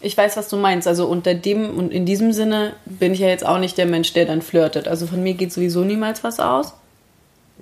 Ich 0.00 0.16
weiß, 0.16 0.37
was 0.37 0.48
du 0.48 0.57
meinst. 0.57 0.87
Also 0.87 1.07
unter 1.07 1.35
dem 1.35 1.79
und 1.79 1.90
in 1.90 2.05
diesem 2.05 2.33
Sinne 2.33 2.74
bin 2.85 3.12
ich 3.14 3.20
ja 3.20 3.29
jetzt 3.29 3.44
auch 3.46 3.59
nicht 3.59 3.79
der 3.79 3.87
Mensch, 3.87 4.12
der 4.12 4.27
dann 4.27 4.42
flirtet. 4.42 4.87
Also 4.87 5.07
von 5.07 5.22
mir 5.22 5.35
geht 5.35 5.53
sowieso 5.53 5.81
niemals 5.83 6.22
was 6.22 6.40
aus. 6.40 6.74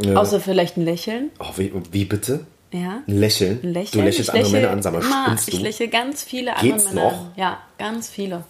Ja. 0.02 0.16
Außer 0.16 0.40
vielleicht 0.40 0.76
ein 0.76 0.84
Lächeln. 0.84 1.30
Oh, 1.38 1.52
wie, 1.56 1.72
wie 1.92 2.04
bitte? 2.04 2.46
Ja. 2.72 3.02
Ein 3.06 3.18
Lächeln? 3.18 3.60
Ein 3.62 3.72
Lächeln. 3.72 4.00
Du 4.00 4.06
lächelst 4.06 4.30
ich 4.30 4.34
andere 4.34 4.44
lächle 4.52 4.60
Männer 4.60 4.72
an, 4.72 4.82
sag 4.82 4.92
mal, 4.92 5.02
immer? 5.02 5.36
Ich 5.46 5.60
lächle 5.60 5.88
ganz 5.88 6.22
viele 6.22 6.56
andere 6.56 6.72
Geht's 6.72 6.84
Männer 6.86 7.04
noch? 7.04 7.12
an. 7.12 7.32
Ja, 7.36 7.58
ganz 7.78 8.08
viele. 8.08 8.44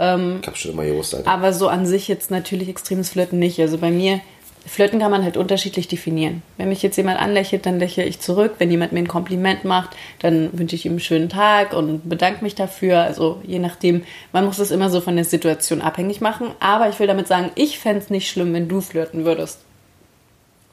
Ich 0.00 0.04
hab 0.46 0.56
schon 0.56 0.70
immer 0.70 0.84
gewusst, 0.84 1.12
Alter. 1.12 1.28
Aber 1.28 1.52
so 1.52 1.66
an 1.66 1.84
sich 1.84 2.06
jetzt 2.06 2.30
natürlich 2.30 2.68
extremes 2.68 3.10
Flirten 3.10 3.40
nicht. 3.40 3.58
Also 3.58 3.78
bei 3.78 3.90
mir, 3.90 4.20
Flirten 4.64 5.00
kann 5.00 5.10
man 5.10 5.24
halt 5.24 5.36
unterschiedlich 5.36 5.88
definieren. 5.88 6.44
Wenn 6.56 6.68
mich 6.68 6.82
jetzt 6.82 6.96
jemand 6.96 7.18
anlächelt, 7.20 7.66
dann 7.66 7.80
lächle 7.80 8.04
ich 8.04 8.20
zurück. 8.20 8.54
Wenn 8.58 8.70
jemand 8.70 8.92
mir 8.92 9.00
ein 9.00 9.08
Kompliment 9.08 9.64
macht, 9.64 9.96
dann 10.20 10.56
wünsche 10.56 10.76
ich 10.76 10.86
ihm 10.86 10.92
einen 10.92 11.00
schönen 11.00 11.28
Tag 11.28 11.72
und 11.72 12.08
bedanke 12.08 12.44
mich 12.44 12.54
dafür. 12.54 13.00
Also 13.00 13.42
je 13.44 13.58
nachdem, 13.58 14.04
man 14.32 14.44
muss 14.44 14.58
das 14.58 14.70
immer 14.70 14.88
so 14.88 15.00
von 15.00 15.16
der 15.16 15.24
Situation 15.24 15.80
abhängig 15.80 16.20
machen. 16.20 16.52
Aber 16.60 16.88
ich 16.88 17.00
will 17.00 17.08
damit 17.08 17.26
sagen, 17.26 17.50
ich 17.56 17.80
fände 17.80 17.98
es 18.00 18.08
nicht 18.08 18.30
schlimm, 18.30 18.54
wenn 18.54 18.68
du 18.68 18.80
flirten 18.80 19.24
würdest. 19.24 19.58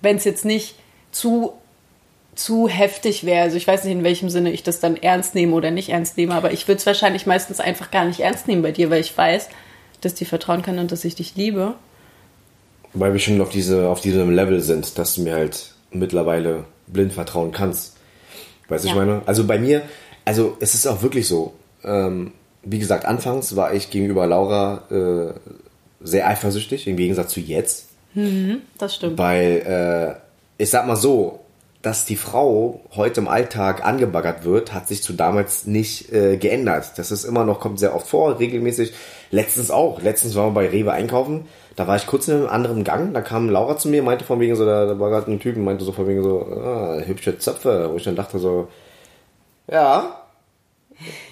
Wenn 0.01 0.17
es 0.17 0.23
jetzt 0.23 0.45
nicht 0.45 0.75
zu 1.11 1.53
zu 2.35 2.67
heftig 2.67 3.25
wäre. 3.25 3.43
Also 3.43 3.57
ich 3.57 3.65
weiß 3.67 3.83
nicht, 3.85 3.93
in 3.93 4.03
welchem 4.03 4.29
Sinne 4.29 4.51
ich 4.51 4.63
das 4.63 4.79
dann 4.79 4.97
ernst 4.97 5.35
nehme 5.35 5.53
oder 5.55 5.71
nicht 5.71 5.89
ernst 5.89 6.17
nehme, 6.17 6.33
aber 6.33 6.51
ich 6.51 6.67
würde 6.67 6.79
es 6.79 6.85
wahrscheinlich 6.85 7.25
meistens 7.25 7.59
einfach 7.59 7.91
gar 7.91 8.05
nicht 8.05 8.19
ernst 8.19 8.47
nehmen 8.47 8.61
bei 8.61 8.71
dir, 8.71 8.89
weil 8.89 8.99
ich 9.01 9.17
weiß, 9.17 9.49
dass 10.01 10.13
dir 10.15 10.27
vertrauen 10.27 10.61
kann 10.61 10.77
und 10.79 10.91
dass 10.91 11.05
ich 11.05 11.15
dich 11.15 11.35
liebe. 11.35 11.75
Weil 12.93 13.13
wir 13.13 13.19
schon 13.19 13.39
auf, 13.41 13.49
diese, 13.49 13.87
auf 13.87 14.01
diesem 14.01 14.31
Level 14.31 14.61
sind, 14.61 14.97
dass 14.97 15.15
du 15.15 15.21
mir 15.21 15.33
halt 15.35 15.73
mittlerweile 15.91 16.65
blind 16.87 17.13
vertrauen 17.13 17.51
kannst. 17.51 17.95
Weißt 18.67 18.83
du, 18.83 18.89
Ja. 18.89 18.93
ich 18.93 18.99
meine? 18.99 19.21
Also 19.25 19.45
bei 19.45 19.57
mir, 19.57 19.81
also 20.25 20.57
es 20.59 20.73
ist 20.75 20.87
auch 20.87 21.01
wirklich 21.01 21.27
so. 21.27 21.53
Ähm, 21.83 22.33
wie 22.63 22.79
gesagt, 22.79 23.05
anfangs 23.05 23.55
war 23.55 23.73
ich 23.73 23.91
gegenüber 23.91 24.25
Laura 24.27 24.83
äh, 24.91 25.33
sehr 26.01 26.27
eifersüchtig, 26.27 26.87
im 26.87 26.97
Gegensatz 26.97 27.31
zu 27.31 27.39
jetzt. 27.39 27.87
Das 28.77 28.95
stimmt. 28.95 29.17
Weil, 29.17 30.17
äh, 30.57 30.61
ich 30.63 30.69
sag 30.69 30.87
mal 30.87 30.95
so, 30.95 31.39
dass 31.85 32.03
die 32.03 32.15
Frau 32.15 32.81
heute 32.95 33.21
im 33.21 33.27
Alltag 33.27 33.85
angebaggert 33.85 34.43
wird, 34.43 34.73
hat 34.73 34.87
sich 34.87 35.03
zu 35.03 35.13
damals 35.13 35.67
nicht 35.67 36.11
äh, 36.11 36.35
geändert. 36.35 36.97
Das 36.97 37.11
ist 37.11 37.25
immer 37.25 37.45
noch, 37.45 37.59
kommt 37.59 37.77
sehr 37.77 37.93
oft 37.93 38.07
vor, 38.07 38.39
regelmäßig. 38.39 38.91
Letztens 39.29 39.69
auch. 39.69 40.01
Letztens 40.01 40.33
waren 40.33 40.47
wir 40.47 40.61
bei 40.61 40.69
Rewe 40.69 40.93
einkaufen. 40.93 41.45
Da 41.75 41.87
war 41.87 41.95
ich 41.95 42.07
kurz 42.07 42.27
in 42.27 42.37
einem 42.37 42.47
anderen 42.47 42.83
Gang. 42.83 43.13
Da 43.13 43.21
kam 43.21 43.49
Laura 43.49 43.77
zu 43.77 43.87
mir, 43.87 44.01
meinte 44.01 44.25
von 44.25 44.39
wegen 44.39 44.55
so, 44.55 44.65
da, 44.65 44.87
da 44.87 44.99
war 44.99 45.11
gerade 45.11 45.31
ein 45.31 45.39
Typ 45.39 45.57
meinte 45.57 45.85
so 45.85 45.91
von 45.91 46.07
wegen 46.07 46.23
so, 46.23 46.41
ah, 46.41 47.01
hübsche 47.05 47.37
Zöpfe. 47.37 47.91
Wo 47.91 47.97
ich 47.97 48.03
dann 48.03 48.15
dachte 48.15 48.39
so, 48.39 48.67
ja, 49.71 50.24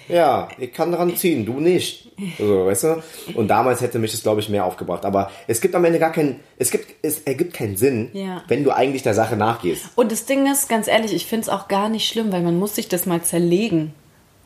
ja, 0.08 0.48
ich 0.58 0.72
kann 0.72 0.92
dran 0.92 1.16
ziehen, 1.16 1.44
du 1.46 1.60
nicht. 1.60 2.10
So, 2.38 2.66
weißt 2.66 2.84
du? 2.84 3.02
Und 3.34 3.48
damals 3.48 3.80
hätte 3.80 3.98
mich 3.98 4.12
das, 4.12 4.22
glaube 4.22 4.40
ich, 4.40 4.48
mehr 4.48 4.64
aufgebracht. 4.64 5.04
Aber 5.04 5.30
es 5.48 5.60
gibt 5.60 5.74
am 5.74 5.84
Ende 5.84 5.98
gar 5.98 6.12
keinen, 6.12 6.40
es 6.58 6.70
gibt, 6.70 6.94
es 7.02 7.20
ergibt 7.20 7.54
keinen 7.54 7.76
Sinn, 7.76 8.10
Ja. 8.12 8.42
wenn 8.48 8.62
du 8.64 8.70
eigentlich 8.70 9.02
der 9.02 9.14
Sache 9.14 9.36
nachgehst. 9.36 9.86
Und 9.96 10.12
das 10.12 10.26
Ding 10.26 10.50
ist, 10.50 10.68
ganz 10.68 10.86
ehrlich, 10.86 11.12
ich 11.14 11.26
finde 11.26 11.42
es 11.42 11.48
auch 11.48 11.66
gar 11.68 11.88
nicht 11.88 12.06
schlimm, 12.08 12.30
weil 12.32 12.42
man 12.42 12.58
muss 12.58 12.74
sich 12.76 12.88
das 12.88 13.06
mal 13.06 13.22
zerlegen. 13.22 13.94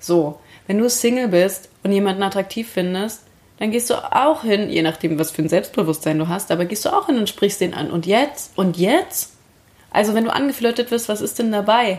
So, 0.01 0.39
wenn 0.67 0.79
du 0.79 0.89
Single 0.89 1.29
bist 1.29 1.69
und 1.83 1.93
jemanden 1.93 2.23
attraktiv 2.23 2.69
findest, 2.73 3.23
dann 3.59 3.73
gehst 3.73 3.91
du 3.91 3.95
auch 3.97 4.43
hin, 4.45 4.71
je 4.71 4.83
nachdem, 4.83 5.19
was 5.19 5.33
für 5.33 5.43
ein 5.43 5.49
Selbstbewusstsein 5.49 6.19
du 6.19 6.29
hast, 6.29 6.53
aber 6.53 6.65
gehst 6.65 6.85
du 6.85 6.91
auch 6.91 7.07
hin 7.07 7.19
und 7.19 7.29
sprichst 7.29 7.61
den 7.61 7.75
an. 7.75 7.91
Und 7.91 8.07
jetzt? 8.07 8.53
Und 8.57 8.77
jetzt? 8.77 9.33
Also, 9.91 10.15
wenn 10.15 10.25
du 10.25 10.33
angeflirtet 10.33 10.91
wirst, 10.91 11.09
was 11.09 11.21
ist 11.21 11.39
denn 11.39 11.51
dabei? 11.51 11.99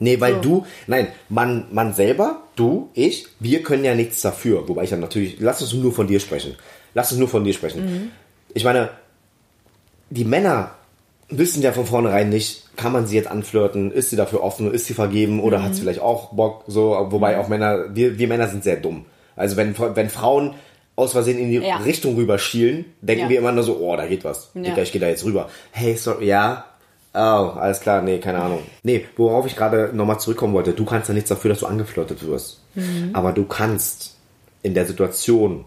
Nee, 0.00 0.20
weil 0.20 0.34
So. 0.36 0.40
du, 0.40 0.66
nein, 0.86 1.08
man, 1.28 1.66
man 1.72 1.92
selber, 1.94 2.42
du, 2.56 2.88
ich, 2.94 3.26
wir 3.38 3.62
können 3.62 3.84
ja 3.84 3.94
nichts 3.94 4.20
dafür. 4.22 4.68
Wobei 4.68 4.84
ich 4.84 4.90
dann 4.90 5.00
natürlich, 5.00 5.36
lass 5.38 5.60
uns 5.62 5.72
nur 5.74 5.92
von 5.92 6.06
dir 6.08 6.18
sprechen. 6.20 6.56
Lass 6.94 7.12
uns 7.12 7.18
nur 7.20 7.28
von 7.28 7.44
dir 7.44 7.52
sprechen. 7.52 7.84
Mhm. 7.84 8.10
Ich 8.54 8.64
meine, 8.64 8.90
die 10.10 10.24
Männer 10.24 10.72
wissen 11.28 11.62
ja 11.62 11.72
von 11.72 11.86
vornherein 11.86 12.28
nicht, 12.30 12.64
kann 12.76 12.92
man 12.92 13.06
sie 13.06 13.14
jetzt 13.16 13.28
anflirten, 13.28 13.92
ist 13.92 14.10
sie 14.10 14.16
dafür 14.16 14.42
offen, 14.42 14.72
ist 14.72 14.86
sie 14.86 14.94
vergeben 14.94 15.38
oder 15.40 15.58
Mhm. 15.58 15.62
hat 15.64 15.74
sie 15.76 15.82
vielleicht 15.82 16.00
auch 16.00 16.32
Bock, 16.32 16.64
so, 16.66 16.90
wobei 17.10 17.38
auch 17.38 17.46
Männer, 17.48 17.94
wir, 17.94 18.18
wir 18.18 18.26
Männer 18.26 18.48
sind 18.48 18.64
sehr 18.64 18.76
dumm. 18.76 19.04
Also 19.36 19.56
wenn, 19.56 19.76
wenn 19.78 20.10
Frauen 20.10 20.54
aus 20.96 21.12
Versehen 21.12 21.38
in 21.38 21.50
die 21.50 21.58
Ja. 21.58 21.76
Richtung 21.76 22.16
rüber 22.16 22.38
schielen, 22.38 22.84
denken 23.00 23.24
Ja. 23.24 23.28
wir 23.28 23.38
immer 23.38 23.52
nur 23.52 23.62
so, 23.64 23.76
oh, 23.78 23.96
da 23.96 24.06
geht 24.06 24.24
was. 24.24 24.50
Ja. 24.54 24.62
Digga, 24.62 24.82
ich 24.82 24.92
gehe 24.92 25.00
da 25.00 25.08
jetzt 25.08 25.24
rüber. 25.24 25.48
Hey, 25.70 25.94
sorry, 25.96 26.26
ja, 26.26 26.64
Oh, 27.12 27.18
alles 27.18 27.80
klar, 27.80 28.02
nee, 28.02 28.18
keine 28.18 28.40
Ahnung. 28.40 28.60
Nee, 28.84 29.06
worauf 29.16 29.46
ich 29.46 29.56
gerade 29.56 29.90
nochmal 29.92 30.20
zurückkommen 30.20 30.54
wollte, 30.54 30.72
du 30.72 30.84
kannst 30.84 31.08
ja 31.08 31.14
nichts 31.14 31.28
dafür, 31.28 31.50
dass 31.50 31.60
du 31.60 31.66
angeflirtet 31.66 32.24
wirst. 32.24 32.60
Mhm. 32.74 33.10
Aber 33.12 33.32
du 33.32 33.44
kannst 33.46 34.16
in 34.62 34.74
der 34.74 34.86
Situation 34.86 35.64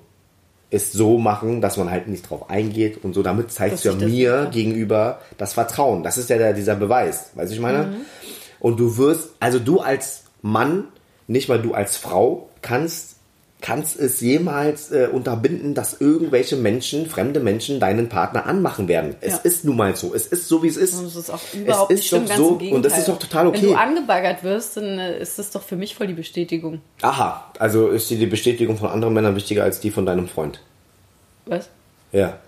es 0.70 0.92
so 0.92 1.20
machen, 1.20 1.62
dass 1.62 1.78
man 1.78 1.92
halt 1.92 2.08
nicht 2.08 2.30
drauf 2.30 2.50
eingeht 2.50 3.04
und 3.04 3.14
so. 3.14 3.22
Damit 3.22 3.52
zeigst 3.52 3.86
Dass 3.86 3.98
du 3.98 4.06
ja 4.06 4.08
mir 4.08 4.50
gegenüber 4.52 5.20
das 5.38 5.54
Vertrauen. 5.54 6.02
Das 6.02 6.18
ist 6.18 6.30
ja 6.30 6.38
der, 6.38 6.54
dieser 6.54 6.76
Beweis. 6.76 7.32
Weißt 7.36 7.52
du, 7.52 7.56
ich 7.56 7.62
meine? 7.62 7.84
Mhm. 7.88 7.96
Und 8.60 8.80
du 8.80 8.98
wirst, 8.98 9.32
also 9.40 9.60
du 9.60 9.82
als 9.82 10.24
Mann, 10.42 10.86
nicht 11.28 11.50
mal 11.50 11.62
du 11.62 11.74
als 11.74 11.98
Frau, 11.98 12.50
kannst, 12.62 13.13
kannst 13.64 13.98
es 13.98 14.20
jemals 14.20 14.92
äh, 14.92 15.08
unterbinden, 15.12 15.74
dass 15.74 16.00
irgendwelche 16.02 16.58
Menschen, 16.58 17.08
fremde 17.08 17.40
Menschen, 17.40 17.80
deinen 17.80 18.10
Partner 18.10 18.46
anmachen 18.46 18.90
werden. 18.90 19.16
Es 19.22 19.36
Ja. 19.36 19.40
ist 19.44 19.64
nun 19.64 19.78
mal 19.78 19.96
so. 19.96 20.14
Es 20.14 20.28
ist 20.28 20.50
so, 20.50 20.62
wie 20.64 20.68
es 20.68 20.76
ist. 20.76 20.94
Und 20.96 21.06
das 21.06 21.16
ist 21.16 21.30
auch 21.30 21.40
überhaupt 21.54 21.90
es 21.90 21.96
nicht 21.96 22.04
ist 22.04 22.10
schlimm, 22.10 22.24
doch 22.24 22.30
ganz 22.30 22.38
so, 22.38 22.76
und 22.76 22.86
das 22.86 22.98
ist 22.98 23.08
doch 23.08 23.18
total 23.18 23.48
okay. 23.48 23.62
Wenn 23.62 23.70
du 23.70 23.76
angebaggert 23.76 24.44
wirst, 24.44 24.76
dann 24.76 25.00
äh, 25.00 25.18
ist 25.18 25.40
das 25.40 25.50
doch 25.50 25.64
für 25.64 25.78
mich 25.78 25.96
voll 25.96 26.08
die 26.08 26.14
Bestätigung. 26.14 26.82
Aha, 27.02 27.52
also 27.58 27.88
ist 27.88 28.10
dir 28.10 28.18
die 28.18 28.26
Bestätigung 28.26 28.78
von 28.78 28.90
anderen 28.90 29.14
Männern 29.14 29.36
wichtiger 29.36 29.64
als 29.64 29.80
die 29.80 29.92
von 29.92 30.06
deinem 30.06 30.28
Freund? 30.28 30.60
Was? 31.46 31.70
Ja. 32.12 32.40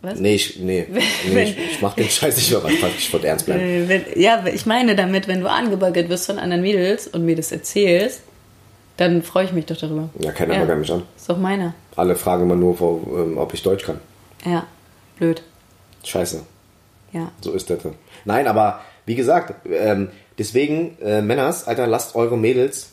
Was? 0.00 0.18
Nee, 0.18 0.34
ich, 0.34 0.58
nee, 0.58 0.88
nee 1.32 1.42
ich, 1.44 1.56
ich 1.74 1.80
mach 1.80 1.94
den 1.94 2.08
Scheiß 2.08 2.36
nicht 2.36 2.50
mehr. 2.50 2.62
Ich 2.98 3.12
wollte 3.12 3.28
ernst 3.28 3.46
bleiben. 3.46 3.60
Äh, 3.62 3.88
wenn, 3.88 4.04
ja, 4.20 4.44
ich 4.52 4.66
meine 4.66 4.96
damit, 4.96 5.28
wenn 5.28 5.40
du 5.40 5.48
angebaggert 5.48 6.08
wirst 6.08 6.26
von 6.26 6.40
anderen 6.40 6.62
Mädels 6.62 7.06
und 7.06 7.24
mir 7.24 7.36
das 7.36 7.52
erzählst, 7.52 8.22
dann 8.96 9.22
freue 9.22 9.44
ich 9.44 9.52
mich 9.52 9.66
doch 9.66 9.76
darüber. 9.76 10.08
Ja, 10.18 10.32
keiner 10.32 10.58
baggert 10.58 10.78
mich 10.78 10.92
an. 10.92 11.02
Ist 11.16 11.28
doch 11.28 11.38
meiner. 11.38 11.74
Alle 11.96 12.16
fragen 12.16 12.44
immer 12.44 12.56
nur, 12.56 12.76
ähm, 12.80 13.38
ob 13.38 13.54
ich 13.54 13.62
Deutsch 13.62 13.84
kann. 13.84 14.00
Ja, 14.44 14.66
blöd. 15.18 15.42
Scheiße. 16.04 16.42
Ja. 17.12 17.30
So 17.40 17.52
ist 17.52 17.70
das. 17.70 17.78
Nein, 18.24 18.46
aber 18.46 18.80
wie 19.06 19.14
gesagt, 19.14 19.66
ähm, 19.68 20.08
deswegen, 20.38 20.96
äh, 21.00 21.22
Männers, 21.22 21.66
Alter, 21.66 21.86
lasst 21.86 22.14
eure 22.14 22.36
Mädels, 22.36 22.92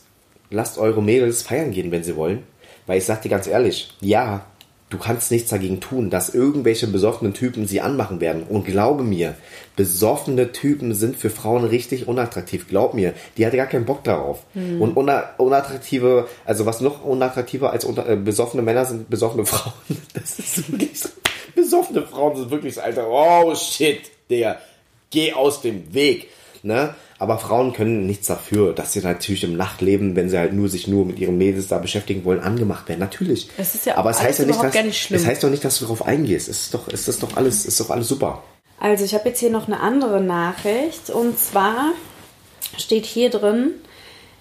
lasst 0.50 0.78
eure 0.78 1.02
Mädels 1.02 1.42
feiern 1.42 1.70
gehen, 1.70 1.90
wenn 1.90 2.04
sie 2.04 2.16
wollen. 2.16 2.44
Weil 2.86 2.98
ich 2.98 3.04
sag 3.04 3.22
dir 3.22 3.28
ganz 3.28 3.46
ehrlich, 3.46 3.94
ja, 4.00 4.44
du 4.90 4.98
kannst 4.98 5.30
nichts 5.30 5.50
dagegen 5.50 5.80
tun, 5.80 6.10
dass 6.10 6.34
irgendwelche 6.34 6.88
besoffenen 6.88 7.32
Typen 7.32 7.66
sie 7.66 7.80
anmachen 7.80 8.20
werden. 8.20 8.42
Und 8.42 8.64
glaube 8.64 9.04
mir, 9.04 9.36
besoffene 9.76 10.52
Typen 10.52 10.94
sind 10.94 11.16
für 11.16 11.30
Frauen 11.30 11.64
richtig 11.64 12.08
unattraktiv. 12.08 12.68
Glaub 12.68 12.92
mir, 12.94 13.14
die 13.36 13.46
hat 13.46 13.54
gar 13.54 13.66
keinen 13.66 13.86
Bock 13.86 14.04
darauf. 14.04 14.44
Und 14.54 14.96
una 14.96 15.30
unattraktive, 15.38 16.28
also 16.44 16.66
was 16.66 16.80
noch 16.80 17.04
unattraktiver 17.04 17.70
als 17.70 17.84
unter, 17.84 18.08
äh, 18.08 18.16
besoffene 18.16 18.62
Männer 18.62 18.84
sind 18.84 19.08
besoffene 19.08 19.46
Frauen. 19.46 19.72
Das 20.12 20.38
ist 20.38 20.70
wirklich 20.70 21.00
so. 21.00 21.08
Besoffene 21.54 22.02
Frauen 22.02 22.36
sind 22.36 22.50
wirklich 22.50 22.74
so, 22.74 22.80
Alter, 22.80 23.08
oh 23.08 23.54
shit, 23.54 24.02
Digga, 24.28 24.58
geh 25.10 25.32
aus 25.32 25.62
dem 25.62 25.94
Weg. 25.94 26.28
Ne? 26.62 26.94
Aber 27.20 27.36
Frauen 27.36 27.74
können 27.74 28.06
nichts 28.06 28.28
dafür, 28.28 28.72
dass 28.72 28.94
sie 28.94 29.00
natürlich 29.00 29.44
im 29.44 29.54
Nachtleben, 29.54 30.16
wenn 30.16 30.30
sie 30.30 30.38
halt 30.38 30.54
nur 30.54 30.70
sich 30.70 30.88
nur 30.88 31.04
mit 31.04 31.18
ihren 31.18 31.36
Mädels 31.36 31.68
da 31.68 31.76
beschäftigen 31.76 32.24
wollen, 32.24 32.40
angemacht 32.40 32.88
werden. 32.88 33.00
Natürlich. 33.00 33.50
Das 33.58 33.74
ist 33.74 33.84
ja 33.84 33.98
Aber 33.98 34.08
es 34.08 34.22
heißt 34.22 34.38
ja 34.38 34.46
nicht, 34.46 34.62
dass, 34.62 34.74
nicht 34.74 35.10
es 35.10 35.26
heißt 35.26 35.44
doch 35.44 35.50
nicht, 35.50 35.62
dass 35.62 35.78
du 35.78 35.84
darauf 35.84 36.06
eingehst. 36.06 36.48
Es 36.48 36.62
ist 36.62 36.74
doch, 36.74 36.88
es 36.88 37.08
ist 37.08 37.22
doch 37.22 37.36
alles, 37.36 37.58
es 37.58 37.66
ist 37.66 37.80
doch 37.80 37.90
alles 37.90 38.08
super. 38.08 38.42
Also 38.80 39.04
ich 39.04 39.12
habe 39.12 39.28
jetzt 39.28 39.38
hier 39.38 39.50
noch 39.50 39.66
eine 39.66 39.80
andere 39.80 40.22
Nachricht 40.22 41.10
und 41.10 41.38
zwar 41.38 41.92
steht 42.78 43.04
hier 43.04 43.28
drin, 43.28 43.72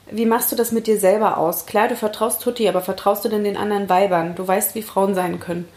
wie 0.10 0.26
machst 0.26 0.50
du 0.54 0.56
das 0.56 0.72
mit 0.72 0.88
dir 0.88 1.02
selber 1.02 1.38
aus? 1.38 1.66
Klar, 1.66 1.90
du 1.90 1.98
vertraust 1.98 2.42
Tutti, 2.42 2.70
aber 2.70 2.80
vertraust 2.80 3.26
du 3.26 3.30
denn 3.30 3.44
den 3.44 3.58
anderen 3.58 3.90
Weibern? 3.90 4.36
Du 4.36 4.48
weißt, 4.48 4.74
wie 4.76 4.84
Frauen 4.84 5.16
sein 5.16 5.42
können. 5.42 5.68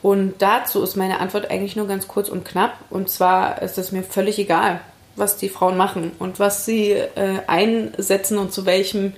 Und 0.00 0.34
dazu 0.38 0.80
ist 0.84 0.94
meine 0.94 1.18
Antwort 1.18 1.50
eigentlich 1.50 1.74
nur 1.74 1.88
ganz 1.88 2.06
kurz 2.06 2.28
und 2.28 2.44
knapp. 2.44 2.74
Und 2.88 3.10
zwar 3.10 3.62
ist 3.62 3.78
es 3.78 3.90
mir 3.90 4.04
völlig 4.04 4.38
egal, 4.38 4.80
was 5.16 5.36
die 5.36 5.48
Frauen 5.48 5.76
machen 5.76 6.12
und 6.18 6.38
was 6.38 6.64
sie 6.66 6.92
äh, 6.92 7.40
einsetzen 7.46 8.38
und 8.38 8.52
zu 8.52 8.66
welchem 8.66 9.12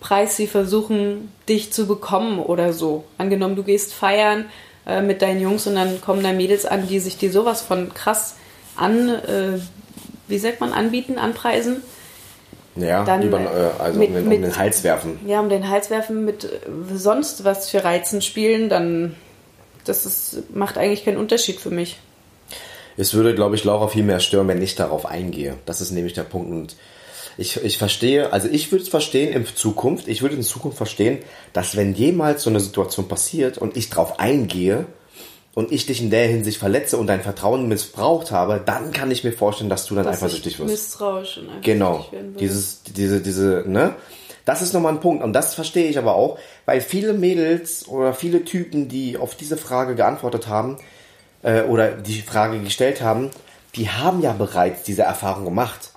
Preis 0.00 0.36
sie 0.36 0.46
versuchen, 0.46 1.32
dich 1.48 1.72
zu 1.72 1.86
bekommen 1.86 2.38
oder 2.38 2.72
so. 2.72 3.04
Angenommen, 3.18 3.56
du 3.56 3.62
gehst 3.64 3.92
feiern 3.94 4.44
äh, 4.86 5.00
mit 5.02 5.22
deinen 5.22 5.40
Jungs 5.40 5.66
und 5.66 5.74
dann 5.74 6.00
kommen 6.00 6.22
da 6.22 6.32
Mädels 6.32 6.66
an, 6.66 6.86
die 6.88 7.00
sich 7.00 7.16
dir 7.18 7.32
sowas 7.32 7.62
von 7.62 7.92
krass 7.94 8.36
an, 8.76 9.08
äh, 9.08 9.58
wie 10.28 10.38
sagt 10.38 10.60
man, 10.60 10.72
anbieten, 10.72 11.18
anpreisen. 11.18 11.82
Ja, 12.76 13.02
Dann, 13.04 13.22
über, 13.22 13.40
äh, 13.40 13.82
also 13.82 13.98
mit- 13.98 14.08
um, 14.10 14.14
den, 14.14 14.22
um 14.24 14.28
mit- 14.28 14.42
den 14.44 14.56
Hals 14.56 14.84
werfen. 14.84 15.18
Ja, 15.26 15.40
um 15.40 15.48
den 15.48 15.68
Hals 15.68 15.90
werfen 15.90 16.24
mit 16.24 16.44
äh, 16.44 16.48
sonst 16.94 17.44
was 17.44 17.68
für 17.70 17.82
Reizen 17.82 18.22
spielen, 18.22 18.68
dann 18.68 19.16
das 19.84 20.04
ist, 20.06 20.54
macht 20.54 20.76
eigentlich 20.78 21.04
keinen 21.04 21.16
Unterschied 21.16 21.58
für 21.60 21.70
mich. 21.70 21.98
Es 22.98 23.14
würde, 23.14 23.34
glaube 23.34 23.54
ich, 23.54 23.62
Laura 23.62 23.86
viel 23.86 24.02
mehr 24.02 24.18
stören, 24.18 24.48
wenn 24.48 24.60
ich 24.60 24.74
darauf 24.74 25.06
eingehe. 25.06 25.56
Das 25.66 25.80
ist 25.80 25.92
nämlich 25.92 26.14
der 26.14 26.24
Punkt. 26.24 26.50
Und 26.50 26.76
ich, 27.38 27.62
ich 27.62 27.78
verstehe, 27.78 28.32
also 28.32 28.48
ich 28.48 28.72
würde 28.72 28.82
es 28.82 28.88
verstehen 28.88 29.32
in 29.32 29.46
Zukunft, 29.46 30.08
ich 30.08 30.20
würde 30.20 30.34
in 30.34 30.42
Zukunft 30.42 30.76
verstehen, 30.76 31.18
dass 31.52 31.76
wenn 31.76 31.94
jemals 31.94 32.42
so 32.42 32.50
eine 32.50 32.58
Situation 32.58 33.06
passiert 33.06 33.56
und 33.56 33.76
ich 33.76 33.88
darauf 33.88 34.18
eingehe 34.18 34.86
und 35.54 35.70
ich 35.70 35.86
dich 35.86 36.02
in 36.02 36.10
der 36.10 36.26
Hinsicht 36.26 36.58
verletze 36.58 36.96
und 36.96 37.06
dein 37.06 37.22
Vertrauen 37.22 37.68
missbraucht 37.68 38.32
habe, 38.32 38.60
dann 38.66 38.92
kann 38.92 39.12
ich 39.12 39.22
mir 39.22 39.32
vorstellen, 39.32 39.70
dass 39.70 39.86
du 39.86 39.94
dann 39.94 40.04
Dass 40.04 40.16
eifersüchtig 40.16 40.58
wirst. 40.58 40.70
misstrauisch 40.70 41.38
und 41.38 41.62
Genau. 41.62 42.04
Dieses, 42.40 42.82
diese, 42.82 43.20
diese, 43.20 43.62
ne? 43.66 43.94
Das 44.44 44.60
ist 44.60 44.72
nochmal 44.72 44.94
ein 44.94 45.00
Punkt. 45.00 45.22
Und 45.22 45.34
das 45.34 45.54
verstehe 45.54 45.88
ich 45.88 45.98
aber 45.98 46.16
auch, 46.16 46.38
weil 46.64 46.80
viele 46.80 47.12
Mädels 47.12 47.86
oder 47.86 48.14
viele 48.14 48.44
Typen, 48.44 48.88
die 48.88 49.16
auf 49.16 49.36
diese 49.36 49.56
Frage 49.56 49.94
geantwortet 49.94 50.48
haben, 50.48 50.78
äh, 51.42 51.62
oder 51.62 51.92
die 51.92 52.22
Frage 52.22 52.58
gestellt 52.60 53.02
haben, 53.02 53.30
die 53.76 53.88
haben 53.88 54.22
ja 54.22 54.32
bereits 54.32 54.82
diese 54.82 55.02
Erfahrung 55.02 55.44
gemacht. 55.44 55.92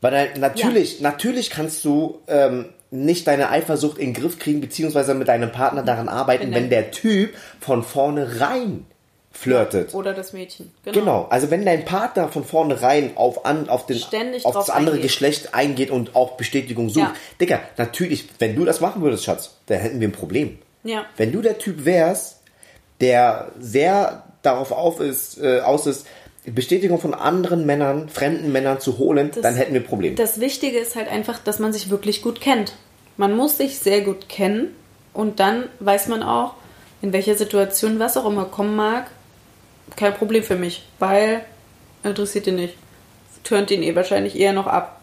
Weil 0.00 0.38
natürlich, 0.38 1.00
natürlich 1.00 1.50
kannst 1.50 1.84
du 1.84 2.20
ähm, 2.28 2.66
nicht 2.90 3.26
deine 3.26 3.50
Eifersucht 3.50 3.98
in 3.98 4.12
den 4.12 4.22
Griff 4.22 4.38
kriegen, 4.38 4.60
beziehungsweise 4.60 5.14
mit 5.14 5.28
deinem 5.28 5.50
Partner 5.50 5.82
daran 5.82 6.08
arbeiten, 6.08 6.52
Wenn 6.54 6.70
der 6.70 6.90
Typ 6.90 7.34
von 7.60 7.82
vornherein 7.82 8.86
flirtet. 9.32 9.94
Oder 9.94 10.14
das 10.14 10.32
Mädchen. 10.32 10.72
Genau, 10.84 11.26
also 11.28 11.50
wenn 11.50 11.64
dein 11.64 11.84
Partner 11.84 12.28
von 12.28 12.44
vornherein 12.44 13.16
auf, 13.16 13.44
an, 13.44 13.68
auf, 13.68 13.86
den, 13.86 13.98
Ständig 13.98 14.44
auf 14.44 14.54
das 14.54 14.70
andere 14.70 14.96
eingeht. 14.96 15.10
Geschlecht 15.10 15.54
eingeht 15.54 15.90
und 15.90 16.16
auch 16.16 16.36
Bestätigung 16.36 16.88
sucht. 16.88 17.06
Ja. 17.06 17.14
Digga, 17.40 17.60
natürlich, 17.76 18.28
wenn 18.38 18.56
du 18.56 18.64
das 18.64 18.80
machen 18.80 19.02
würdest, 19.02 19.24
Schatz, 19.24 19.56
dann 19.66 19.78
hätten 19.78 20.00
wir 20.00 20.08
ein 20.08 20.12
Problem. 20.12 20.58
Ja. 20.84 21.04
Wenn 21.16 21.32
du 21.32 21.42
der 21.42 21.58
Typ 21.58 21.84
wärst, 21.84 22.40
der 23.00 23.52
sehr 23.58 24.24
darauf 24.46 24.72
auf 24.72 25.00
ist, 25.00 25.38
äh, 25.42 25.60
aus 25.60 25.86
ist, 25.86 26.06
Bestätigung 26.46 27.00
von 27.00 27.12
anderen 27.12 27.66
Männern, 27.66 28.08
fremden 28.08 28.52
Männern 28.52 28.78
zu 28.80 28.98
holen, 28.98 29.30
Das- 29.34 29.42
dann 29.42 29.56
hätten 29.56 29.74
wir 29.74 29.80
ein 29.80 29.86
Problem. 29.86 30.14
Das 30.14 30.38
Wichtige 30.40 30.78
ist 30.78 30.94
halt 30.94 31.08
einfach, 31.08 31.38
dass 31.40 31.58
man 31.58 31.72
sich 31.72 31.90
wirklich 31.90 32.22
gut 32.22 32.40
kennt. 32.40 32.74
Man 33.16 33.34
muss 33.36 33.56
sich 33.58 33.78
sehr 33.80 34.02
gut 34.02 34.28
kennen 34.28 34.68
und 35.12 35.40
dann 35.40 35.64
weiß 35.80 36.06
man 36.08 36.22
auch, 36.22 36.54
in 37.02 37.12
welcher 37.12 37.34
Situation 37.34 37.98
was 37.98 38.16
auch 38.16 38.26
immer 38.26 38.44
kommen 38.44 38.76
mag, 38.76 39.10
kein 39.96 40.14
Problem 40.14 40.42
für 40.44 40.54
mich, 40.56 40.86
weil 40.98 41.40
interessiert 42.04 42.46
ihn 42.46 42.56
nicht. 42.56 42.74
Turnt 43.42 43.70
ihn 43.70 43.82
eh 43.82 43.94
wahrscheinlich 43.96 44.38
eher 44.38 44.52
noch 44.52 44.66
ab. 44.66 45.00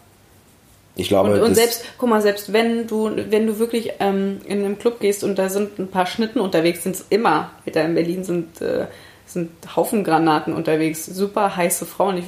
ich 0.95 1.07
glaube, 1.09 1.33
Und, 1.33 1.41
und 1.41 1.55
selbst, 1.55 1.83
guck 1.97 2.09
mal, 2.09 2.21
selbst 2.21 2.53
wenn 2.53 2.87
du, 2.87 3.09
wenn 3.29 3.47
du 3.47 3.57
wirklich 3.59 3.93
ähm, 3.99 4.39
in 4.45 4.59
einem 4.63 4.77
Club 4.79 4.99
gehst 4.99 5.23
und 5.23 5.37
da 5.39 5.49
sind 5.49 5.79
ein 5.79 5.87
paar 5.89 6.05
Schnitten 6.05 6.39
unterwegs, 6.39 6.83
sind 6.83 6.95
es 6.95 7.05
immer. 7.09 7.51
Alter, 7.65 7.83
in 7.83 7.95
Berlin 7.95 8.23
sind, 8.23 8.61
äh, 8.61 8.85
sind 9.25 9.51
Haufen 9.75 10.03
Granaten 10.03 10.53
unterwegs, 10.53 11.05
super 11.05 11.55
heiße 11.55 11.85
Frauen. 11.85 12.17
Ich 12.17 12.25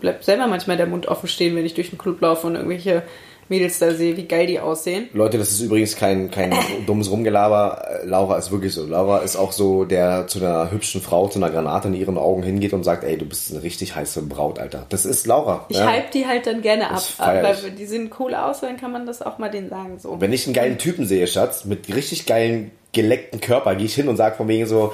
bleib 0.00 0.24
selber 0.24 0.46
manchmal 0.46 0.76
der 0.76 0.86
Mund 0.86 1.06
offen 1.08 1.28
stehen, 1.28 1.56
wenn 1.56 1.64
ich 1.64 1.74
durch 1.74 1.90
den 1.90 1.98
Club 1.98 2.20
laufe 2.20 2.46
und 2.46 2.54
irgendwelche 2.54 3.02
Mädels 3.48 3.78
da 3.78 3.92
sehe, 3.92 4.16
wie 4.16 4.26
geil 4.26 4.46
die 4.46 4.58
aussehen. 4.58 5.08
Leute, 5.12 5.38
das 5.38 5.50
ist 5.50 5.60
übrigens 5.60 5.96
kein, 5.96 6.30
kein 6.30 6.54
dummes 6.86 7.10
Rumgelaber. 7.10 8.00
Äh, 8.02 8.06
Laura 8.06 8.38
ist 8.38 8.50
wirklich 8.50 8.72
so. 8.72 8.86
Laura 8.86 9.18
ist 9.18 9.36
auch 9.36 9.52
so, 9.52 9.84
der 9.84 10.26
zu 10.26 10.38
einer 10.38 10.70
hübschen 10.70 11.00
Frau, 11.02 11.28
zu 11.28 11.38
einer 11.38 11.50
Granate 11.50 11.88
in 11.88 11.94
ihren 11.94 12.16
Augen 12.16 12.42
hingeht 12.42 12.72
und 12.72 12.84
sagt, 12.84 13.04
ey, 13.04 13.18
du 13.18 13.26
bist 13.26 13.52
eine 13.52 13.62
richtig 13.62 13.94
heiße 13.94 14.22
Braut, 14.22 14.58
Alter. 14.58 14.86
Das 14.88 15.04
ist 15.04 15.26
Laura. 15.26 15.66
Ich 15.68 15.76
ja. 15.76 15.86
hype 15.86 16.10
die 16.12 16.26
halt 16.26 16.46
dann 16.46 16.62
gerne 16.62 16.90
ab, 16.90 17.02
weil 17.18 17.54
die 17.72 17.86
sehen 17.86 18.10
cool 18.18 18.34
aus, 18.34 18.60
dann 18.60 18.76
kann 18.76 18.92
man 18.92 19.06
das 19.06 19.20
auch 19.20 19.38
mal 19.38 19.50
denen 19.50 19.68
sagen. 19.68 19.98
So. 19.98 20.20
Wenn 20.20 20.32
ich 20.32 20.46
einen 20.46 20.54
geilen 20.54 20.78
Typen 20.78 21.06
sehe, 21.06 21.26
Schatz, 21.26 21.64
mit 21.64 21.94
richtig 21.94 22.26
geilen, 22.26 22.70
geleckten 22.92 23.40
Körper, 23.40 23.74
gehe 23.74 23.86
ich 23.86 23.94
hin 23.94 24.08
und 24.08 24.16
sage 24.16 24.36
von 24.36 24.48
wegen 24.48 24.66
so, 24.66 24.92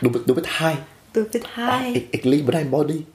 du, 0.00 0.10
bist- 0.10 0.28
du 0.28 0.34
bist 0.34 0.60
high. 0.60 0.78
Du 1.12 1.24
bist 1.24 1.44
hi. 1.56 1.92
Ich, 1.94 2.04
ich 2.20 2.24
liebe 2.24 2.52
dein 2.52 2.70
Body. 2.70 3.06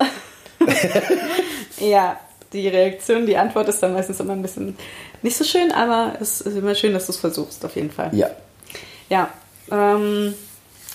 Ja, 1.80 2.20
die 2.54 2.68
Reaktion, 2.68 3.26
die 3.26 3.36
Antwort 3.38 3.68
ist 3.68 3.82
dann 3.84 3.94
meistens 3.94 4.20
immer 4.20 4.34
ein 4.34 4.42
bisschen 4.42 4.78
nicht 5.22 5.36
so 5.36 5.44
schön, 5.44 5.72
aber 5.72 6.14
es 6.22 6.42
ist 6.42 6.56
immer 6.58 6.74
schön, 6.76 6.94
dass 6.94 7.08
du 7.08 7.12
es 7.12 7.18
versuchst, 7.18 7.64
auf 7.66 7.76
jeden 7.76 7.92
Fall. 7.92 8.12
Ja. 8.16 8.30
Ja, 9.10 9.30
ähm, 9.72 10.34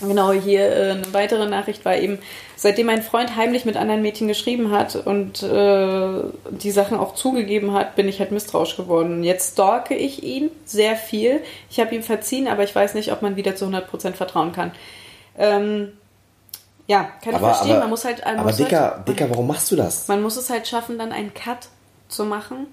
genau, 0.00 0.32
hier 0.32 0.74
äh, 0.74 0.90
eine 0.90 1.12
weitere 1.12 1.46
Nachricht 1.46 1.84
war 1.84 1.96
eben, 1.96 2.18
seitdem 2.56 2.86
mein 2.86 3.02
Freund 3.02 3.36
heimlich 3.36 3.64
mit 3.64 3.76
anderen 3.76 4.02
Mädchen 4.02 4.28
geschrieben 4.28 4.70
hat 4.70 4.96
und 4.96 5.42
äh, 5.42 6.22
die 6.50 6.70
Sachen 6.70 6.98
auch 6.98 7.14
zugegeben 7.14 7.72
hat, 7.72 7.96
bin 7.96 8.08
ich 8.08 8.20
halt 8.20 8.32
misstrauisch 8.32 8.76
geworden. 8.76 9.24
Jetzt 9.24 9.54
stalke 9.54 9.94
ich 9.94 10.22
ihn 10.22 10.50
sehr 10.64 10.96
viel. 10.96 11.40
Ich 11.70 11.80
habe 11.80 11.94
ihm 11.94 12.02
verziehen, 12.02 12.48
aber 12.48 12.64
ich 12.64 12.74
weiß 12.74 12.94
nicht, 12.94 13.12
ob 13.12 13.22
man 13.22 13.36
wieder 13.36 13.56
zu 13.56 13.66
100% 13.66 14.12
vertrauen 14.12 14.52
kann. 14.52 14.72
Ähm, 15.38 15.92
ja, 16.86 17.04
kann 17.22 17.32
ich 17.32 17.34
Aber, 17.36 17.54
verstehen. 17.54 17.70
aber, 17.72 17.80
man 17.80 17.90
muss 17.90 18.04
halt, 18.04 18.24
man 18.24 18.38
aber 18.38 18.48
muss 18.48 18.56
Dicker, 18.56 18.96
halt, 18.96 19.08
Dicker, 19.08 19.30
warum 19.30 19.46
machst 19.46 19.70
du 19.70 19.76
das? 19.76 20.08
man 20.08 20.22
muss 20.22 20.36
es 20.36 20.50
halt 20.50 20.66
schaffen, 20.66 20.98
dann 20.98 21.12
einen 21.12 21.32
Cut 21.34 21.68
zu 22.08 22.24
machen. 22.24 22.66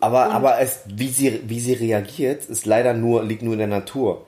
Aber, 0.00 0.30
aber 0.30 0.60
es, 0.60 0.80
wie, 0.86 1.08
sie, 1.08 1.42
wie 1.48 1.60
sie 1.60 1.74
reagiert, 1.74 2.46
ist 2.46 2.66
leider 2.66 2.94
nur, 2.94 3.22
liegt 3.22 3.42
nur 3.42 3.52
in 3.52 3.58
der 3.58 3.68
Natur. 3.68 4.26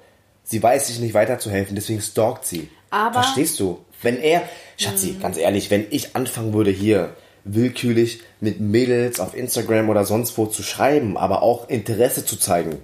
Sie 0.50 0.60
weiß 0.60 0.88
sich 0.88 0.98
nicht 0.98 1.14
weiterzuhelfen, 1.14 1.76
deswegen 1.76 2.00
stalkt 2.00 2.44
sie. 2.44 2.68
Aber- 2.90 3.22
Verstehst 3.22 3.60
du? 3.60 3.78
Wenn 4.02 4.18
er, 4.20 4.42
Schatzi, 4.76 5.14
ganz 5.22 5.36
ehrlich, 5.36 5.70
wenn 5.70 5.86
ich 5.90 6.16
anfangen 6.16 6.52
würde 6.52 6.70
hier 6.72 7.10
willkürlich 7.44 8.20
mit 8.40 8.58
Mädels 8.60 9.20
auf 9.20 9.36
Instagram 9.36 9.88
oder 9.90 10.04
sonst 10.04 10.36
wo 10.38 10.46
zu 10.46 10.64
schreiben, 10.64 11.16
aber 11.16 11.42
auch 11.44 11.68
Interesse 11.68 12.24
zu 12.24 12.36
zeigen. 12.36 12.78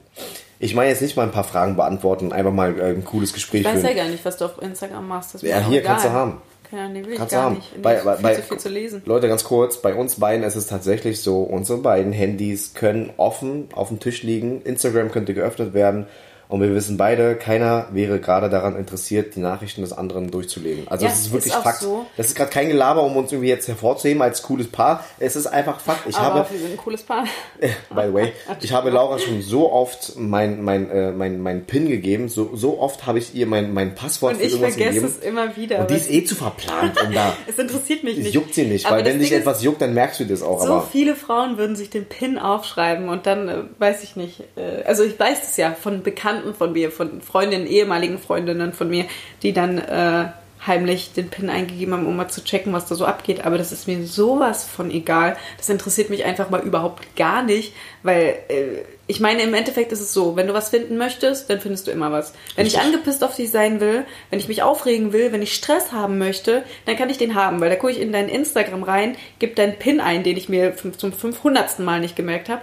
Ich 0.61 0.75
meine 0.77 0.91
jetzt 0.91 1.03
nicht 1.03 1.17
mal 1.17 1.25
ein 1.25 1.33
paar 1.33 1.43
Fragen 1.45 1.75
beantworten, 1.75 2.33
einfach 2.33 2.53
mal 2.53 2.79
äh, 2.79 2.85
ein 2.91 3.05
cooles 3.05 3.33
Gespräch 3.33 3.63
Ich 3.63 3.67
weiß 3.67 3.75
ja 3.83 3.89
führen. 3.89 3.97
gar 3.97 4.09
nicht, 4.09 4.25
was 4.25 4.37
du 4.37 4.45
auf 4.45 4.63
Instagram 4.63 5.09
machst. 5.09 5.35
Das 5.35 5.43
Ja, 5.43 5.59
hier 5.67 5.81
egal. 5.81 5.93
kannst 5.95 6.07
du 6.07 6.11
haben. 6.13 6.41
Ja, 6.73 6.89
nee, 6.89 7.03
will 7.05 7.13
ich 7.13 7.19
Kannst 7.19 7.33
gar 7.33 7.41
du 7.43 7.47
haben. 7.47 7.55
nicht. 7.57 7.83
Bei, 7.83 7.97
Bei, 8.03 8.35
viel 8.35 8.43
zu 8.43 8.49
viel 8.49 8.59
zu 8.59 8.69
lesen. 8.69 9.03
Leute, 9.07 9.29
ganz 9.29 9.43
kurz, 9.45 9.77
bei 9.83 9.95
uns 9.95 10.17
beiden 10.21 10.45
ist 10.45 10.55
es 10.57 10.67
tatsächlich 10.69 11.21
so, 11.21 11.43
unsere 11.43 11.79
beiden 11.79 12.13
Handys 12.13 12.75
können 12.75 13.11
offen 13.17 13.69
auf 13.75 13.89
dem 13.89 14.01
Tisch 14.01 14.23
liegen, 14.23 14.63
Instagram 14.63 15.11
könnte 15.11 15.35
geöffnet 15.35 15.75
werden 15.75 16.07
Und 16.49 16.61
wir 16.61 16.73
wissen 16.75 16.97
beide, 16.97 17.35
keiner 17.35 17.87
wäre 17.93 18.21
gerade 18.21 18.49
daran 18.49 18.77
interessiert, 18.77 19.35
die 19.35 19.41
Nachrichten 19.41 19.81
des 19.81 19.93
anderen 19.93 20.31
durchzulesen. 20.31 20.87
Also 20.89 21.05
Ja, 21.05 21.11
das 21.11 21.21
ist 21.21 21.33
wirklich 21.33 21.53
ist 21.53 21.63
Fakt. 21.63 21.81
so. 21.81 22.07
Das 22.17 22.27
ist 22.27 22.37
gerade 22.37 22.51
kein 22.51 22.69
Gelaber, 22.69 23.03
um 23.03 23.17
uns 23.17 23.33
irgendwie 23.33 23.49
jetzt 23.49 23.67
hervorzuheben 23.67 24.23
als 24.23 24.43
cooles 24.43 24.69
Paar. 24.69 25.05
Es 25.19 25.35
ist 25.35 25.47
einfach 25.49 25.81
Fakt. 25.81 26.07
Ich 26.09 26.17
Aber 26.17 26.41
habe, 26.41 26.51
wir 26.53 26.59
sind 26.61 26.71
ein 26.73 26.77
cooles 26.77 27.03
Paar. 27.03 27.25
by 27.61 28.03
the 28.07 28.15
way, 28.15 28.33
ich 28.61 28.73
habe 28.73 28.91
Laura 28.91 29.19
schon 29.19 29.43
so 29.43 29.73
oft 29.73 30.13
mein, 30.17 30.63
mein, 30.63 30.89
äh, 30.91 31.11
mein, 31.11 31.41
mein 31.41 31.65
PIN 31.65 31.89
gegeben. 31.89 32.29
So, 32.29 32.51
so 32.55 32.79
oft 32.81 33.07
habe 33.07 33.19
ich 33.19 33.35
ihr 33.35 33.47
mein, 33.47 33.75
mein 33.75 33.95
Passwort 33.97 34.35
Und 34.35 34.39
für 34.41 34.47
ich 34.47 34.53
irgendwas 34.53 34.75
vergesse 34.75 35.01
gegeben. 35.01 35.15
es 35.19 35.25
immer 35.27 35.57
wieder. 35.57 35.79
Und 35.81 35.91
die 35.91 35.95
ist 35.97 36.11
eh 36.11 36.23
zu 36.25 36.37
verplant, 36.37 37.03
um 37.05 37.13
da. 37.13 37.33
es 37.49 37.59
interessiert 37.59 38.05
mich 38.05 38.19
Es 38.19 38.25
nicht. 38.25 38.35
juckt 38.35 38.55
sie 38.55 38.67
nicht, 38.67 38.87
Aber 38.87 38.99
weil 38.99 39.05
wenn 39.05 39.19
dich 39.19 39.33
etwas 39.33 39.65
juckt, 39.65 39.83
dann 39.83 39.95
merkst 39.95 40.21
du 40.21 40.25
das 40.27 40.43
auch. 40.43 40.61
So 40.65 40.73
aber 40.75 40.89
viele 40.93 41.17
Frauen 41.17 41.59
würden 41.59 41.75
sich 41.75 41.91
den 41.91 42.05
Pin 42.05 42.39
aufschreiben 42.39 43.09
und 43.09 43.27
dann 43.27 43.49
äh, 43.49 43.63
weiß 43.79 44.05
ich 44.05 44.15
nicht. 44.15 44.45
Äh, 44.57 44.85
also 44.85 45.03
ich 45.03 45.19
weiß 45.19 45.39
es 45.43 45.57
ja 45.57 45.73
von 45.73 46.03
Bekannten 46.05 46.36
von 46.55 46.73
mir, 46.73 46.91
von 46.91 47.21
Freundinnen, 47.21 47.67
ehemaligen 47.67 48.19
Freundinnen 48.19 48.73
von 48.73 48.89
mir, 48.89 49.07
die 49.43 49.53
dann 49.53 49.79
äh, 49.79 50.27
heimlich 50.67 51.13
den 51.13 51.29
Pin 51.29 51.51
eingegeben 51.51 51.95
haben, 51.95 52.07
um 52.07 52.17
mal 52.17 52.29
zu 52.29 52.43
checken, 52.43 52.73
was 52.73 52.87
da 52.87 52.95
so 52.95 53.05
abgeht. 53.05 53.45
Aber 53.45 53.59
das 53.59 53.73
ist 53.73 53.87
mir 53.87 54.05
sowas 54.07 54.65
von 54.65 54.91
egal. 54.91 55.37
Das 55.59 55.69
interessiert 55.69 56.11
mich 56.11 56.25
einfach 56.25 56.51
mal 56.51 56.63
überhaupt 56.63 57.17
gar 57.17 57.43
nicht, 57.43 57.73
weil 58.03 58.35
äh, 58.49 58.83
ich 59.07 59.21
meine, 59.21 59.43
im 59.43 59.55
Endeffekt 59.55 59.93
ist 59.93 60.01
es 60.01 60.13
so, 60.13 60.35
wenn 60.35 60.49
du 60.49 60.55
was 60.55 60.71
finden 60.71 60.97
möchtest, 60.97 61.49
dann 61.49 61.61
findest 61.61 61.87
du 61.87 61.93
immer 61.93 62.11
was. 62.11 62.33
Wenn 62.57 62.67
ich 62.67 62.81
angepisst 62.81 63.23
auf 63.23 63.37
dich 63.37 63.51
sein 63.51 63.81
will, 63.81 64.05
wenn 64.31 64.41
ich 64.41 64.49
mich 64.49 64.63
aufregen 64.63 65.13
will, 65.13 65.31
wenn 65.31 65.43
ich 65.43 65.55
Stress 65.55 65.93
haben 65.93 66.19
möchte, 66.19 66.65
dann 66.87 66.97
kann 66.97 67.11
ich 67.11 67.19
den 67.19 67.37
haben, 67.37 67.61
weil 67.61 67.71
da 67.71 67.77
gucke 67.77 67.93
ich 67.93 68.01
in 68.01 68.13
dein 68.13 68.29
Instagram 68.29 68.83
rein, 68.83 69.17
gebe 69.39 69.55
deinen 69.55 69.79
Pin 69.79 70.01
ein, 70.01 70.25
den 70.25 70.37
ich 70.37 70.49
mir 70.49 70.75
zum 70.77 71.13
500. 71.13 71.79
Mal 71.79 72.01
nicht 72.01 72.17
gemerkt 72.17 72.49
habe. 72.49 72.63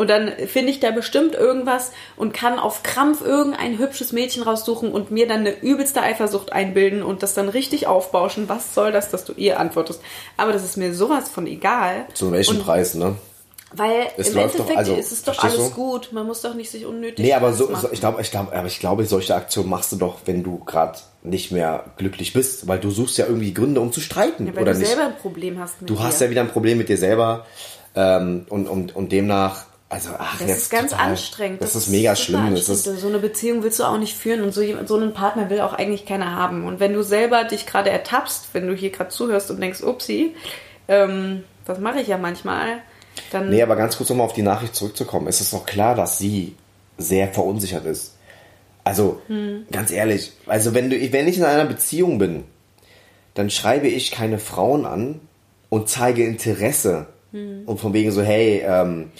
Und 0.00 0.08
dann 0.08 0.32
finde 0.46 0.70
ich 0.72 0.80
da 0.80 0.92
bestimmt 0.92 1.34
irgendwas 1.34 1.92
und 2.16 2.32
kann 2.32 2.58
auf 2.58 2.82
Krampf 2.82 3.20
irgendein 3.22 3.78
hübsches 3.78 4.12
Mädchen 4.12 4.42
raussuchen 4.42 4.90
und 4.92 5.10
mir 5.10 5.28
dann 5.28 5.40
eine 5.40 5.60
übelste 5.60 6.00
Eifersucht 6.00 6.52
einbilden 6.54 7.02
und 7.02 7.22
das 7.22 7.34
dann 7.34 7.50
richtig 7.50 7.86
aufbauschen. 7.86 8.48
Was 8.48 8.74
soll 8.74 8.92
das, 8.92 9.10
dass 9.10 9.24
du 9.26 9.34
ihr 9.34 9.60
antwortest? 9.60 10.00
Aber 10.38 10.52
das 10.54 10.64
ist 10.64 10.78
mir 10.78 10.94
sowas 10.94 11.28
von 11.28 11.46
egal. 11.46 12.06
zu 12.14 12.32
welchem 12.32 12.56
und 12.56 12.64
Preis, 12.64 12.94
ne? 12.94 13.16
Weil 13.72 14.08
Es 14.16 14.28
im 14.30 14.36
läuft 14.36 14.54
doch- 14.54 14.60
Endeffekt 14.70 14.78
also, 14.78 14.94
ist 14.96 15.12
es 15.12 15.22
doch 15.22 15.38
alles 15.44 15.54
du? 15.56 15.70
gut. 15.70 16.08
Man 16.12 16.26
muss 16.26 16.40
doch 16.40 16.54
nicht 16.54 16.70
sich 16.70 16.86
unnötig 16.86 17.24
Nee, 17.24 17.34
aber 17.34 17.52
so, 17.52 17.72
so 17.76 17.88
ich 17.92 18.00
glaube, 18.00 18.22
ich 18.22 18.30
glaube, 18.30 18.52
aber 18.56 18.66
ich 18.68 18.80
glaube, 18.80 19.04
solche 19.04 19.34
Aktionen 19.34 19.68
machst 19.68 19.92
du 19.92 19.96
doch, 19.96 20.20
wenn 20.24 20.42
du 20.42 20.58
gerade 20.64 20.98
nicht 21.22 21.52
mehr 21.52 21.84
glücklich 21.98 22.32
bist, 22.32 22.66
weil 22.66 22.78
du 22.80 22.90
suchst 22.90 23.18
ja 23.18 23.26
irgendwie 23.26 23.52
Gründe, 23.54 23.80
um 23.80 23.92
zu 23.92 24.00
streiten, 24.00 24.46
Ja, 24.46 24.54
weil 24.56 24.62
oder 24.62 24.72
du 24.72 24.78
nicht? 24.78 24.88
selber 24.88 25.04
ein 25.04 25.16
Problem 25.18 25.58
hast 25.60 25.82
mit 25.82 25.90
du 25.90 25.94
dir. 25.94 26.02
hast 26.02 26.20
ja 26.22 26.30
wieder 26.30 26.40
ein 26.40 26.48
Problem 26.50 26.78
mit 26.78 26.88
dir 26.88 26.96
selber 26.96 27.44
ähm, 27.94 28.46
und, 28.48 28.66
und, 28.66 28.96
und 28.96 29.12
demnach, 29.12 29.66
also 29.90 30.10
ach, 30.18 30.38
Das 30.38 30.48
jetzt 30.48 30.58
ist 30.62 30.70
ganz 30.70 30.92
total, 30.92 31.10
anstrengend. 31.10 31.60
Das, 31.60 31.76
ist 31.76 31.88
mega 31.88 32.16
schlimm. 32.16 32.54
Das 32.54 32.68
ist, 32.70 32.84
so 32.84 33.08
eine 33.08 33.18
Beziehung 33.18 33.62
willst 33.62 33.78
du 33.80 33.84
auch 33.84 33.98
nicht 33.98 34.16
führen 34.16 34.40
und 34.40 34.52
so, 34.54 34.62
jemand- 34.62 34.88
so 34.88 34.96
einen 34.96 35.12
Partner 35.12 35.50
will 35.50 35.60
auch 35.60 35.72
eigentlich 35.74 36.06
keiner 36.06 36.34
haben. 36.34 36.64
Und 36.64 36.80
wenn 36.80 36.92
du 36.94 37.02
selber 37.02 37.44
dich 37.44 37.66
gerade 37.66 37.90
ertappst, 37.90 38.48
wenn 38.54 38.66
du 38.66 38.74
hier 38.74 38.90
gerade 38.90 39.10
zuhörst 39.10 39.50
und 39.50 39.60
denkst, 39.60 39.82
upsi, 39.82 40.34
ähm, 40.88 41.44
das 41.66 41.78
mache 41.78 42.00
ich 42.00 42.08
ja 42.08 42.16
manchmal, 42.18 42.78
dann 43.32 43.50
nee, 43.50 43.62
aber 43.62 43.76
ganz 43.76 43.96
kurz 43.96 44.08
nochmal 44.08 44.26
auf 44.26 44.32
die 44.32 44.42
Nachricht 44.42 44.74
zurückzukommen. 44.74 45.26
Es 45.26 45.40
ist 45.40 45.52
doch 45.52 45.66
klar, 45.66 45.94
dass 45.94 46.18
sie 46.18 46.54
sehr 46.96 47.28
verunsichert 47.28 47.84
ist. 47.84 48.16
Also, 48.84 49.20
Hm. 49.26 49.66
ganz 49.72 49.90
ehrlich, 49.90 50.32
also 50.46 50.72
wenn, 50.72 50.88
du, 50.88 51.12
wenn 51.12 51.28
ich 51.28 51.36
in 51.36 51.44
einer 51.44 51.64
Beziehung 51.66 52.18
bin, 52.18 52.44
dann 53.34 53.50
schreibe 53.50 53.88
ich 53.88 54.10
keine 54.10 54.38
Frauen 54.38 54.86
an 54.86 55.20
und 55.68 55.88
zeige 55.88 56.24
Interesse. 56.24 57.06
Hm. 57.32 57.62
Und 57.66 57.78
von 57.80 57.92
wegen 57.92 58.10
so, 58.10 58.22
hey, 58.22 58.62
ähm, 58.66 59.10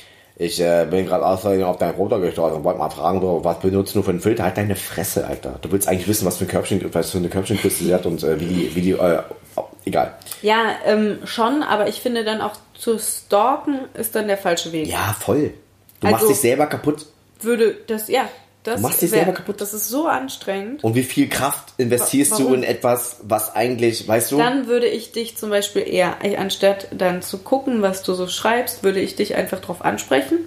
ich 0.43 0.59
äh, 0.59 0.87
bin 0.91 1.05
gerade 1.05 1.27
außerdem 1.27 1.65
auf 1.65 1.77
deinen 1.77 1.97
Router 1.97 2.19
gestartet 2.19 2.57
und 2.57 2.65
wollte 2.65 2.79
mal 2.79 2.89
fragen, 2.89 3.21
so, 3.21 3.45
was 3.45 3.59
benutzt 3.59 3.95
du 3.95 4.03
für 4.03 4.09
einen 4.09 4.21
Filter? 4.21 4.45
Halt 4.45 4.57
deine 4.57 4.75
Fresse, 4.75 5.27
Alter. 5.27 5.59
Du 5.61 5.71
willst 5.71 5.87
eigentlich 5.87 6.09
wissen, 6.09 6.25
was 6.25 6.39
für, 6.39 6.45
ein 6.45 6.49
Körbchen, 6.49 6.83
was 6.95 7.11
für 7.11 7.19
eine 7.19 7.29
Körbchenküste 7.29 7.85
sie 7.85 7.93
hat 7.95 8.07
und 8.07 8.23
äh, 8.23 8.41
wie 8.41 8.47
die, 8.47 8.75
wie 8.75 8.81
die 8.81 8.93
äh, 8.93 9.19
oh, 9.57 9.65
egal. 9.85 10.15
ja, 10.41 10.77
ähm, 10.87 11.19
schon, 11.27 11.63
aber 11.63 11.89
ich 11.89 12.01
finde 12.01 12.25
dann 12.25 12.41
auch 12.41 12.55
zu 12.73 12.99
stalken 12.99 13.81
ist 13.93 14.15
dann 14.15 14.29
der 14.29 14.39
falsche 14.39 14.73
Weg. 14.73 14.87
Ja, 14.89 15.15
voll. 15.19 15.53
Du 16.01 16.07
Also- 16.07 16.17
machst 16.17 16.31
dich 16.31 16.41
selber 16.41 16.67
kaputt. 16.67 17.05
Würde 17.43 17.77
das, 17.87 18.09
ja, 18.09 18.27
das 18.63 18.77
Du 18.77 18.83
machst 18.83 19.01
dich 19.01 19.11
selber 19.11 19.33
kaputt. 19.33 19.61
Das 19.61 19.73
ist 19.73 19.89
so 19.89 20.07
anstrengend. 20.07 20.85
Und 20.85 20.95
wie 20.95 21.03
viel 21.03 21.29
Kraft 21.29 21.73
investierst 21.79 22.33
Wa- 22.33 22.37
du 22.37 22.45
warum? 22.45 22.55
in 22.57 22.63
etwas, 22.63 23.17
was 23.23 23.55
eigentlich, 23.55 24.07
weißt 24.07 24.33
du? 24.33 24.37
Dann 24.39 24.67
würde 24.67 24.87
ich 24.87 25.13
dich 25.13 25.37
zum 25.37 25.51
Beispiel 25.51 25.83
eher, 25.89 26.17
anstatt 26.39 26.89
dann 26.91 27.23
zu 27.23 27.39
gucken, 27.39 27.81
was 27.81 28.03
du 28.03 28.13
so 28.15 28.29
schreibst, 28.29 28.83
würde 28.83 29.01
ich 29.01 29.17
dich 29.17 29.35
einfach 29.35 29.61
drauf 29.61 29.83
ansprechen. 29.83 30.41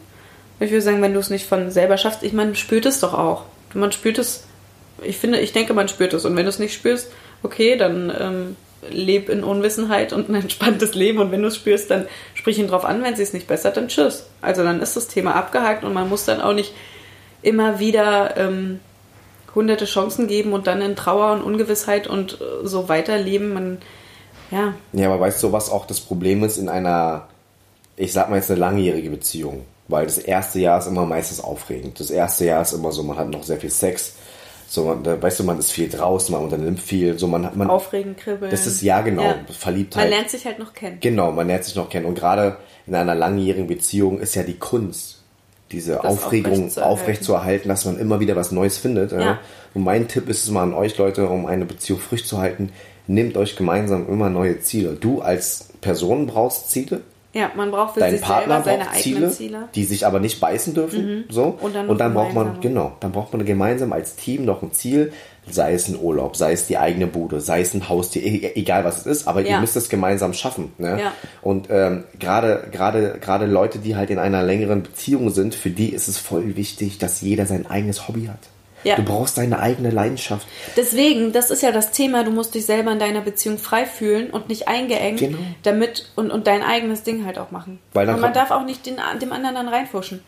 Ich 0.59 0.70
würde 0.70 0.84
sagen, 0.84 1.01
wenn 1.01 1.14
du 1.14 1.20
es 1.20 1.30
nicht 1.32 1.47
von 1.47 1.72
selber 1.72 1.97
schaffst, 1.97 2.24
ich 2.24 2.34
meine, 2.34 2.51
man 2.51 2.55
spürt 2.55 2.86
es 2.86 2.99
doch 2.99 3.14
auch. 3.14 3.45
Man 3.74 3.91
spürt 3.91 4.20
es, 4.20 4.43
ich 5.01 5.18
finde, 5.18 5.39
ich 5.39 5.51
denke, 5.51 5.74
man 5.74 5.88
spürt 5.88 6.14
es. 6.14 6.24
Und 6.26 6.36
wenn 6.36 6.43
du 6.45 6.49
es 6.49 6.59
nicht 6.59 6.74
spürst, 6.76 7.09
okay, 7.41 7.76
dann 7.76 8.14
ähm, 8.18 8.55
leb 8.91 9.30
in 9.30 9.43
Unwissenheit 9.43 10.14
und 10.14 10.30
ein 10.30 10.36
entspanntes 10.36 10.93
Leben. 10.93 11.18
Und 11.18 11.32
wenn 11.32 11.41
du 11.41 11.47
es 11.47 11.55
spürst, 11.55 11.89
dann 11.89 12.05
sprich 12.36 12.59
ihn 12.59 12.68
drauf 12.68 12.86
an. 12.86 13.01
Wenn 13.03 13.16
sie 13.16 13.24
es 13.24 13.34
nicht 13.34 13.47
bessert, 13.47 13.76
dann 13.76 13.88
tschüss. 13.88 14.28
Also 14.41 14.64
dann 14.64 14.82
ist 14.82 14.95
das 14.95 15.07
Thema 15.07 15.34
abgehakt 15.36 15.84
und 15.84 15.93
man 15.93 16.07
muss 16.07 16.26
dann 16.26 16.39
auch 16.41 16.53
nicht 16.53 16.74
immer 17.43 17.79
wieder 17.79 18.35
ähm, 18.37 18.79
hunderte 19.53 19.85
Chancen 19.85 20.27
geben 20.27 20.53
und 20.53 20.65
dann 20.67 20.81
in 20.81 20.95
Trauer 20.95 21.33
und 21.33 21.43
Ungewissheit 21.43 22.07
und 22.07 22.39
äh, 22.41 22.65
so 22.67 22.89
weiterleben. 22.89 23.53
Man, 23.53 23.77
ja, 24.51 24.73
Ja, 24.93 25.07
aber 25.11 25.19
weißt 25.19 25.43
du, 25.43 25.51
was 25.51 25.69
auch 25.69 25.85
das 25.85 25.99
Problem 25.99 26.43
ist 26.43 26.57
in 26.57 26.69
einer, 26.69 27.27
ich 27.97 28.13
sag 28.13 28.29
mal 28.29 28.37
jetzt 28.37 28.49
eine 28.49 28.59
langjährige 28.59 29.09
Beziehung? 29.09 29.65
Weil 29.89 30.05
das 30.05 30.17
erste 30.17 30.59
Jahr 30.59 30.79
ist 30.79 30.87
immer 30.87 31.05
meistens 31.05 31.41
aufregend. 31.41 31.99
Das 31.99 32.09
erste 32.09 32.45
Jahr 32.45 32.61
ist 32.61 32.71
immer 32.71 32.91
so, 32.91 33.03
man 33.03 33.17
hat 33.17 33.29
noch 33.29 33.43
sehr 33.43 33.57
viel 33.57 33.69
Sex. 33.69 34.13
So, 34.67 34.85
man, 34.85 35.03
da, 35.03 35.21
weißt 35.21 35.41
du, 35.41 35.43
man 35.43 35.59
ist 35.59 35.71
viel 35.71 35.89
draußen, 35.89 36.33
man 36.33 36.45
unternimmt 36.45 36.79
viel. 36.79 37.19
So, 37.19 37.27
man, 37.27 37.45
hat- 37.45 37.55
man, 37.57 37.69
aufregend, 37.69 38.17
kribbeln. 38.17 38.49
das 38.49 38.65
ist 38.65 38.81
ja 38.81 39.01
genau, 39.01 39.23
Ja. 39.23 39.35
Verliebtheit. 39.51 40.05
Man 40.05 40.09
lernt 40.09 40.29
sich 40.29 40.45
halt 40.45 40.57
noch 40.57 40.73
kennen. 40.73 40.97
Genau, 41.01 41.31
man 41.31 41.47
lernt 41.47 41.65
sich 41.65 41.75
noch 41.75 41.89
kennen. 41.89 42.05
Und 42.05 42.15
gerade 42.15 42.55
in 42.87 42.95
einer 42.95 43.13
langjährigen 43.13 43.67
Beziehung 43.67 44.19
ist 44.19 44.35
ja 44.35 44.43
die 44.43 44.57
Kunst, 44.57 45.21
diese 45.72 46.03
Aufregung 46.03 46.51
aufrechtzuerhalten. 46.53 46.84
aufrechtzuerhalten, 47.01 47.70
dass 47.70 47.86
man 47.86 47.97
immer 47.99 48.20
wieder 48.20 48.36
was 48.36 48.51
Neues 48.51 48.78
findet. 48.78 49.11
Ja. 49.11 49.20
Ja. 49.22 49.39
Und 49.74 49.84
mein 49.84 50.07
Tipp 50.07 50.30
ist 50.30 50.43
es 50.43 50.51
mal 50.51 50.64
an 50.64 50.74
euch, 50.74 50.97
Leute, 50.97 51.28
um 51.28 51.45
eine 51.45 51.66
Beziehung 51.66 51.99
frisch 51.99 52.26
zu 52.26 52.38
halten, 52.38 52.70
nehmt 53.07 53.38
euch 53.38 53.55
gemeinsam 53.55 54.07
immer 54.07 54.30
neue 54.30 54.59
Ziele. 54.59 54.93
Du 54.93 55.22
als 55.22 55.70
Person 55.82 56.28
brauchst 56.28 56.70
Ziele, 56.70 57.01
Ja, 57.34 57.49
man 57.55 57.72
braucht 57.72 57.95
für 57.95 57.99
dein 57.99 58.11
sich 58.14 58.22
Partner 58.22 58.61
selber 58.64 58.66
seine 58.66 58.84
braucht 58.86 58.95
eigenen 58.95 59.32
Ziele, 59.32 59.32
Ziele. 59.32 59.70
die 59.74 59.84
sich 59.86 60.05
aber 60.05 60.20
nicht 60.20 60.39
beißen 60.39 60.74
dürfen. 60.76 61.26
So. 61.30 61.57
Und 61.59 61.76
dann 61.76 61.89
Und 61.89 61.97
dann 61.99 62.14
braucht 62.14 62.34
man, 62.36 62.61
genau, 62.61 62.93
dann 62.99 63.11
braucht 63.11 63.34
man 63.34 63.43
gemeinsam 63.43 63.91
als 63.91 64.16
Team 64.16 64.45
noch 64.45 64.61
ein 64.61 64.72
Ziel, 64.74 65.11
sei 65.49 65.73
es 65.73 65.87
ein 65.87 65.99
Urlaub, 65.99 66.35
sei 66.35 66.53
es 66.53 66.67
die 66.67 66.77
eigene 66.77 67.07
Bude, 67.07 67.41
sei 67.41 67.61
es 67.61 67.73
ein 67.73 67.89
Haustier, 67.89 68.23
e- 68.23 68.51
egal 68.55 68.83
was 68.85 68.99
es 68.99 69.05
ist, 69.05 69.27
aber 69.27 69.41
ihr 69.41 69.49
Ja. 69.51 69.59
müsst 69.59 69.75
es 69.75 69.89
gemeinsam 69.89 70.33
schaffen. 70.33 70.71
Ne? 70.77 70.99
Ja. 71.01 71.11
Und 71.41 71.67
ähm, 71.69 72.05
gerade 72.19 72.67
gerade 72.71 73.17
gerade 73.19 73.45
Leute, 73.45 73.79
die 73.79 73.95
halt 73.95 74.09
in 74.09 74.19
einer 74.19 74.43
längeren 74.43 74.83
Beziehung 74.83 75.29
sind, 75.29 75.53
für 75.55 75.69
die 75.69 75.89
ist 75.89 76.07
es 76.07 76.17
voll 76.17 76.55
wichtig, 76.55 76.97
dass 76.97 77.21
jeder 77.21 77.45
sein 77.45 77.65
eigenes 77.69 78.07
Hobby 78.07 78.25
hat. 78.27 78.39
Ja. 78.85 78.97
Du 78.97 79.03
brauchst 79.03 79.37
deine 79.37 79.59
eigene 79.59 79.91
Leidenschaft. 79.91 80.45
Deswegen, 80.75 81.31
das 81.31 81.51
ist 81.51 81.63
ja 81.63 81.71
das 81.71 81.91
Thema, 81.91 82.25
du 82.25 82.31
musst 82.31 82.53
dich 82.53 82.65
selber 82.65 82.91
in 82.91 82.99
deiner 82.99 83.21
Beziehung 83.21 83.57
frei 83.57 83.85
fühlen 83.85 84.29
und 84.29 84.49
nicht 84.49 84.67
eingeengt, 84.67 85.19
Genau. 85.19 85.37
damit 85.63 86.11
und, 86.17 86.31
und 86.31 86.47
dein 86.47 86.61
eigenes 86.63 87.03
Ding 87.03 87.25
halt 87.25 87.37
auch 87.39 87.49
machen. 87.51 87.79
Weil 87.93 88.09
und 88.09 88.19
man 88.19 88.33
darf 88.33 88.51
auch 88.51 88.65
nicht 88.65 88.85
den, 88.85 88.95
dem 89.21 89.31
anderen 89.31 89.55
dann 89.55 89.67
reinfuschen. 89.69 90.21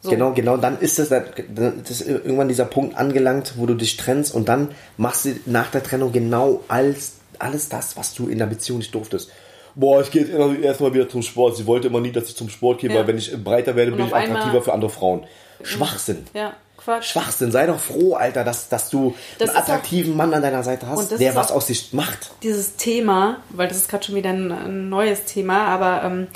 So. 0.00 0.10
Genau, 0.10 0.32
genau, 0.32 0.56
dann 0.56 0.78
ist 0.78 0.98
das, 1.00 1.08
dann 1.08 1.82
ist 1.88 2.02
irgendwann 2.06 2.46
dieser 2.48 2.66
Punkt 2.66 2.96
angelangt, 2.96 3.54
wo 3.56 3.66
du 3.66 3.74
dich 3.74 3.96
trennst 3.96 4.32
und 4.32 4.48
dann 4.48 4.68
machst 4.96 5.24
du 5.24 5.30
nach 5.46 5.70
der 5.72 5.82
Trennung 5.82 6.12
genau 6.12 6.62
alles, 6.68 7.14
alles 7.40 7.68
das, 7.68 7.96
was 7.96 8.14
du 8.14 8.28
in 8.28 8.38
der 8.38 8.46
Beziehung 8.46 8.78
nicht 8.78 8.94
durftest. 8.94 9.30
Boah, 9.74 10.00
ich 10.00 10.10
gehe 10.12 10.24
jetzt 10.24 10.62
erstmal 10.62 10.94
wieder 10.94 11.08
zum 11.08 11.22
Sport. 11.22 11.56
Sie 11.56 11.66
wollte 11.66 11.88
immer 11.88 12.00
nie, 12.00 12.12
dass 12.12 12.28
ich 12.28 12.36
zum 12.36 12.48
Sport 12.48 12.80
gehe, 12.80 12.90
Ja. 12.90 12.96
weil 12.96 13.08
wenn 13.08 13.18
ich 13.18 13.32
breiter 13.42 13.74
werde, 13.76 13.90
Und 13.92 13.98
bin 13.98 14.06
ich 14.06 14.14
attraktiver 14.14 14.62
für 14.62 14.72
andere 14.72 14.90
Frauen. 14.90 15.24
Schwachsinn. 15.62 16.24
Ja, 16.34 16.52
Quatsch. 16.76 17.10
Schwachsinn. 17.10 17.50
Sei 17.50 17.66
doch 17.66 17.78
froh, 17.80 18.14
Alter, 18.14 18.44
dass, 18.44 18.68
dass 18.68 18.90
du 18.90 19.14
Das 19.38 19.48
einen 19.50 19.56
ist 19.58 19.62
auch- 19.64 19.68
attraktiven 19.68 20.16
Mann 20.16 20.32
an 20.32 20.42
deiner 20.42 20.62
Seite 20.62 20.86
hast, 20.88 21.10
das 21.12 21.18
der 21.18 21.34
was 21.34 21.50
aus 21.52 21.66
sich 21.66 21.92
macht. 21.92 22.30
dieses 22.44 22.76
Thema, 22.76 23.38
weil 23.50 23.66
das 23.68 23.76
ist 23.78 23.88
gerade 23.88 24.04
schon 24.04 24.14
wieder 24.14 24.30
ein, 24.30 24.50
ein 24.52 24.88
neues 24.88 25.24
Thema, 25.24 25.66
aber 25.66 26.04
ähm, 26.04 26.26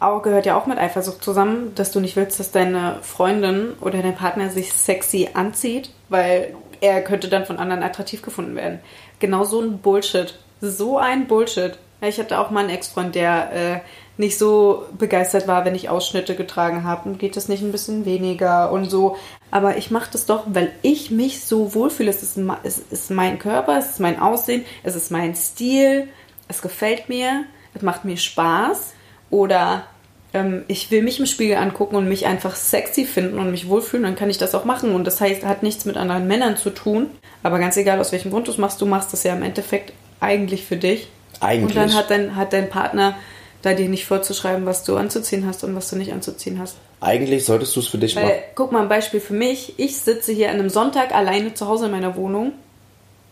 auch 0.00 0.22
gehört 0.22 0.46
ja 0.46 0.56
auch 0.56 0.66
mit 0.66 0.78
Eifersucht 0.78 1.22
zusammen, 1.22 1.72
dass 1.74 1.92
du 1.92 2.00
nicht 2.00 2.16
willst, 2.16 2.40
dass 2.40 2.50
deine 2.50 2.96
Freundin 3.02 3.74
oder 3.80 4.02
dein 4.02 4.14
Partner 4.14 4.48
sich 4.50 4.72
sexy 4.72 5.28
anzieht, 5.34 5.90
weil 6.08 6.54
er 6.80 7.02
könnte 7.02 7.28
dann 7.28 7.44
von 7.44 7.58
anderen 7.58 7.82
attraktiv 7.82 8.22
gefunden 8.22 8.56
werden. 8.56 8.80
Genau 9.18 9.44
so 9.44 9.60
ein 9.60 9.78
Bullshit. 9.78 10.38
So 10.62 10.98
ein 10.98 11.26
Bullshit. 11.26 11.78
Ich 12.00 12.18
hatte 12.18 12.38
auch 12.38 12.50
mal 12.50 12.60
einen 12.60 12.70
Ex-Freund, 12.70 13.14
der 13.14 13.52
äh, 13.52 13.80
nicht 14.16 14.38
so 14.38 14.86
begeistert 14.96 15.46
war, 15.46 15.66
wenn 15.66 15.74
ich 15.74 15.90
Ausschnitte 15.90 16.34
getragen 16.34 16.84
habe. 16.84 17.10
Und 17.10 17.18
geht 17.18 17.36
das 17.36 17.48
nicht 17.48 17.62
ein 17.62 17.72
bisschen 17.72 18.06
weniger 18.06 18.72
und 18.72 18.86
so. 18.90 19.16
Aber 19.50 19.76
ich 19.76 19.90
mache 19.90 20.10
das 20.10 20.24
doch, 20.24 20.44
weil 20.46 20.72
ich 20.80 21.10
mich 21.10 21.44
so 21.44 21.74
wohlfühle. 21.74 22.08
Es 22.08 22.22
ist, 22.22 22.38
es 22.62 22.78
ist 22.78 23.10
mein 23.10 23.38
Körper, 23.38 23.76
es 23.76 23.90
ist 23.90 24.00
mein 24.00 24.18
Aussehen, 24.18 24.64
es 24.82 24.96
ist 24.96 25.10
mein 25.10 25.34
Stil, 25.34 26.08
es 26.48 26.62
gefällt 26.62 27.10
mir, 27.10 27.44
es 27.74 27.82
macht 27.82 28.06
mir 28.06 28.16
Spaß. 28.16 28.94
Oder 29.30 29.84
ähm, 30.32 30.64
ich 30.68 30.90
will 30.90 31.02
mich 31.02 31.18
im 31.18 31.26
Spiegel 31.26 31.56
angucken 31.56 31.96
und 31.96 32.08
mich 32.08 32.26
einfach 32.26 32.56
sexy 32.56 33.04
finden 33.04 33.38
und 33.38 33.50
mich 33.50 33.68
wohlfühlen, 33.68 34.04
dann 34.04 34.16
kann 34.16 34.30
ich 34.30 34.38
das 34.38 34.54
auch 34.54 34.64
machen. 34.64 34.94
Und 34.94 35.04
das 35.06 35.20
heißt, 35.20 35.44
hat 35.44 35.62
nichts 35.62 35.84
mit 35.84 35.96
anderen 35.96 36.26
Männern 36.26 36.56
zu 36.56 36.70
tun. 36.70 37.10
Aber 37.42 37.58
ganz 37.58 37.76
egal, 37.76 38.00
aus 38.00 38.12
welchem 38.12 38.30
Grund 38.30 38.48
du 38.48 38.52
es 38.52 38.58
machst, 38.58 38.80
du 38.80 38.86
machst 38.86 39.12
das 39.12 39.22
ja 39.24 39.34
im 39.34 39.42
Endeffekt 39.42 39.92
eigentlich 40.20 40.64
für 40.64 40.76
dich. 40.76 41.08
Eigentlich. 41.40 41.76
Und 41.76 41.76
dann 41.76 41.94
hat 41.94 42.10
dein, 42.10 42.36
hat 42.36 42.52
dein 42.52 42.68
Partner 42.68 43.16
da 43.62 43.74
dir 43.74 43.88
nicht 43.88 44.06
vorzuschreiben, 44.06 44.64
was 44.66 44.84
du 44.84 44.96
anzuziehen 44.96 45.46
hast 45.46 45.64
und 45.64 45.74
was 45.74 45.90
du 45.90 45.96
nicht 45.96 46.12
anzuziehen 46.12 46.58
hast. 46.58 46.76
Eigentlich 47.00 47.44
solltest 47.44 47.76
du 47.76 47.80
es 47.80 47.88
für 47.88 47.98
dich 47.98 48.14
machen. 48.14 48.28
Weil, 48.28 48.42
guck 48.54 48.72
mal, 48.72 48.82
ein 48.82 48.88
Beispiel 48.88 49.20
für 49.20 49.34
mich. 49.34 49.74
Ich 49.78 49.96
sitze 49.96 50.32
hier 50.32 50.50
an 50.50 50.58
einem 50.58 50.70
Sonntag 50.70 51.14
alleine 51.14 51.54
zu 51.54 51.66
Hause 51.66 51.86
in 51.86 51.92
meiner 51.92 52.16
Wohnung 52.16 52.52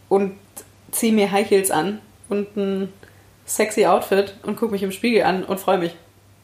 und 0.09 0.33
ziehe 0.91 1.13
mir 1.13 1.31
High 1.31 1.49
Heels 1.49 1.71
an 1.71 2.01
und 2.29 2.57
ein 2.57 2.93
sexy 3.49 3.87
Outfit 3.87 4.35
und 4.45 4.57
gucke 4.57 4.73
mich 4.73 4.83
im 4.83 4.93
Spiegel 4.93 5.23
an 5.25 5.45
und 5.45 5.59
freue 5.59 5.79
mich. 5.79 5.95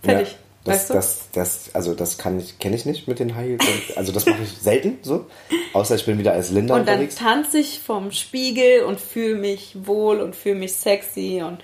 Fertig. 0.03 0.29
Ja, 0.33 0.35
das, 0.65 0.75
weißt 0.75 0.91
du? 0.91 0.95
das, 0.95 1.19
das, 1.33 1.71
also 1.75 1.95
das 1.95 2.17
kann 2.19 2.39
ich, 2.39 2.59
kenne 2.59 2.75
ich 2.75 2.87
nicht 2.87 3.07
mit 3.07 3.19
den 3.19 3.35
High 3.37 3.59
Heels. 3.61 3.97
Also 3.97 4.13
das 4.13 4.25
mache 4.27 4.43
ich 4.43 4.51
selten 4.51 4.99
so. 5.03 5.27
Außer 5.75 5.95
ich 5.95 6.07
bin 6.07 6.19
wieder 6.19 6.33
als 6.33 6.51
Linda 6.51 6.75
und 6.75 6.87
dann 6.89 6.95
unterwegs. 6.95 7.17
tanze 7.17 7.59
ich 7.59 7.81
vom 7.81 8.11
Spiegel 8.13 8.85
und 8.85 8.99
fühle 9.01 9.37
mich 9.37 9.77
wohl 9.85 10.21
und 10.21 10.35
fühle 10.35 10.55
mich 10.57 10.75
sexy 10.75 11.43
und 11.47 11.59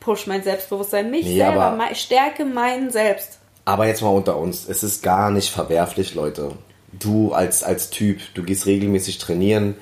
push 0.00 0.26
mein 0.26 0.42
Selbstbewusstsein. 0.42 1.10
Mich 1.10 1.26
Nee, 1.26 1.36
selber, 1.38 1.64
aber- 1.64 1.94
stärke 1.94 2.44
mein 2.44 2.90
Selbst. 2.90 3.38
Aber 3.64 3.86
jetzt 3.88 4.00
mal 4.00 4.08
unter 4.10 4.36
uns. 4.38 4.68
Es 4.68 4.82
ist 4.82 5.02
gar 5.02 5.30
nicht 5.30 5.50
verwerflich, 5.50 6.14
Leute. 6.14 6.52
Du 6.92 7.32
als, 7.32 7.62
als 7.64 7.90
Typ, 7.90 8.20
du 8.34 8.42
gehst 8.42 8.64
regelmäßig 8.66 9.18
trainieren, 9.18 9.74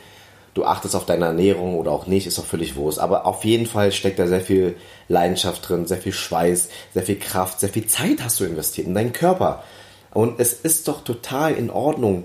du 0.55 0.65
achtest 0.65 0.97
auf 0.97 1.05
deine 1.05 1.27
Ernährung 1.27 1.77
oder 1.77 1.91
auch 1.91 2.07
nicht, 2.07 2.27
ist 2.27 2.39
doch 2.39 2.45
völlig 2.45 2.77
Wurst. 2.77 2.99
Aber 2.99 3.27
auf 3.27 3.45
jeden 3.45 3.67
Fall 3.67 3.93
steckt 3.93 4.19
da 4.19 4.27
sehr 4.27 4.41
viel 4.41 4.77
Leidenschaft 5.09 5.69
drin, 5.69 5.87
sehr 5.87 5.99
viel 5.99 6.13
Schweiß, 6.13 6.69
sehr 6.95 7.03
viel 7.03 7.19
Kraft, 7.19 7.61
sehr 7.61 7.69
viel 7.69 7.87
Zeit 7.87 8.23
hast 8.23 8.41
du 8.41 8.45
investiert 8.45 8.87
in 8.87 8.95
deinen 8.95 9.13
Körper. 9.13 9.63
Und 10.13 10.39
es 10.39 10.53
ist 10.53 10.87
doch 10.89 11.03
total 11.03 11.55
in 11.55 11.71
Ordnung, 11.71 12.25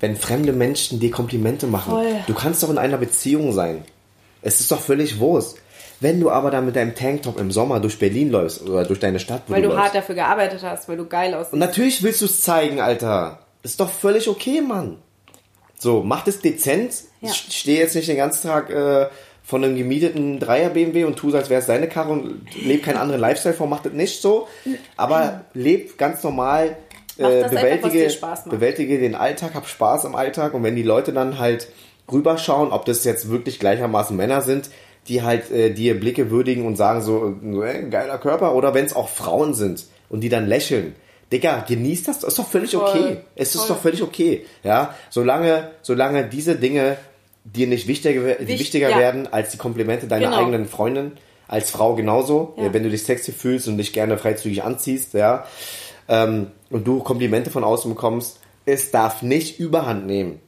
wenn 0.00 0.16
fremde 0.16 0.52
Menschen 0.52 1.00
dir 1.00 1.10
Komplimente 1.10 1.66
machen. 1.66 1.90
Voll. 1.90 2.16
Du 2.26 2.34
kannst 2.34 2.62
doch 2.62 2.70
in 2.70 2.78
einer 2.78 2.96
Beziehung 2.96 3.52
sein. 3.52 3.84
Es 4.40 4.60
ist 4.60 4.70
doch 4.70 4.80
völlig 4.80 5.18
Wurst. 5.18 5.58
Wenn 6.00 6.20
du 6.20 6.30
aber 6.30 6.50
dann 6.50 6.66
mit 6.66 6.76
deinem 6.76 6.94
Tanktop 6.94 7.38
im 7.38 7.50
Sommer 7.50 7.80
durch 7.80 7.98
Berlin 7.98 8.30
läufst 8.30 8.62
oder 8.62 8.84
durch 8.84 9.00
deine 9.00 9.18
Stadt, 9.18 9.42
Weil 9.48 9.62
du 9.62 9.68
läufst, 9.68 9.82
hart 9.82 9.94
dafür 9.94 10.14
gearbeitet 10.14 10.60
hast, 10.62 10.88
weil 10.88 10.96
du 10.96 11.06
geil 11.06 11.34
aussiehst. 11.34 11.54
und 11.54 11.60
natürlich 11.60 12.02
willst 12.02 12.20
du 12.20 12.26
es 12.26 12.42
zeigen, 12.42 12.80
Alter. 12.80 13.38
Ist 13.62 13.80
doch 13.80 13.88
völlig 13.88 14.28
okay, 14.28 14.60
Mann. 14.60 14.98
So, 15.78 16.02
mach 16.02 16.24
das 16.24 16.40
dezent. 16.40 16.94
Ja. 17.20 17.30
Ich 17.30 17.60
stehe 17.60 17.78
jetzt 17.78 17.94
nicht 17.94 18.08
den 18.08 18.16
ganzen 18.16 18.48
Tag 18.48 18.70
äh, 18.70 19.08
von 19.42 19.62
einem 19.62 19.76
gemieteten 19.76 20.40
Dreier 20.40 20.70
BMW 20.70 21.04
und 21.04 21.16
tu 21.16 21.34
als 21.34 21.50
wäre 21.50 21.60
es 21.60 21.66
deine 21.66 21.88
Karre 21.88 22.12
und 22.12 22.46
lebe 22.54 22.82
keinen 22.82 22.96
anderen 22.96 23.20
Lifestyle 23.20 23.54
vor. 23.54 23.66
Mach 23.66 23.82
das 23.82 23.92
nicht 23.92 24.22
so. 24.22 24.48
Aber 24.96 25.44
leb 25.52 25.98
ganz 25.98 26.22
normal. 26.22 26.76
Äh, 27.16 27.24
einfach, 27.24 27.50
bewältige, 27.50 28.12
macht. 28.20 28.50
bewältige 28.50 28.98
den 28.98 29.14
Alltag, 29.14 29.54
hab 29.54 29.68
Spaß 29.68 30.04
am 30.04 30.16
Alltag 30.16 30.52
und 30.52 30.64
wenn 30.64 30.74
die 30.74 30.82
Leute 30.82 31.12
dann 31.12 31.38
halt 31.38 31.68
rüberschauen, 32.10 32.72
ob 32.72 32.86
das 32.86 33.04
jetzt 33.04 33.30
wirklich 33.30 33.60
gleichermaßen 33.60 34.16
Männer 34.16 34.40
sind, 34.40 34.70
die 35.08 35.22
halt 35.22 35.50
äh, 35.50 35.70
dir 35.70 35.98
Blicke 35.98 36.30
würdigen 36.30 36.66
und 36.66 36.76
sagen 36.76 37.02
so, 37.02 37.36
äh, 37.62 37.82
geiler 37.88 38.18
Körper, 38.18 38.54
oder 38.54 38.74
wenn 38.74 38.84
es 38.84 38.96
auch 38.96 39.08
Frauen 39.08 39.54
sind 39.54 39.86
und 40.08 40.20
die 40.20 40.28
dann 40.28 40.46
lächeln. 40.46 40.94
Digga, 41.32 41.64
genieß 41.66 42.04
das, 42.04 42.22
ist 42.22 42.38
doch 42.38 42.48
völlig 42.48 42.72
Voll. 42.72 42.82
okay. 42.82 43.16
Es 43.34 43.54
ist 43.54 43.62
Voll. 43.62 43.68
doch 43.76 43.82
völlig 43.82 44.02
okay. 44.02 44.46
Ja, 44.62 44.94
solange, 45.10 45.70
solange 45.82 46.28
diese 46.28 46.56
Dinge 46.56 46.96
dir 47.44 47.66
nicht 47.66 47.86
wichtiger, 47.88 48.24
Wicht- 48.24 48.48
wichtiger 48.60 48.90
ja. 48.90 48.98
werden 48.98 49.32
als 49.32 49.50
die 49.50 49.58
Komplimente 49.58 50.06
deiner 50.06 50.26
Genau. 50.26 50.38
eigenen 50.38 50.66
Freundin, 50.66 51.12
als 51.48 51.70
Frau 51.70 51.94
genauso, 51.94 52.54
Ja. 52.56 52.72
wenn 52.72 52.82
du 52.82 52.90
dich 52.90 53.02
sexy 53.04 53.32
fühlst 53.32 53.68
und 53.68 53.76
dich 53.78 53.92
gerne 53.92 54.16
freizügig 54.16 54.62
anziehst, 54.62 55.14
ja, 55.14 55.44
ähm, 56.08 56.48
und 56.70 56.86
du 56.86 57.00
Komplimente 57.00 57.50
von 57.50 57.64
außen 57.64 57.90
bekommst, 57.92 58.38
es 58.66 58.90
darf 58.90 59.22
nicht 59.22 59.58
überhand 59.60 60.06
nehmen. 60.06 60.40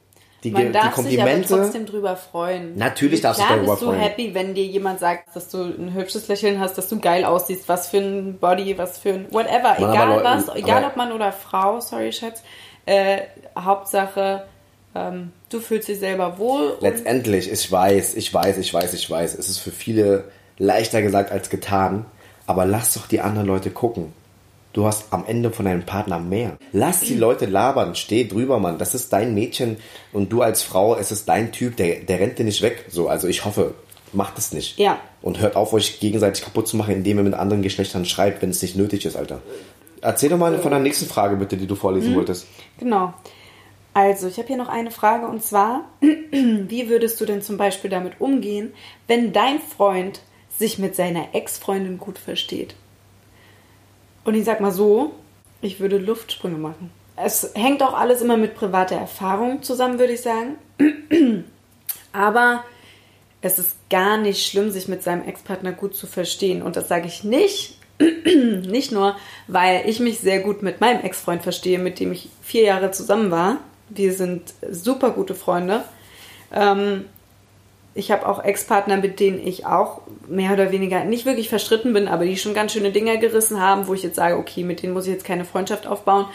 Die, 0.43 0.51
Man 0.51 0.67
die 0.67 0.71
darf 0.71 0.95
sich 0.95 1.21
aber 1.21 1.41
trotzdem 1.41 1.85
drüber 1.85 2.15
freuen. 2.15 2.77
Natürlich 2.77 3.21
darfst 3.21 3.41
du 3.41 3.45
Klar 3.45 3.57
darüber 3.57 3.73
bist 3.73 3.81
du 3.81 3.87
freuen. 3.87 3.99
happy, 3.99 4.33
wenn 4.35 4.53
dir 4.53 4.65
jemand 4.65 4.99
sagt, 4.99 5.35
dass 5.35 5.49
du 5.49 5.63
ein 5.63 5.93
hübsches 5.93 6.27
Lächeln 6.27 6.59
hast, 6.59 6.77
dass 6.77 6.89
du 6.89 6.99
geil 6.99 7.25
aussiehst, 7.25 7.67
was 7.67 7.89
für 7.89 7.97
ein 7.97 8.37
Body, 8.37 8.77
was 8.77 8.99
für 8.99 9.13
ein 9.13 9.27
whatever, 9.31 9.79
Mann, 9.79 9.93
egal 9.93 10.23
was, 10.23 10.55
egal 10.55 10.85
ob 10.85 10.95
Mann 10.95 11.11
oder 11.11 11.31
Frau, 11.31 11.79
sorry 11.79 12.11
Schatz, 12.11 12.43
äh, 12.85 13.21
Hauptsache 13.57 14.43
ähm, 14.97 15.31
du 15.49 15.59
fühlst 15.59 15.87
dich 15.87 15.99
selber 15.99 16.37
wohl 16.37 16.77
letztendlich, 16.79 17.51
ich 17.51 17.71
weiß, 17.71 18.15
ich 18.15 18.33
weiß, 18.33 18.57
ich 18.57 18.73
weiß, 18.73 18.93
ich 18.93 19.09
weiß, 19.09 19.37
es 19.37 19.49
ist 19.49 19.59
für 19.59 19.71
viele 19.71 20.25
leichter 20.57 21.01
gesagt 21.01 21.31
als 21.31 21.49
getan, 21.49 22.05
aber 22.45 22.65
lass 22.65 22.93
doch 22.93 23.07
die 23.07 23.21
anderen 23.21 23.47
Leute 23.47 23.69
gucken. 23.69 24.13
Du 24.73 24.85
hast 24.85 25.11
am 25.11 25.25
Ende 25.25 25.51
von 25.51 25.65
deinem 25.65 25.85
Partner 25.85 26.19
mehr. 26.19 26.57
Lass 26.71 27.01
die 27.01 27.15
Leute 27.15 27.45
labern, 27.45 27.95
steh 27.95 28.27
drüber, 28.27 28.59
Mann. 28.59 28.77
Das 28.77 28.93
ist 28.93 29.11
dein 29.11 29.33
Mädchen 29.33 29.77
und 30.13 30.31
du 30.31 30.41
als 30.41 30.61
Frau, 30.61 30.95
es 30.95 31.11
ist 31.11 31.27
dein 31.29 31.51
Typ, 31.51 31.77
der, 31.77 32.01
der 32.01 32.19
rennt 32.19 32.37
dir 32.37 32.43
nicht 32.43 32.61
weg. 32.61 32.85
So, 32.89 33.07
also 33.07 33.27
ich 33.27 33.45
hoffe, 33.45 33.73
macht 34.13 34.37
es 34.37 34.51
nicht. 34.51 34.77
Ja. 34.77 34.99
Und 35.21 35.39
hört 35.39 35.55
auf, 35.55 35.73
euch 35.73 35.99
gegenseitig 35.99 36.43
kaputt 36.43 36.67
zu 36.67 36.77
machen, 36.77 36.93
indem 36.93 37.17
ihr 37.17 37.23
mit 37.23 37.33
anderen 37.33 37.63
Geschlechtern 37.63 38.05
schreibt, 38.05 38.41
wenn 38.41 38.49
es 38.49 38.61
nicht 38.61 38.75
nötig 38.75 39.05
ist, 39.05 39.15
Alter. 39.15 39.41
Erzähl 40.01 40.29
doch 40.29 40.37
mal 40.37 40.57
von 40.59 40.71
der 40.71 40.79
nächsten 40.79 41.07
Frage 41.07 41.37
bitte, 41.37 41.57
die 41.57 41.67
du 41.67 41.75
vorlesen 41.75 42.15
wolltest. 42.15 42.45
Genau. 42.79 43.13
Also, 43.93 44.27
ich 44.27 44.37
habe 44.37 44.47
hier 44.47 44.57
noch 44.57 44.69
eine 44.69 44.91
Frage 44.91 45.25
und 45.25 45.41
zwar, 45.41 45.85
wie 46.01 46.87
würdest 46.87 47.19
du 47.19 47.25
denn 47.25 47.41
zum 47.41 47.57
Beispiel 47.57 47.89
damit 47.89 48.21
umgehen, 48.21 48.73
wenn 49.07 49.33
dein 49.33 49.59
Freund 49.59 50.21
sich 50.55 50.77
mit 50.77 50.95
seiner 50.95 51.33
Ex-Freundin 51.33 51.97
gut 51.97 52.19
versteht? 52.19 52.75
Und 54.27 54.35
ich 54.35 54.43
sag 54.43 54.59
mal 54.59 54.73
so, 54.73 55.13
ich 55.61 55.79
würde 55.79 55.97
Luftsprünge 55.97 56.57
machen. 56.57 56.91
Es 57.15 57.51
hängt 57.55 57.81
auch 57.81 57.93
alles 57.93 58.21
immer 58.21 58.35
mit 58.35 58.55
privater 58.55 58.97
Erfahrung 58.97 59.63
zusammen, 59.63 59.99
würde 59.99 60.11
ich 60.11 60.21
sagen. 60.21 60.57
Aber 62.11 62.65
es 63.39 63.57
ist 63.57 63.77
gar 63.89 64.17
nicht 64.17 64.45
schlimm, 64.45 64.69
sich 64.69 64.89
mit 64.89 65.01
seinem 65.01 65.23
Ex-Partner 65.23 65.71
gut 65.71 65.95
zu 65.95 66.07
verstehen. 66.07 66.61
Und 66.61 66.75
das 66.75 66.89
sage 66.89 67.07
ich 67.07 67.23
nicht, 67.23 67.79
nicht 67.99 68.91
nur, 68.91 69.15
weil 69.47 69.87
ich 69.87 70.01
mich 70.01 70.19
sehr 70.19 70.41
gut 70.41 70.61
mit 70.61 70.81
meinem 70.81 71.05
Ex-Freund 71.05 71.41
verstehe, 71.41 71.79
mit 71.79 71.97
dem 72.01 72.11
ich 72.11 72.27
vier 72.41 72.63
Jahre 72.63 72.91
zusammen 72.91 73.31
war. 73.31 73.61
Wir 73.87 74.11
sind 74.11 74.53
super 74.69 75.11
gute 75.11 75.35
Freunde. 75.35 75.85
Ähm, 76.51 77.05
ich 77.97 78.11
habe 78.11 78.27
auch 78.27 78.43
Ex-Partner, 78.43 78.97
mit 78.97 79.19
denen 79.19 79.45
ich 79.45 79.65
auch 79.65 80.01
mehr 80.27 80.53
oder 80.53 80.71
weniger 80.71 81.03
nicht 81.03 81.25
wirklich 81.25 81.49
verstritten 81.49 81.93
bin, 81.93 82.07
aber 82.07 82.25
die 82.25 82.37
schon 82.37 82.53
ganz 82.53 82.73
schöne 82.73 82.91
Dinger 82.91 83.17
gerissen 83.17 83.59
haben, 83.59 83.87
wo 83.87 83.93
ich 83.93 84.03
jetzt 84.03 84.15
sage, 84.15 84.37
okay, 84.37 84.63
mit 84.63 84.83
denen 84.83 84.93
muss 84.93 85.07
ich 85.07 85.13
jetzt 85.13 85.25
keine 85.25 85.45
Freundschaft 85.45 85.87
aufbauen. 85.87 86.25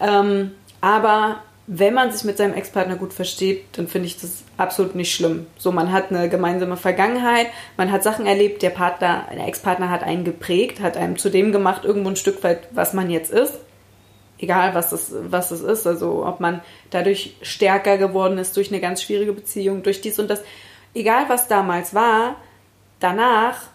Ähm, 0.00 0.52
aber 0.80 1.42
wenn 1.68 1.94
man 1.94 2.12
sich 2.12 2.24
mit 2.24 2.36
seinem 2.36 2.54
Ex-Partner 2.54 2.96
gut 2.96 3.12
versteht, 3.12 3.64
dann 3.72 3.88
finde 3.88 4.06
ich 4.06 4.20
das 4.20 4.44
absolut 4.56 4.94
nicht 4.94 5.14
schlimm. 5.14 5.46
So, 5.58 5.72
man 5.72 5.92
hat 5.92 6.10
eine 6.10 6.28
gemeinsame 6.28 6.76
Vergangenheit, 6.76 7.48
man 7.76 7.90
hat 7.90 8.02
Sachen 8.02 8.26
erlebt, 8.26 8.62
der 8.62 8.70
Partner, 8.70 9.26
der 9.32 9.46
Ex-Partner 9.46 9.90
hat 9.90 10.02
einen 10.02 10.24
geprägt, 10.24 10.80
hat 10.80 10.96
einem 10.96 11.18
zu 11.18 11.28
dem 11.28 11.52
gemacht, 11.52 11.84
irgendwo 11.84 12.10
ein 12.10 12.16
Stück 12.16 12.42
weit, 12.44 12.68
was 12.72 12.94
man 12.94 13.10
jetzt 13.10 13.32
ist. 13.32 13.54
Egal, 14.38 14.74
was 14.74 14.90
das, 14.90 15.12
was 15.30 15.48
das 15.48 15.62
ist. 15.62 15.86
Also, 15.86 16.26
ob 16.26 16.40
man 16.40 16.60
dadurch 16.90 17.36
stärker 17.40 17.96
geworden 17.96 18.38
ist 18.38 18.56
durch 18.56 18.70
eine 18.70 18.80
ganz 18.80 19.02
schwierige 19.02 19.32
Beziehung, 19.32 19.82
durch 19.82 20.00
dies 20.00 20.18
und 20.18 20.28
das. 20.28 20.42
Egal, 20.96 21.28
was 21.28 21.46
damals 21.46 21.94
war, 21.94 22.36
danach 23.00 23.68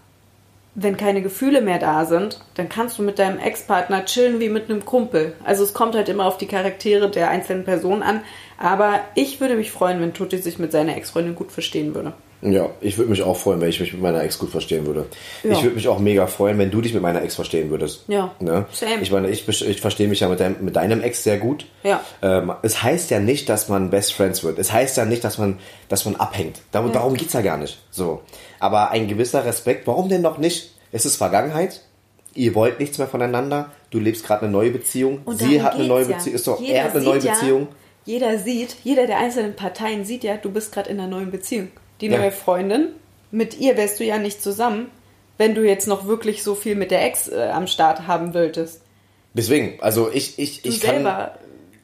wenn 0.74 0.95
keine 0.95 1.22
Gefühle 1.22 1.61
mehr 1.61 1.80
da 1.80 2.05
sind, 2.05 2.39
dann 2.55 2.69
kannst 2.69 2.97
du 2.97 3.03
mit 3.03 3.19
deinem 3.19 3.39
Ex-Partner 3.39 4.05
chillen 4.05 4.39
wie 4.39 4.49
mit 4.49 4.69
einem 4.69 4.86
Kumpel. 4.86 5.34
Also 5.43 5.63
es 5.63 5.74
kommt 5.74 5.95
halt 5.95 6.07
immer 6.07 6.26
auf 6.26 6.38
die 6.38 6.47
Charaktere 6.47 7.11
der 7.11 7.30
einzelnen 7.30 7.65
Personen 7.65 8.03
an. 8.03 8.22
Aber 8.57 9.01
ich 9.15 9.41
würde 9.41 9.55
mich 9.55 9.72
freuen, 9.72 9.99
wenn 9.99 10.13
Tutti 10.13 10.38
sich 10.38 10.59
mit 10.59 10.72
seiner 10.72 10.95
Ex-Freundin 10.95 11.36
gut 11.36 11.51
verstehen 11.51 11.93
würde. 11.93 12.13
Ja, 12.44 12.70
ich 12.82 12.98
würde 12.98 13.12
mich 13.12 13.22
auch 13.22 13.38
freuen, 13.38 13.62
wenn 13.62 13.70
ich 13.70 13.80
mich 13.80 13.94
mit 13.94 14.02
meiner 14.02 14.24
Ex 14.24 14.39
gut 14.39 14.50
verstehen 14.50 14.86
würde. 14.88 15.06
Ja. 15.44 15.52
Ich 15.52 15.62
würde 15.62 15.76
mich 15.76 15.88
auch 15.88 16.00
mega 16.00 16.26
freuen, 16.26 16.58
wenn 16.58 16.72
du 16.72 16.82
dich 16.82 16.94
mit 16.94 17.04
meiner 17.04 17.22
Ex 17.22 17.36
verstehen 17.36 17.70
würdest. 17.70 18.06
Ja, 18.08 18.34
Ne? 18.39 18.66
same. 18.72 19.02
Ich 19.02 19.12
meine, 19.12 19.30
ich, 19.30 19.48
ich 19.48 19.80
verstehe 19.82 20.08
mich 20.08 20.22
ja 20.22 20.28
mit, 20.28 20.39
deinem, 20.39 20.56
mit 20.62 20.76
deinem 20.76 21.02
Ex 21.02 21.24
sehr 21.24 21.38
gut. 21.38 21.68
Ja. 21.84 22.02
Ähm, 22.24 22.52
es 22.64 22.82
heißt 22.82 23.12
ja 23.12 23.20
nicht, 23.20 23.48
dass 23.48 23.70
man 23.70 23.92
Best 23.92 24.14
Friends 24.14 24.44
wird. 24.44 24.58
Es 24.58 24.72
heißt 24.72 24.98
ja 24.98 25.06
nicht, 25.06 25.24
dass 25.24 25.38
man, 25.38 25.60
dass 25.88 26.06
man 26.06 26.16
abhängt. 26.16 26.62
Darum, 26.72 26.92
darum 26.92 27.14
geht's 27.14 27.34
ja 27.34 27.42
gar 27.42 27.58
nicht. 27.58 27.78
So. 27.92 28.22
Aber 28.60 28.89
ein 28.92 29.08
gewisser 29.08 29.46
Respekt, 29.46 29.86
warum 29.86 30.10
denn 30.10 30.22
noch 30.22 30.38
nicht? 30.39 30.72
Es 30.92 31.06
ist 31.06 31.18
Vergangenheit. 31.18 31.82
Ihr 32.34 32.56
wollt 32.56 32.80
nichts 32.80 32.98
mehr 32.98 33.08
voneinander. 33.08 33.72
Du 33.92 34.00
lebst 34.00 34.26
gerade 34.26 34.44
eine 34.44 34.52
neue 34.52 34.72
Beziehung. 34.72 35.20
Und 35.26 35.38
Sie 35.38 35.62
hat 35.62 35.76
eine 35.76 35.84
neue 35.84 36.10
ja. 36.10 36.16
Beziehung. 36.16 36.36
Ist 36.36 36.48
doch, 36.48 36.60
Jeder 36.60 36.74
er 36.76 36.84
hat 36.86 36.96
eine 36.96 37.04
neue 37.04 37.20
ja- 37.20 37.34
Beziehung. 37.34 37.68
Jeder 38.04 38.39
sieht, 38.39 38.78
jeder 38.84 39.06
der 39.06 39.18
einzelnen 39.20 39.56
Parteien 39.56 40.06
sieht 40.06 40.24
ja, 40.24 40.36
du 40.38 40.50
bist 40.50 40.72
gerade 40.72 40.89
in 40.89 41.00
einer 41.00 41.08
neuen 41.08 41.30
Beziehung. 41.30 41.68
Die 42.02 42.08
Ja. 42.08 42.18
neue 42.18 42.32
Freundin, 42.32 42.89
mit 43.32 43.60
ihr 43.60 43.78
wärst 43.78 43.99
du 43.99 44.04
ja 44.04 44.18
nicht 44.18 44.41
zusammen, 44.41 44.89
wenn 45.38 45.56
du 45.56 45.66
jetzt 45.66 45.88
noch 45.88 46.06
wirklich 46.06 46.43
so 46.43 46.56
viel 46.56 46.76
mit 46.76 46.91
der 46.91 47.06
Ex 47.06 47.28
äh, 47.28 47.49
am 47.54 47.68
Start 47.68 48.08
haben 48.08 48.34
wolltest. 48.34 48.82
Deswegen, 49.34 49.80
also 49.82 50.12
ich, 50.12 50.38
ich, 50.39 50.62
Du 50.62 50.70
ich 50.70 50.82
kann, 50.82 50.95
selber. 50.95 51.38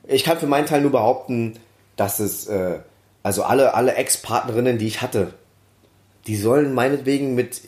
Ich 0.07 0.23
kann 0.23 0.37
für 0.37 0.47
meinen 0.47 0.65
Teil 0.65 0.81
nur 0.81 0.91
behaupten, 0.91 1.57
dass 1.95 2.19
es, 2.19 2.47
äh, 2.47 2.79
also 3.23 3.43
alle, 3.43 3.73
alle 3.73 3.95
Ex-Partnerinnen, 3.95 4.77
die 4.77 4.87
ich 4.87 5.01
hatte, 5.01 5.33
die 6.27 6.35
sollen 6.35 6.73
meinetwegen 6.73 7.35
mit 7.35 7.61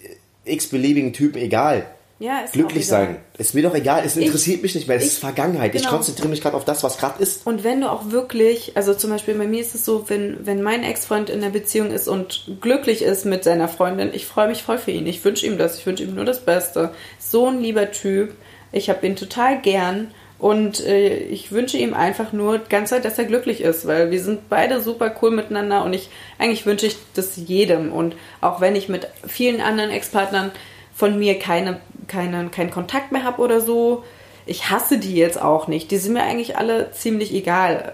x-beliebigen 0.43 1.13
Typen, 1.13 1.37
egal, 1.41 1.85
Ja, 2.19 2.41
ist 2.41 2.51
Glücklich 2.51 2.85
sein. 2.85 3.15
Ist 3.37 3.55
mir 3.55 3.63
doch 3.63 3.73
egal, 3.73 4.03
es 4.05 4.17
interessiert 4.17 4.57
Ich- 4.57 4.63
mich 4.63 4.75
nicht 4.75 4.87
mehr, 4.89 4.97
es 4.97 5.05
ist 5.05 5.13
ich- 5.13 5.19
Vergangenheit. 5.19 5.73
Ich 5.73 5.83
genau. 5.83 5.95
konzentriere 5.95 6.27
mich 6.27 6.41
gerade 6.41 6.57
auf 6.57 6.65
das, 6.65 6.83
was 6.83 6.97
gerade 6.97 7.23
ist. 7.23 7.47
Und 7.47 7.63
wenn 7.63 7.79
du 7.79 7.89
auch 7.89 8.11
wirklich, 8.11 8.73
also 8.75 8.93
zum 8.93 9.09
Beispiel 9.11 9.35
bei 9.35 9.47
mir 9.47 9.61
ist 9.61 9.73
es 9.73 9.85
so, 9.85 10.09
wenn, 10.09 10.45
wenn 10.45 10.61
mein 10.61 10.83
Ex-Freund 10.83 11.29
in 11.29 11.39
der 11.39 11.47
Beziehung 11.49 11.91
ist 11.91 12.09
und 12.09 12.57
glücklich 12.59 13.03
ist 13.03 13.25
mit 13.25 13.45
seiner 13.45 13.69
Freundin, 13.69 14.09
ich 14.13 14.25
freue 14.25 14.49
mich 14.49 14.63
voll 14.63 14.77
für 14.77 14.91
ihn. 14.91 15.07
Ich 15.07 15.23
wünsche 15.23 15.45
ihm 15.45 15.57
das, 15.57 15.77
ich 15.79 15.85
wünsche 15.85 16.03
ihm 16.03 16.13
nur 16.13 16.25
das 16.25 16.41
Beste. 16.41 16.91
So 17.19 17.47
ein 17.47 17.61
lieber 17.61 17.89
Typ. 17.91 18.33
Ich 18.73 18.89
habe 18.89 19.07
ihn 19.07 19.15
total 19.15 19.61
gern 19.61 20.11
und 20.39 20.85
äh, 20.85 21.15
ich 21.19 21.53
wünsche 21.53 21.77
ihm 21.77 21.93
einfach 21.93 22.33
nur 22.33 22.59
die 22.59 22.69
ganze 22.69 22.95
Zeit, 22.95 23.05
dass 23.05 23.17
er 23.17 23.25
glücklich 23.25 23.61
ist, 23.61 23.87
weil 23.87 24.11
wir 24.11 24.21
sind 24.21 24.49
beide 24.49 24.81
super 24.81 25.15
cool 25.21 25.31
miteinander 25.31 25.85
und 25.85 25.93
ich 25.93 26.09
eigentlich 26.37 26.65
wünsche 26.65 26.85
ich 26.87 26.97
das 27.13 27.37
jedem. 27.37 27.93
Und 27.93 28.15
auch 28.41 28.59
wenn 28.59 28.75
ich 28.75 28.89
mit 28.89 29.07
vielen 29.25 29.61
anderen 29.61 29.89
Ex-Partnern 29.89 30.51
von 30.93 31.17
mir 31.17 31.39
keine, 31.39 31.79
keine, 32.09 32.49
keinen 32.49 32.71
Kontakt 32.71 33.13
mehr 33.13 33.23
habe 33.23 33.41
oder 33.41 33.61
so, 33.61 34.03
ich 34.45 34.69
hasse 34.69 34.97
die 34.97 35.15
jetzt 35.15 35.41
auch 35.41 35.67
nicht. 35.67 35.91
Die 35.91 35.97
sind 35.97 36.13
mir 36.13 36.23
eigentlich 36.23 36.57
alle 36.57 36.91
ziemlich 36.91 37.33
egal. 37.33 37.93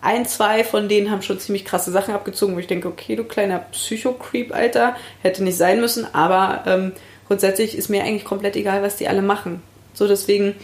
Ein, 0.00 0.26
zwei 0.26 0.64
von 0.64 0.88
denen 0.88 1.10
haben 1.10 1.22
schon 1.22 1.40
ziemlich 1.40 1.64
krasse 1.64 1.92
Sachen 1.92 2.14
abgezogen, 2.14 2.54
wo 2.54 2.58
ich 2.58 2.66
denke, 2.66 2.88
okay, 2.88 3.16
du 3.16 3.24
kleiner 3.24 3.60
Psycho-Creep, 3.72 4.54
Alter, 4.54 4.96
hätte 5.22 5.42
nicht 5.42 5.56
sein 5.56 5.80
müssen, 5.80 6.06
aber 6.12 6.64
ähm, 6.66 6.92
grundsätzlich 7.26 7.76
ist 7.76 7.88
mir 7.88 8.02
eigentlich 8.02 8.24
komplett 8.24 8.56
egal, 8.56 8.82
was 8.82 8.96
die 8.96 9.08
alle 9.08 9.22
machen. 9.22 9.62
So 9.94 10.06
deswegen, 10.06 10.54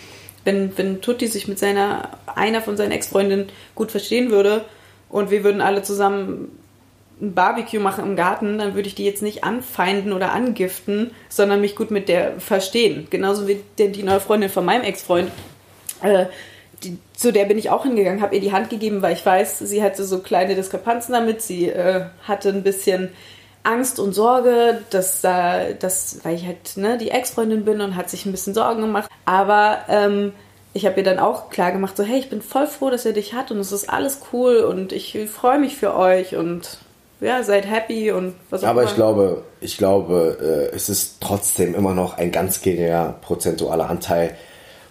wenn, 0.44 0.76
wenn 0.76 1.00
Tutti 1.00 1.26
sich 1.26 1.48
mit 1.48 1.58
seiner, 1.58 2.10
einer 2.34 2.60
von 2.60 2.76
seinen 2.76 2.92
Ex-Freundinnen 2.92 3.48
gut 3.74 3.90
verstehen 3.90 4.30
würde 4.30 4.64
und 5.08 5.30
wir 5.30 5.44
würden 5.44 5.60
alle 5.60 5.82
zusammen 5.82 6.58
ein 7.20 7.34
Barbecue 7.34 7.80
machen 7.80 8.04
im 8.04 8.16
Garten, 8.16 8.58
dann 8.58 8.74
würde 8.74 8.88
ich 8.88 8.94
die 8.94 9.04
jetzt 9.04 9.22
nicht 9.22 9.44
anfeinden 9.44 10.12
oder 10.12 10.32
angiften, 10.32 11.12
sondern 11.28 11.60
mich 11.60 11.76
gut 11.76 11.90
mit 11.90 12.08
der 12.08 12.40
verstehen. 12.40 13.06
Genauso 13.10 13.46
wie 13.46 13.60
die, 13.78 13.92
die 13.92 14.02
neue 14.02 14.20
Freundin 14.20 14.50
von 14.50 14.64
meinem 14.64 14.82
Ex-Freund. 14.82 15.30
Äh, 16.02 16.26
die, 16.82 16.98
zu 17.14 17.32
der 17.32 17.44
bin 17.44 17.56
ich 17.56 17.70
auch 17.70 17.84
hingegangen, 17.84 18.20
habe 18.20 18.34
ihr 18.34 18.40
die 18.40 18.52
Hand 18.52 18.68
gegeben, 18.68 19.00
weil 19.00 19.14
ich 19.14 19.24
weiß, 19.24 19.60
sie 19.60 19.82
hatte 19.82 20.04
so 20.04 20.18
kleine 20.18 20.54
Diskrepanzen 20.54 21.14
damit. 21.14 21.40
Sie 21.40 21.68
äh, 21.68 22.06
hatte 22.26 22.48
ein 22.48 22.62
bisschen 22.62 23.10
Angst 23.62 23.98
und 23.98 24.12
Sorge, 24.12 24.82
dass, 24.90 25.22
äh, 25.24 25.74
dass 25.76 26.20
weil 26.24 26.34
ich 26.34 26.46
halt 26.46 26.76
ne, 26.76 26.98
die 26.98 27.10
Ex-Freundin 27.10 27.64
bin 27.64 27.80
und 27.80 27.96
hat 27.96 28.10
sich 28.10 28.26
ein 28.26 28.32
bisschen 28.32 28.54
Sorgen 28.54 28.82
gemacht. 28.82 29.08
Aber 29.24 29.78
ähm, 29.88 30.32
ich 30.74 30.84
habe 30.84 30.98
ihr 30.98 31.04
dann 31.04 31.20
auch 31.20 31.48
klar 31.48 31.70
gemacht, 31.70 31.96
so 31.96 32.02
hey, 32.02 32.18
ich 32.18 32.28
bin 32.28 32.42
voll 32.42 32.66
froh, 32.66 32.90
dass 32.90 33.06
er 33.06 33.12
dich 33.12 33.32
hat 33.32 33.52
und 33.52 33.58
es 33.58 33.70
ist 33.70 33.88
alles 33.88 34.20
cool 34.32 34.58
und 34.58 34.92
ich 34.92 35.16
freue 35.32 35.60
mich 35.60 35.76
für 35.76 35.96
euch 35.96 36.34
und 36.34 36.78
ja, 37.20 37.42
seid 37.42 37.66
happy 37.68 38.10
und 38.10 38.34
was 38.50 38.64
auch 38.64 38.68
Aber 38.68 38.82
immer. 38.82 38.90
ich 38.90 38.96
glaube, 38.96 39.42
ich 39.60 39.78
glaube, 39.78 40.70
äh, 40.72 40.74
es 40.74 40.88
ist 40.88 41.16
trotzdem 41.20 41.74
immer 41.74 41.94
noch 41.94 42.18
ein 42.18 42.32
ganz 42.32 42.60
geringer 42.60 43.14
prozentualer 43.22 43.88
Anteil 43.88 44.36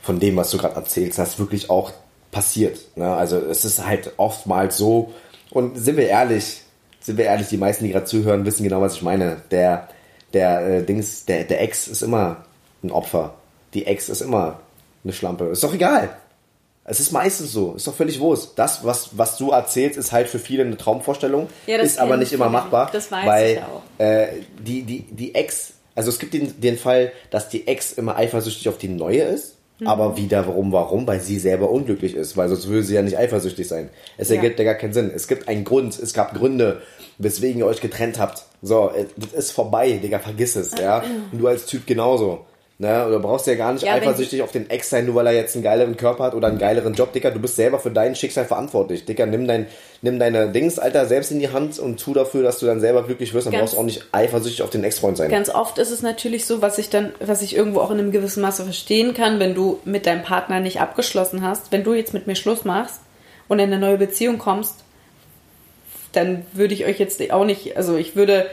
von 0.01 0.19
dem, 0.19 0.35
was 0.35 0.51
du 0.51 0.57
gerade 0.57 0.75
erzählst, 0.75 1.19
das 1.19 1.39
wirklich 1.39 1.69
auch 1.69 1.91
passiert. 2.31 2.79
Ne? 2.95 3.13
Also 3.13 3.37
es 3.37 3.63
ist 3.65 3.85
halt 3.85 4.13
oftmals 4.17 4.77
so, 4.77 5.13
und 5.53 5.77
sind 5.77 5.97
wir 5.97 6.07
ehrlich, 6.07 6.61
sind 6.99 7.17
wir 7.17 7.25
ehrlich, 7.25 7.47
die 7.47 7.57
meisten, 7.57 7.85
die 7.85 7.91
gerade 7.91 8.05
zuhören, 8.05 8.45
wissen 8.45 8.63
genau, 8.63 8.81
was 8.81 8.95
ich 8.95 9.03
meine. 9.03 9.37
Der, 9.51 9.87
der 10.33 10.67
äh, 10.67 10.83
Dings, 10.83 11.25
der, 11.25 11.43
der 11.43 11.61
Ex 11.61 11.87
ist 11.87 12.01
immer 12.01 12.45
ein 12.83 12.91
Opfer. 12.91 13.35
Die 13.75 13.85
Ex 13.85 14.09
ist 14.09 14.21
immer 14.21 14.59
eine 15.03 15.13
Schlampe. 15.13 15.45
Ist 15.45 15.63
doch 15.63 15.73
egal. 15.73 16.09
Es 16.85 16.99
ist 16.99 17.11
meistens 17.11 17.51
so, 17.53 17.73
ist 17.75 17.87
doch 17.87 17.95
völlig 17.95 18.19
Wurst. 18.19 18.51
Das, 18.57 18.83
was, 18.83 19.11
was 19.13 19.37
du 19.37 19.51
erzählst, 19.51 19.97
ist 19.97 20.11
halt 20.11 20.27
für 20.27 20.39
viele 20.39 20.63
eine 20.63 20.75
Traumvorstellung, 20.77 21.47
Ja, 21.65 21.77
das 21.77 21.87
ist 21.91 21.99
aber 21.99 22.17
nicht 22.17 22.33
immer 22.33 22.49
machbar. 22.49 22.89
Das 22.91 23.09
weiß 23.11 23.25
weil, 23.25 23.51
ich 23.53 23.59
auch. 23.59 23.81
Äh, 23.99 24.27
die, 24.59 24.83
die, 24.83 25.01
die 25.09 25.33
Ex, 25.35 25.73
also 25.95 26.09
es 26.09 26.19
gibt 26.19 26.33
den, 26.33 26.59
den 26.59 26.77
Fall, 26.77 27.11
dass 27.29 27.47
die 27.47 27.67
Ex 27.67 27.93
immer 27.93 28.17
eifersüchtig 28.17 28.67
auf 28.67 28.77
die 28.77 28.89
neue 28.89 29.21
ist, 29.21 29.55
Mhm. 29.79 29.87
aber 29.87 30.17
wieder 30.17 30.45
warum, 30.45 30.71
warum? 30.71 31.07
Weil 31.07 31.19
sie 31.19 31.39
selber 31.39 31.71
unglücklich 31.71 32.15
ist, 32.15 32.37
weil 32.37 32.47
sonst 32.47 32.67
würde 32.67 32.83
sie 32.83 32.93
ja 32.93 33.01
nicht 33.01 33.17
eifersüchtig 33.17 33.67
sein. 33.67 33.89
Es 34.17 34.29
Ja. 34.29 34.35
ergibt 34.35 34.59
ja 34.59 34.65
gar 34.65 34.75
keinen 34.75 34.93
Sinn. 34.93 35.11
Es 35.15 35.27
gibt 35.27 35.47
einen 35.47 35.63
Grund, 35.63 35.97
es 35.97 36.13
gab 36.13 36.35
Gründe, 36.35 36.83
weswegen 37.17 37.57
ihr 37.59 37.65
euch 37.65 37.81
getrennt 37.81 38.19
habt. 38.19 38.43
So, 38.61 38.91
äh, 38.91 39.05
das 39.17 39.33
ist 39.33 39.51
vorbei, 39.51 39.93
Digga, 39.93 40.19
vergiss 40.19 40.55
es, 40.57 40.73
ja. 40.79 41.03
Und 41.31 41.39
du 41.41 41.47
als 41.47 41.65
Typ 41.65 41.87
genauso. 41.87 42.45
Ne? 42.79 43.07
Du 43.09 43.19
brauchst 43.19 43.45
ja 43.45 43.53
gar 43.55 43.71
nicht 43.71 43.83
Ja, 43.83 43.93
eifersüchtig 43.93 44.41
auf 44.41 44.51
den 44.51 44.69
Ex 44.69 44.89
sein, 44.89 45.05
nur 45.05 45.15
weil 45.15 45.27
er 45.27 45.33
jetzt 45.33 45.55
einen 45.55 45.63
geileren 45.63 45.95
Körper 45.95 46.23
hat 46.23 46.33
oder 46.33 46.47
einen 46.47 46.57
geileren 46.57 46.95
Job, 46.95 47.13
Dicker. 47.13 47.29
Du 47.29 47.39
bist 47.39 47.55
selber 47.55 47.79
für 47.79 47.91
dein 47.91 48.15
Schicksal 48.15 48.45
verantwortlich. 48.45 49.05
Dicker, 49.05 49.27
nimm, 49.27 49.47
dein, 49.47 49.67
nimm 50.01 50.17
deine 50.17 50.49
Dings, 50.51 50.79
Alter, 50.79 51.05
selbst 51.05 51.31
in 51.31 51.39
die 51.39 51.49
Hand 51.49 51.77
und 51.77 51.99
tu 51.99 52.13
dafür, 52.13 52.41
dass 52.41 52.57
du 52.59 52.65
dann 52.65 52.79
selber 52.81 53.03
glücklich 53.03 53.33
wirst. 53.33 53.45
Dann 53.45 53.51
Ganz- 53.53 53.61
brauchst 53.65 53.73
du 53.75 53.79
auch 53.79 53.85
nicht 53.85 54.05
eifersüchtig 54.11 54.63
auf 54.63 54.71
den 54.71 54.83
Ex-Freund 54.83 55.17
sein. 55.17 55.29
Ganz 55.29 55.49
oft 55.49 55.77
ist 55.77 55.91
es 55.91 56.01
natürlich 56.01 56.45
so, 56.45 56.61
was 56.63 56.79
ich 56.79 56.89
dann, 56.89 57.13
was 57.19 57.43
ich 57.43 57.55
irgendwo 57.55 57.79
auch 57.79 57.91
in 57.91 57.99
einem 57.99 58.11
gewissen 58.11 58.41
Maße 58.41 58.63
verstehen 58.63 59.13
kann, 59.13 59.39
wenn 59.39 59.53
du 59.53 59.79
mit 59.85 60.05
deinem 60.07 60.23
Partner 60.23 60.59
nicht 60.59 60.81
abgeschlossen 60.81 61.41
hast, 61.41 61.71
wenn 61.71 61.83
du 61.83 61.93
jetzt 61.93 62.13
mit 62.13 62.25
mir 62.25 62.35
Schluss 62.35 62.65
machst 62.65 63.01
und 63.47 63.59
in 63.59 63.67
eine 63.71 63.79
neue 63.79 63.97
Beziehung 63.99 64.39
kommst, 64.39 64.83
dann 66.11 66.45
würde 66.53 66.73
ich 66.73 66.85
euch 66.85 66.99
jetzt 66.99 67.21
auch 67.31 67.45
nicht, 67.45 67.77
also 67.77 67.95
ich 67.97 68.15
würde 68.15 68.47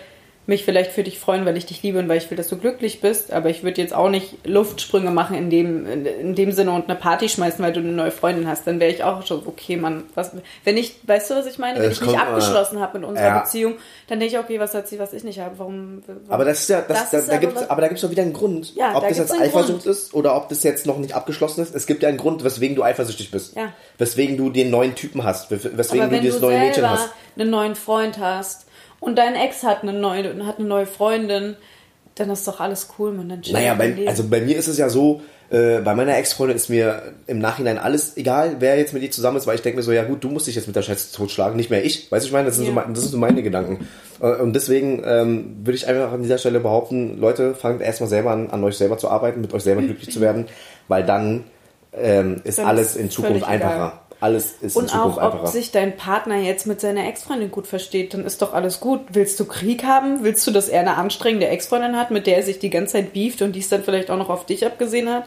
mich 0.51 0.64
vielleicht 0.64 0.92
für 0.92 1.03
dich 1.03 1.18
freuen, 1.18 1.46
weil 1.46 1.57
ich 1.57 1.64
dich 1.64 1.82
liebe 1.82 1.98
und 1.98 2.09
weil 2.09 2.18
ich 2.18 2.28
will, 2.30 2.36
dass 2.36 2.48
du 2.48 2.59
glücklich 2.59 3.01
bist, 3.01 3.32
aber 3.32 3.48
ich 3.48 3.62
würde 3.62 3.80
jetzt 3.80 3.94
auch 3.94 4.11
nicht 4.11 4.46
Luftsprünge 4.46 5.11
machen 5.11 5.34
in 5.36 5.48
dem, 5.48 5.86
in, 5.86 6.34
dem 6.34 6.53
Sinne 6.53 6.72
und 6.72 6.90
eine 6.90 6.98
Party 6.98 7.28
schmeißen, 7.30 7.64
weil 7.64 7.72
du 7.72 7.80
eine 7.80 7.92
neue 7.92 8.11
Freundin 8.11 8.46
hast. 8.46 8.66
Dann 8.66 8.78
wäre 8.80 8.90
ich 8.90 9.03
auch 9.03 9.24
schon, 9.26 9.42
okay, 9.46 9.76
Mann, 9.76 10.05
was, 10.14 10.32
wenn 10.64 10.76
ich, 10.76 10.96
weißt 11.05 11.30
du, 11.30 11.34
was 11.36 11.46
ich 11.46 11.59
meine? 11.59 11.78
Wenn 11.80 11.90
Es 11.90 12.01
ich 12.01 12.07
nicht 12.07 12.14
äh, 12.14 12.18
abgeschlossen 12.18 12.80
habe 12.80 12.98
mit 12.98 13.09
unserer 13.09 13.26
ja. 13.26 13.38
Beziehung, 13.40 13.74
dann 14.09 14.20
denke 14.20 14.34
ich, 14.34 14.40
okay, 14.40 14.61
was 14.61 14.74
hat 14.74 14.88
sie, 14.88 14.98
was 14.98 15.12
ich 15.14 15.24
nicht 15.24 15.38
habe? 15.40 15.59
Warum, 15.59 16.03
warum? 16.07 16.20
Aber 16.28 16.44
das 16.44 16.61
ist 16.61 16.68
ja, 16.68 16.80
das, 16.82 16.98
Das 17.03 17.11
da, 17.11 17.18
ist 17.18 17.28
da 17.28 17.32
aber 17.32 17.40
gibt's, 17.40 17.70
aber 17.70 17.80
da 17.80 17.88
gibt's 17.88 18.03
doch 18.03 18.11
wieder 18.11 18.22
einen 18.22 18.32
Grund. 18.32 18.74
Ja, 18.74 18.94
ob 18.96 19.03
da 19.03 19.09
das 19.09 19.18
jetzt 19.18 19.32
Eifersucht 19.32 19.84
Grund. 19.84 19.86
ist 19.86 20.12
oder 20.14 20.36
ob 20.36 20.48
das 20.48 20.62
jetzt 20.64 20.84
noch 20.86 20.98
nicht 20.98 21.14
abgeschlossen 21.14 21.62
ist. 21.62 21.74
Es 21.74 21.86
gibt 21.86 22.03
ja 22.03 22.09
einen 22.09 22.18
Grund, 22.18 22.44
weswegen 22.44 22.74
du 22.76 22.82
eifersüchtig 22.82 23.30
bist. 23.30 23.57
Ja. 23.57 23.72
Weswegen 23.98 24.36
du 24.36 24.51
den 24.51 24.70
neuen 24.70 24.94
Typen 24.96 25.22
hast. 25.24 25.51
wes- 25.51 25.64
Weswegen 25.76 26.03
Aber 26.03 26.11
du 26.11 26.16
wenn 26.16 26.22
dieses 26.22 26.40
du 26.40 26.46
neue 26.46 26.59
Mädchen 26.59 26.88
hast. 26.90 27.09
einen 27.38 27.51
neuen 27.51 27.74
Freund 27.76 28.18
hast 28.18 28.66
und 29.01 29.16
dein 29.18 29.34
Ex 29.34 29.62
hat 29.64 29.82
eine 29.82 29.92
neue, 29.92 30.46
hat 30.46 30.59
eine 30.59 30.68
neue 30.68 30.86
Freundin, 30.86 31.57
dann 32.14 32.30
ist 32.30 32.46
doch 32.46 32.61
alles 32.61 32.88
cool, 32.98 33.12
man. 33.12 33.28
Dann 33.28 33.40
Naja, 33.53 33.74
bei, 33.74 34.05
also 34.07 34.24
bei 34.28 34.40
mir 34.40 34.57
ist 34.57 34.68
es 34.68 34.76
ja 34.78 34.88
so, 34.90 35.22
äh, 35.51 35.80
bei 35.80 35.94
meiner 35.94 36.16
Ex-Freundin 36.16 36.57
ist 36.57 36.68
mir 36.68 37.14
im 37.26 37.38
Nachhinein 37.38 37.78
alles 37.78 38.16
egal, 38.16 38.57
wer 38.61 38.76
jetzt 38.76 38.92
mit 38.92 39.03
ihr 39.03 39.11
zusammen 39.11 39.36
ist, 39.38 39.46
weil 39.46 39.55
ich 39.57 39.62
denke 39.62 39.78
mir 39.78 39.82
so, 39.82 39.90
ja 39.90 40.05
gut, 40.05 40.22
du 40.22 40.28
musst 40.28 40.46
dich 40.46 40.55
jetzt 40.55 40.66
mit 40.66 40.76
der 40.76 40.82
Scheiße 40.82 41.16
totschlagen, 41.16 41.57
nicht 41.57 41.70
mehr 41.70 41.84
ich. 41.84 42.11
Weißt 42.12 42.24
du, 42.24 42.28
ich 42.28 42.32
meine, 42.32 42.46
das 42.46 42.57
sind, 42.57 42.66
so, 42.66 42.70
Ja. 42.70 42.74
mein- 42.76 42.94
das 42.94 43.03
sind 43.05 43.12
so 43.12 43.18
meine 43.18 43.42
Gedanken. 43.42 43.88
Äh, 44.20 44.34
und 44.36 44.53
deswegen 44.55 45.03
ähm, 45.05 45.57
würde 45.64 45.76
ich 45.76 45.86
einfach 45.88 46.12
an 46.12 46.22
dieser 46.22 46.38
Stelle 46.38 46.61
behaupten, 46.61 47.18
Leute, 47.18 47.55
fangt 47.55 47.80
erstmal 47.80 48.09
selber 48.09 48.30
an, 48.32 48.51
an 48.51 48.62
euch 48.62 48.76
selber 48.76 48.98
zu 48.98 49.09
arbeiten, 49.09 49.40
mit 49.40 49.53
euch 49.55 49.62
selber 49.62 49.82
glücklich 49.82 50.11
zu 50.12 50.20
werden, 50.20 50.46
weil 50.88 51.05
dann 51.05 51.44
ähm, 51.92 52.40
ist 52.44 52.59
Dann 52.59 52.66
alles 52.66 52.90
ist 52.94 52.96
in 52.96 53.11
Zukunft 53.11 53.44
völlig 53.44 53.61
egal. 53.61 53.92
Alles 54.21 54.57
ist 54.61 54.77
in 54.77 54.83
und 54.83 54.89
Zukunft 54.91 55.18
auch, 55.18 55.23
ob 55.23 55.33
einfacher. 55.35 55.47
sich 55.53 55.71
dein 55.71 55.97
Partner 55.97 56.37
jetzt 56.37 56.66
mit 56.66 56.81
seiner 56.81 57.07
Ex-Freundin 57.09 57.51
gut 57.51 57.66
versteht, 57.66 58.12
dann 58.12 58.25
ist 58.27 58.43
doch 58.43 58.53
alles 58.53 58.79
gut. 58.81 59.01
Willst 59.12 59.41
du 59.41 59.47
Krieg 59.47 59.85
haben? 59.85 60.23
Willst 60.23 60.47
du, 60.47 60.51
dass 60.51 60.68
er 60.68 60.81
eine 60.81 60.97
anstrengende 60.97 61.49
Ex-Freundin 61.49 61.97
hat, 61.97 62.11
mit 62.11 62.27
der 62.27 62.37
er 62.37 62.43
sich 62.43 62.59
die 62.59 62.71
ganze 62.71 62.93
Zeit 62.95 63.12
beeft 63.14 63.41
und 63.43 63.53
die 63.57 63.61
es 63.61 63.68
dann 63.71 63.83
vielleicht 63.83 64.11
auch 64.11 64.18
noch 64.18 64.29
auf 64.29 64.45
dich 64.45 64.66
abgesehen 64.66 65.09
hat? 65.09 65.25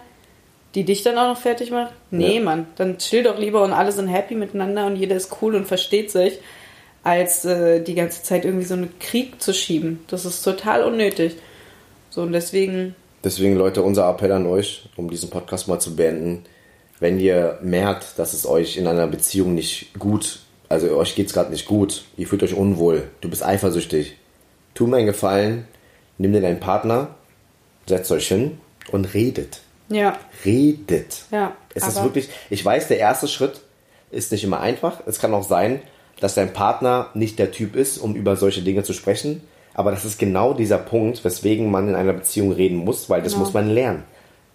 Die 0.75 0.83
dich 0.83 1.01
dann 1.03 1.17
auch 1.17 1.27
noch 1.27 1.37
fertig 1.41 1.71
macht? 1.71 1.91
Nee, 2.11 2.37
Ja. 2.37 2.41
Mann. 2.43 2.67
Dann 2.75 2.97
chill 2.99 3.23
doch 3.23 3.37
lieber 3.39 3.63
und 3.63 3.73
alle 3.73 3.91
sind 3.91 4.07
happy 4.07 4.35
miteinander 4.35 4.85
und 4.85 4.95
jeder 4.95 5.15
ist 5.15 5.37
cool 5.41 5.55
und 5.55 5.65
versteht 5.67 6.11
sich, 6.11 6.39
als 7.03 7.45
äh, 7.45 7.81
die 7.81 7.95
ganze 7.95 8.23
Zeit 8.23 8.45
irgendwie 8.45 8.65
so 8.65 8.73
einen 8.75 8.97
Krieg 8.99 9.41
zu 9.41 9.53
schieben. 9.53 10.03
Das 10.07 10.25
ist 10.25 10.41
total 10.43 10.83
unnötig. 10.83 11.35
So, 12.09 12.21
und 12.21 12.31
deswegen, 12.31 12.95
Deswegen, 13.23 13.55
Leute, 13.55 13.81
unser 13.81 14.09
Appell 14.09 14.31
an 14.33 14.45
euch, 14.45 14.89
um 14.97 15.09
diesen 15.09 15.29
Podcast 15.29 15.67
mal 15.67 15.79
zu 15.79 15.95
beenden. 15.95 16.43
Wenn 16.99 17.19
ihr 17.19 17.59
merkt, 17.61 18.17
dass 18.17 18.33
es 18.33 18.45
euch 18.45 18.77
in 18.77 18.87
einer 18.87 19.07
Beziehung 19.07 19.53
nicht 19.55 19.97
gut, 19.99 20.39
also 20.69 20.95
euch 20.97 21.15
geht's 21.15 21.33
gerade 21.33 21.51
nicht 21.51 21.65
gut, 21.65 22.05
ihr 22.17 22.27
fühlt 22.27 22.43
euch 22.43 22.53
unwohl, 22.53 23.09
du 23.21 23.29
bist 23.29 23.43
eifersüchtig, 23.43 24.15
tu 24.73 24.87
mir 24.87 24.97
einen 24.97 25.05
Gefallen, 25.07 25.67
nimm 26.17 26.31
dir 26.33 26.41
deinen 26.41 26.59
Partner, 26.59 27.09
setzt 27.87 28.11
euch 28.11 28.27
hin 28.27 28.57
und 28.91 29.13
redet. 29.13 29.61
ja, 29.89 30.17
Redet. 30.45 31.23
Ja, 31.31 31.53
Es 31.73 31.87
ist 31.87 32.01
wirklich, 32.03 32.29
ich 32.49 32.63
weiß, 32.63 32.87
der 32.87 32.99
erste 32.99 33.27
Schritt 33.27 33.61
ist 34.11 34.31
nicht 34.31 34.43
immer 34.43 34.59
einfach. 34.61 35.01
Es 35.05 35.19
kann 35.19 35.33
auch 35.33 35.43
sein, 35.47 35.81
dass 36.19 36.35
dein 36.35 36.53
Partner 36.53 37.09
nicht 37.15 37.39
der 37.39 37.51
Typ 37.51 37.75
ist, 37.75 37.97
um 37.97 38.15
über 38.15 38.35
solche 38.35 38.61
Dinge 38.61 38.83
zu 38.83 38.93
sprechen. 38.93 39.41
Aber 39.73 39.89
das 39.91 40.05
ist 40.05 40.19
genau 40.19 40.53
dieser 40.53 40.77
Punkt, 40.77 41.23
weswegen 41.25 41.69
man 41.71 41.89
in 41.89 41.95
einer 41.95 42.13
Beziehung 42.13 42.51
reden 42.51 42.77
muss, 42.77 43.09
weil 43.09 43.21
das 43.23 43.33
Genau. 43.33 43.45
muss 43.45 43.53
man 43.53 43.69
lernen. 43.69 44.03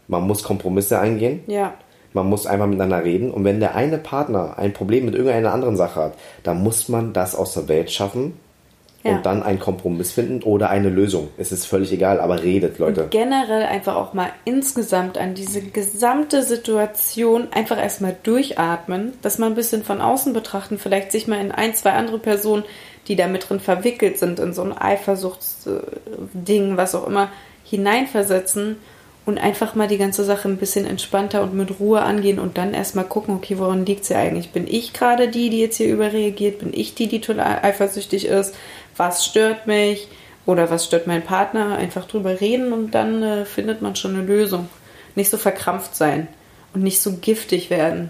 Man 0.07 0.23
muss 0.27 0.43
Kompromisse 0.45 0.99
eingehen. 0.99 1.43
ja. 1.47 1.75
Man 2.13 2.29
muss 2.29 2.47
einfach 2.47 2.67
miteinander 2.67 3.05
reden. 3.05 3.31
Und 3.31 3.45
wenn 3.45 3.61
der 3.61 3.75
eine 3.75 3.99
Partner 3.99 4.55
ein 4.59 4.73
Problem 4.73 5.05
mit 5.05 5.15
irgendeiner 5.15 5.53
anderen 5.53 5.77
Sache 5.77 6.01
hat, 6.01 6.15
dann 6.43 6.63
muss 6.63 6.89
man 6.89 7.13
das 7.13 7.35
aus 7.35 7.55
der 7.55 7.69
Welt 7.69 7.91
schaffen 7.91 8.35
Ja. 9.05 9.17
und 9.17 9.27
dann 9.27 9.43
einen 9.45 9.61
Kompromiss 9.61 10.11
finden 10.13 10.43
oder 10.43 10.71
eine 10.71 10.89
Lösung. 10.89 11.29
Es 11.39 11.53
ist 11.53 11.67
völlig 11.67 11.93
egal, 11.93 12.21
aber 12.21 12.43
redet, 12.43 12.79
Leute. 12.79 13.07
generell 13.11 13.63
einfach 13.65 13.95
auch 13.95 14.13
mal 14.15 14.31
insgesamt 14.45 15.19
an 15.19 15.35
diese 15.35 15.61
gesamte 15.63 16.43
Situation 16.43 17.49
einfach 17.53 17.79
erstmal 17.79 18.17
durchatmen, 18.25 19.13
das 19.23 19.39
mal 19.39 19.47
ein 19.47 19.55
bisschen 19.55 19.85
von 19.85 20.01
außen 20.01 20.33
betrachten, 20.33 20.79
vielleicht 20.79 21.13
sich 21.13 21.29
mal 21.29 21.41
in 21.41 21.53
ein, 21.53 21.75
zwei 21.75 21.93
andere 21.93 22.19
Personen, 22.19 22.65
die 23.07 23.15
da 23.17 23.29
mit 23.29 23.49
drin 23.49 23.61
verwickelt 23.61 24.19
sind, 24.19 24.41
in 24.41 24.53
so 24.53 24.63
ein 24.63 24.77
Eifersuchtsding, 24.77 26.77
was 26.77 26.95
auch 26.95 27.07
immer, 27.07 27.31
hineinversetzen 27.65 28.77
und 29.29 29.37
einfach 29.37 29.75
mal 29.75 29.89
die 29.89 29.99
ganze 29.99 30.25
Sache 30.25 30.49
ein 30.49 30.57
bisschen 30.57 30.87
entspannter 30.87 31.43
und 31.43 31.53
mit 31.53 31.79
Ruhe 31.79 32.01
angehen 32.01 32.39
und 32.39 32.57
dann 32.57 32.73
erstmal 32.73 33.05
gucken, 33.05 33.35
okay, 33.35 33.59
woran 33.59 33.85
liegt 33.85 34.07
sie 34.07 34.15
eigentlich? 34.15 34.53
Bin 34.53 34.67
ich 34.67 34.95
gerade 34.95 35.29
die, 35.29 35.51
die 35.51 35.61
jetzt 35.61 35.77
hier 35.77 35.93
überreagiert? 35.93 36.61
Bin 36.61 36.73
ich 36.73 36.95
die, 36.95 37.09
die 37.09 37.21
total 37.21 37.61
eifersüchtig 37.63 38.25
ist? 38.25 38.55
Was 38.97 39.27
stört 39.27 39.67
mich? 39.67 40.09
Oder 40.47 40.71
was 40.71 40.87
stört 40.87 41.07
mein 41.07 41.23
Partner? 41.23 41.77
Einfach 41.77 42.07
drüber 42.07 42.41
reden 42.41 42.73
und 42.73 42.93
dann 42.93 43.23
äh, 43.23 43.45
findet 43.45 43.83
man 43.83 43.97
schon 43.97 44.15
eine 44.15 44.25
Lösung. 44.25 44.71
Nicht 45.15 45.29
so 45.29 45.37
verkrampft 45.37 45.95
sein 45.95 46.29
und 46.73 46.83
nicht 46.83 47.03
so 47.03 47.13
giftig 47.21 47.69
werden. 47.69 48.09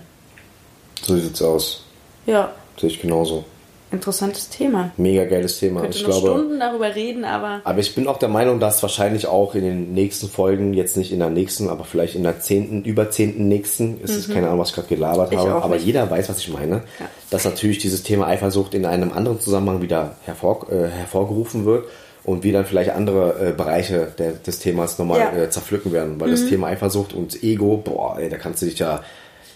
So 1.02 1.16
sieht's 1.16 1.42
aus. 1.42 1.84
Ja, 2.26 2.52
Sehe 2.78 2.90
ich 2.90 3.00
genauso. 3.00 3.44
Interessantes 3.90 4.48
Thema. 4.50 4.90
Mega 4.96 5.24
geiles 5.24 5.58
Thema. 5.58 5.80
Könnte 5.80 5.96
ich 5.98 6.02
noch 6.06 6.10
glaube, 6.20 6.28
Stunden 6.38 6.60
darüber 6.60 6.94
reden, 6.94 7.24
aber 7.24 7.60
aber 7.64 7.78
ich 7.78 7.94
bin 7.94 8.06
auch 8.06 8.18
der 8.18 8.28
Meinung, 8.28 8.60
dass 8.60 8.82
wahrscheinlich 8.82 9.26
auch 9.26 9.54
in 9.54 9.62
den 9.62 9.92
nächsten 9.94 10.28
Folgen, 10.28 10.74
jetzt 10.74 10.96
nicht 10.96 11.12
in 11.12 11.20
der 11.20 11.30
nächsten, 11.30 11.68
aber 11.68 11.84
vielleicht 11.84 12.14
in 12.14 12.22
der 12.22 12.40
zehnten, 12.40 12.82
über 12.84 13.10
zehnten 13.10 13.48
nächsten, 13.48 14.00
ist 14.00 14.14
es 14.14 14.28
keine 14.28 14.46
Ahnung, 14.48 14.58
was 14.60 14.70
ich 14.70 14.74
gerade 14.74 14.88
gelabert 14.88 15.32
Mhm. 15.32 15.38
Ich 15.38 15.44
habe, 15.46 15.62
aber 15.62 15.74
nicht. 15.76 15.86
jeder 15.86 16.10
weiß, 16.10 16.28
was 16.28 16.38
ich 16.38 16.48
meine, 16.52 16.82
Ja. 17.00 17.06
dass 17.30 17.44
natürlich 17.44 17.78
dieses 17.78 18.02
Thema 18.02 18.26
Eifersucht 18.26 18.74
in 18.74 18.84
einem 18.84 19.12
anderen 19.12 19.40
Zusammenhang 19.40 19.80
wieder 19.82 20.16
hervor, 20.24 20.66
äh, 20.70 20.88
hervorgerufen 20.88 21.64
wird 21.64 21.86
und 22.24 22.44
wir 22.44 22.52
dann 22.52 22.66
vielleicht 22.66 22.90
andere 22.90 23.48
äh, 23.48 23.52
Bereiche 23.52 24.12
der, 24.18 24.32
des 24.32 24.58
Themas 24.58 24.98
nochmal 24.98 25.20
Ja. 25.20 25.30
Mhm. 25.32 25.38
äh, 25.44 25.50
zerpflücken 25.50 25.92
werden, 25.92 26.20
weil 26.20 26.30
das 26.30 26.46
Thema 26.46 26.66
Eifersucht 26.66 27.14
und 27.14 27.42
Ego, 27.42 27.78
boah, 27.78 28.18
ey, 28.18 28.28
da 28.28 28.36
kannst 28.36 28.60
du 28.60 28.66
dich 28.66 28.78
ja, 28.78 29.02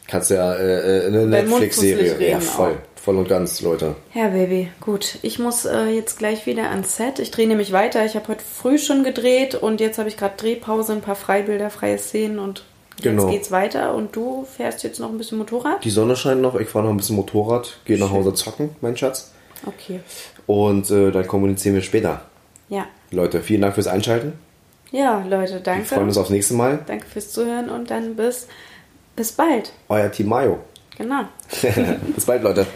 kannst 0.09 0.31
du 0.31 0.35
ja 0.35 0.55
äh, 0.55 1.05
äh, 1.05 1.07
eine 1.09 1.27
Netflix-Serie, 1.27 2.31
ja 2.31 2.41
voll, 2.41 2.73
auch. 2.73 2.92
Voll 3.03 3.17
und 3.19 3.29
ganz, 3.29 3.61
Leute. 3.61 3.97
Ja, 4.15 4.29
Baby, 4.29 4.69
gut. 4.81 5.19
Ich 5.23 5.39
muss 5.39 5.65
äh, 5.65 5.87
jetzt 5.87 6.19
gleich 6.19 6.47
wieder 6.47 6.71
ans 6.71 6.97
Set. 6.97 7.19
Ich 7.19 7.31
drehe 7.31 7.49
nämlich 7.49 7.73
weiter. 7.73 8.05
Ich 8.05 8.15
habe 8.15 8.29
heute 8.29 8.43
früh 8.45 8.79
schon 8.79 9.03
gedreht 9.05 9.55
und 9.55 9.81
jetzt 9.81 9.99
habe 9.99 10.09
ich 10.09 10.17
gerade 10.17 10.37
Drehpause, 10.37 10.93
ein 10.93 11.01
paar 11.01 11.17
Freibilder, 11.17 11.71
freie 11.71 11.99
Szenen 11.99 12.39
und 12.39 12.65
Genau. 13.01 13.25
jetzt 13.25 13.33
geht's 13.33 13.51
weiter. 13.51 13.95
Und 13.95 14.15
du 14.15 14.47
fährst 14.57 14.85
jetzt 14.85 15.01
noch 15.01 15.09
ein 15.11 15.19
bisschen 15.19 15.39
Motorrad? 15.39 15.83
Die 15.85 15.91
Sonne 15.91 16.15
scheint 16.15 16.41
noch, 16.41 16.55
ich 16.55 16.69
fahre 16.69 16.85
noch 16.85 16.93
ein 16.93 16.99
bisschen 16.99 17.17
Motorrad, 17.17 17.79
gehe 17.85 17.99
nach 17.99 18.11
Hause 18.13 18.35
zocken, 18.35 18.77
mein 18.81 18.97
Schatz. 18.97 19.33
Okay. 19.67 20.01
Und 20.47 20.91
äh, 20.91 21.11
dann 21.11 21.27
kommunizieren 21.27 21.75
wir 21.75 21.83
später. 21.83 22.23
Ja. 22.69 22.87
Leute, 23.11 23.41
vielen 23.43 23.63
Dank 23.63 23.75
fürs 23.75 23.87
Einschalten. 23.89 24.35
Ja, 24.93 25.25
Leute, 25.29 25.55
Wir 25.55 25.61
danke. 25.61 25.87
freuen 25.87 26.09
uns 26.09 26.19
aufs 26.19 26.31
nächste 26.31 26.55
Mal. 26.55 26.81
Danke 26.87 27.07
fürs 27.07 27.33
Zuhören 27.33 27.71
und 27.71 27.91
dann 27.91 28.15
bis, 28.15 28.47
bis 29.17 29.33
bald. 29.33 29.73
Euer 29.89 30.11
Team 30.13 30.29
Mayo. 30.29 30.59
Genau. 30.99 31.23
Bis 32.15 32.27
bald, 32.27 32.43
Leute. 32.43 32.67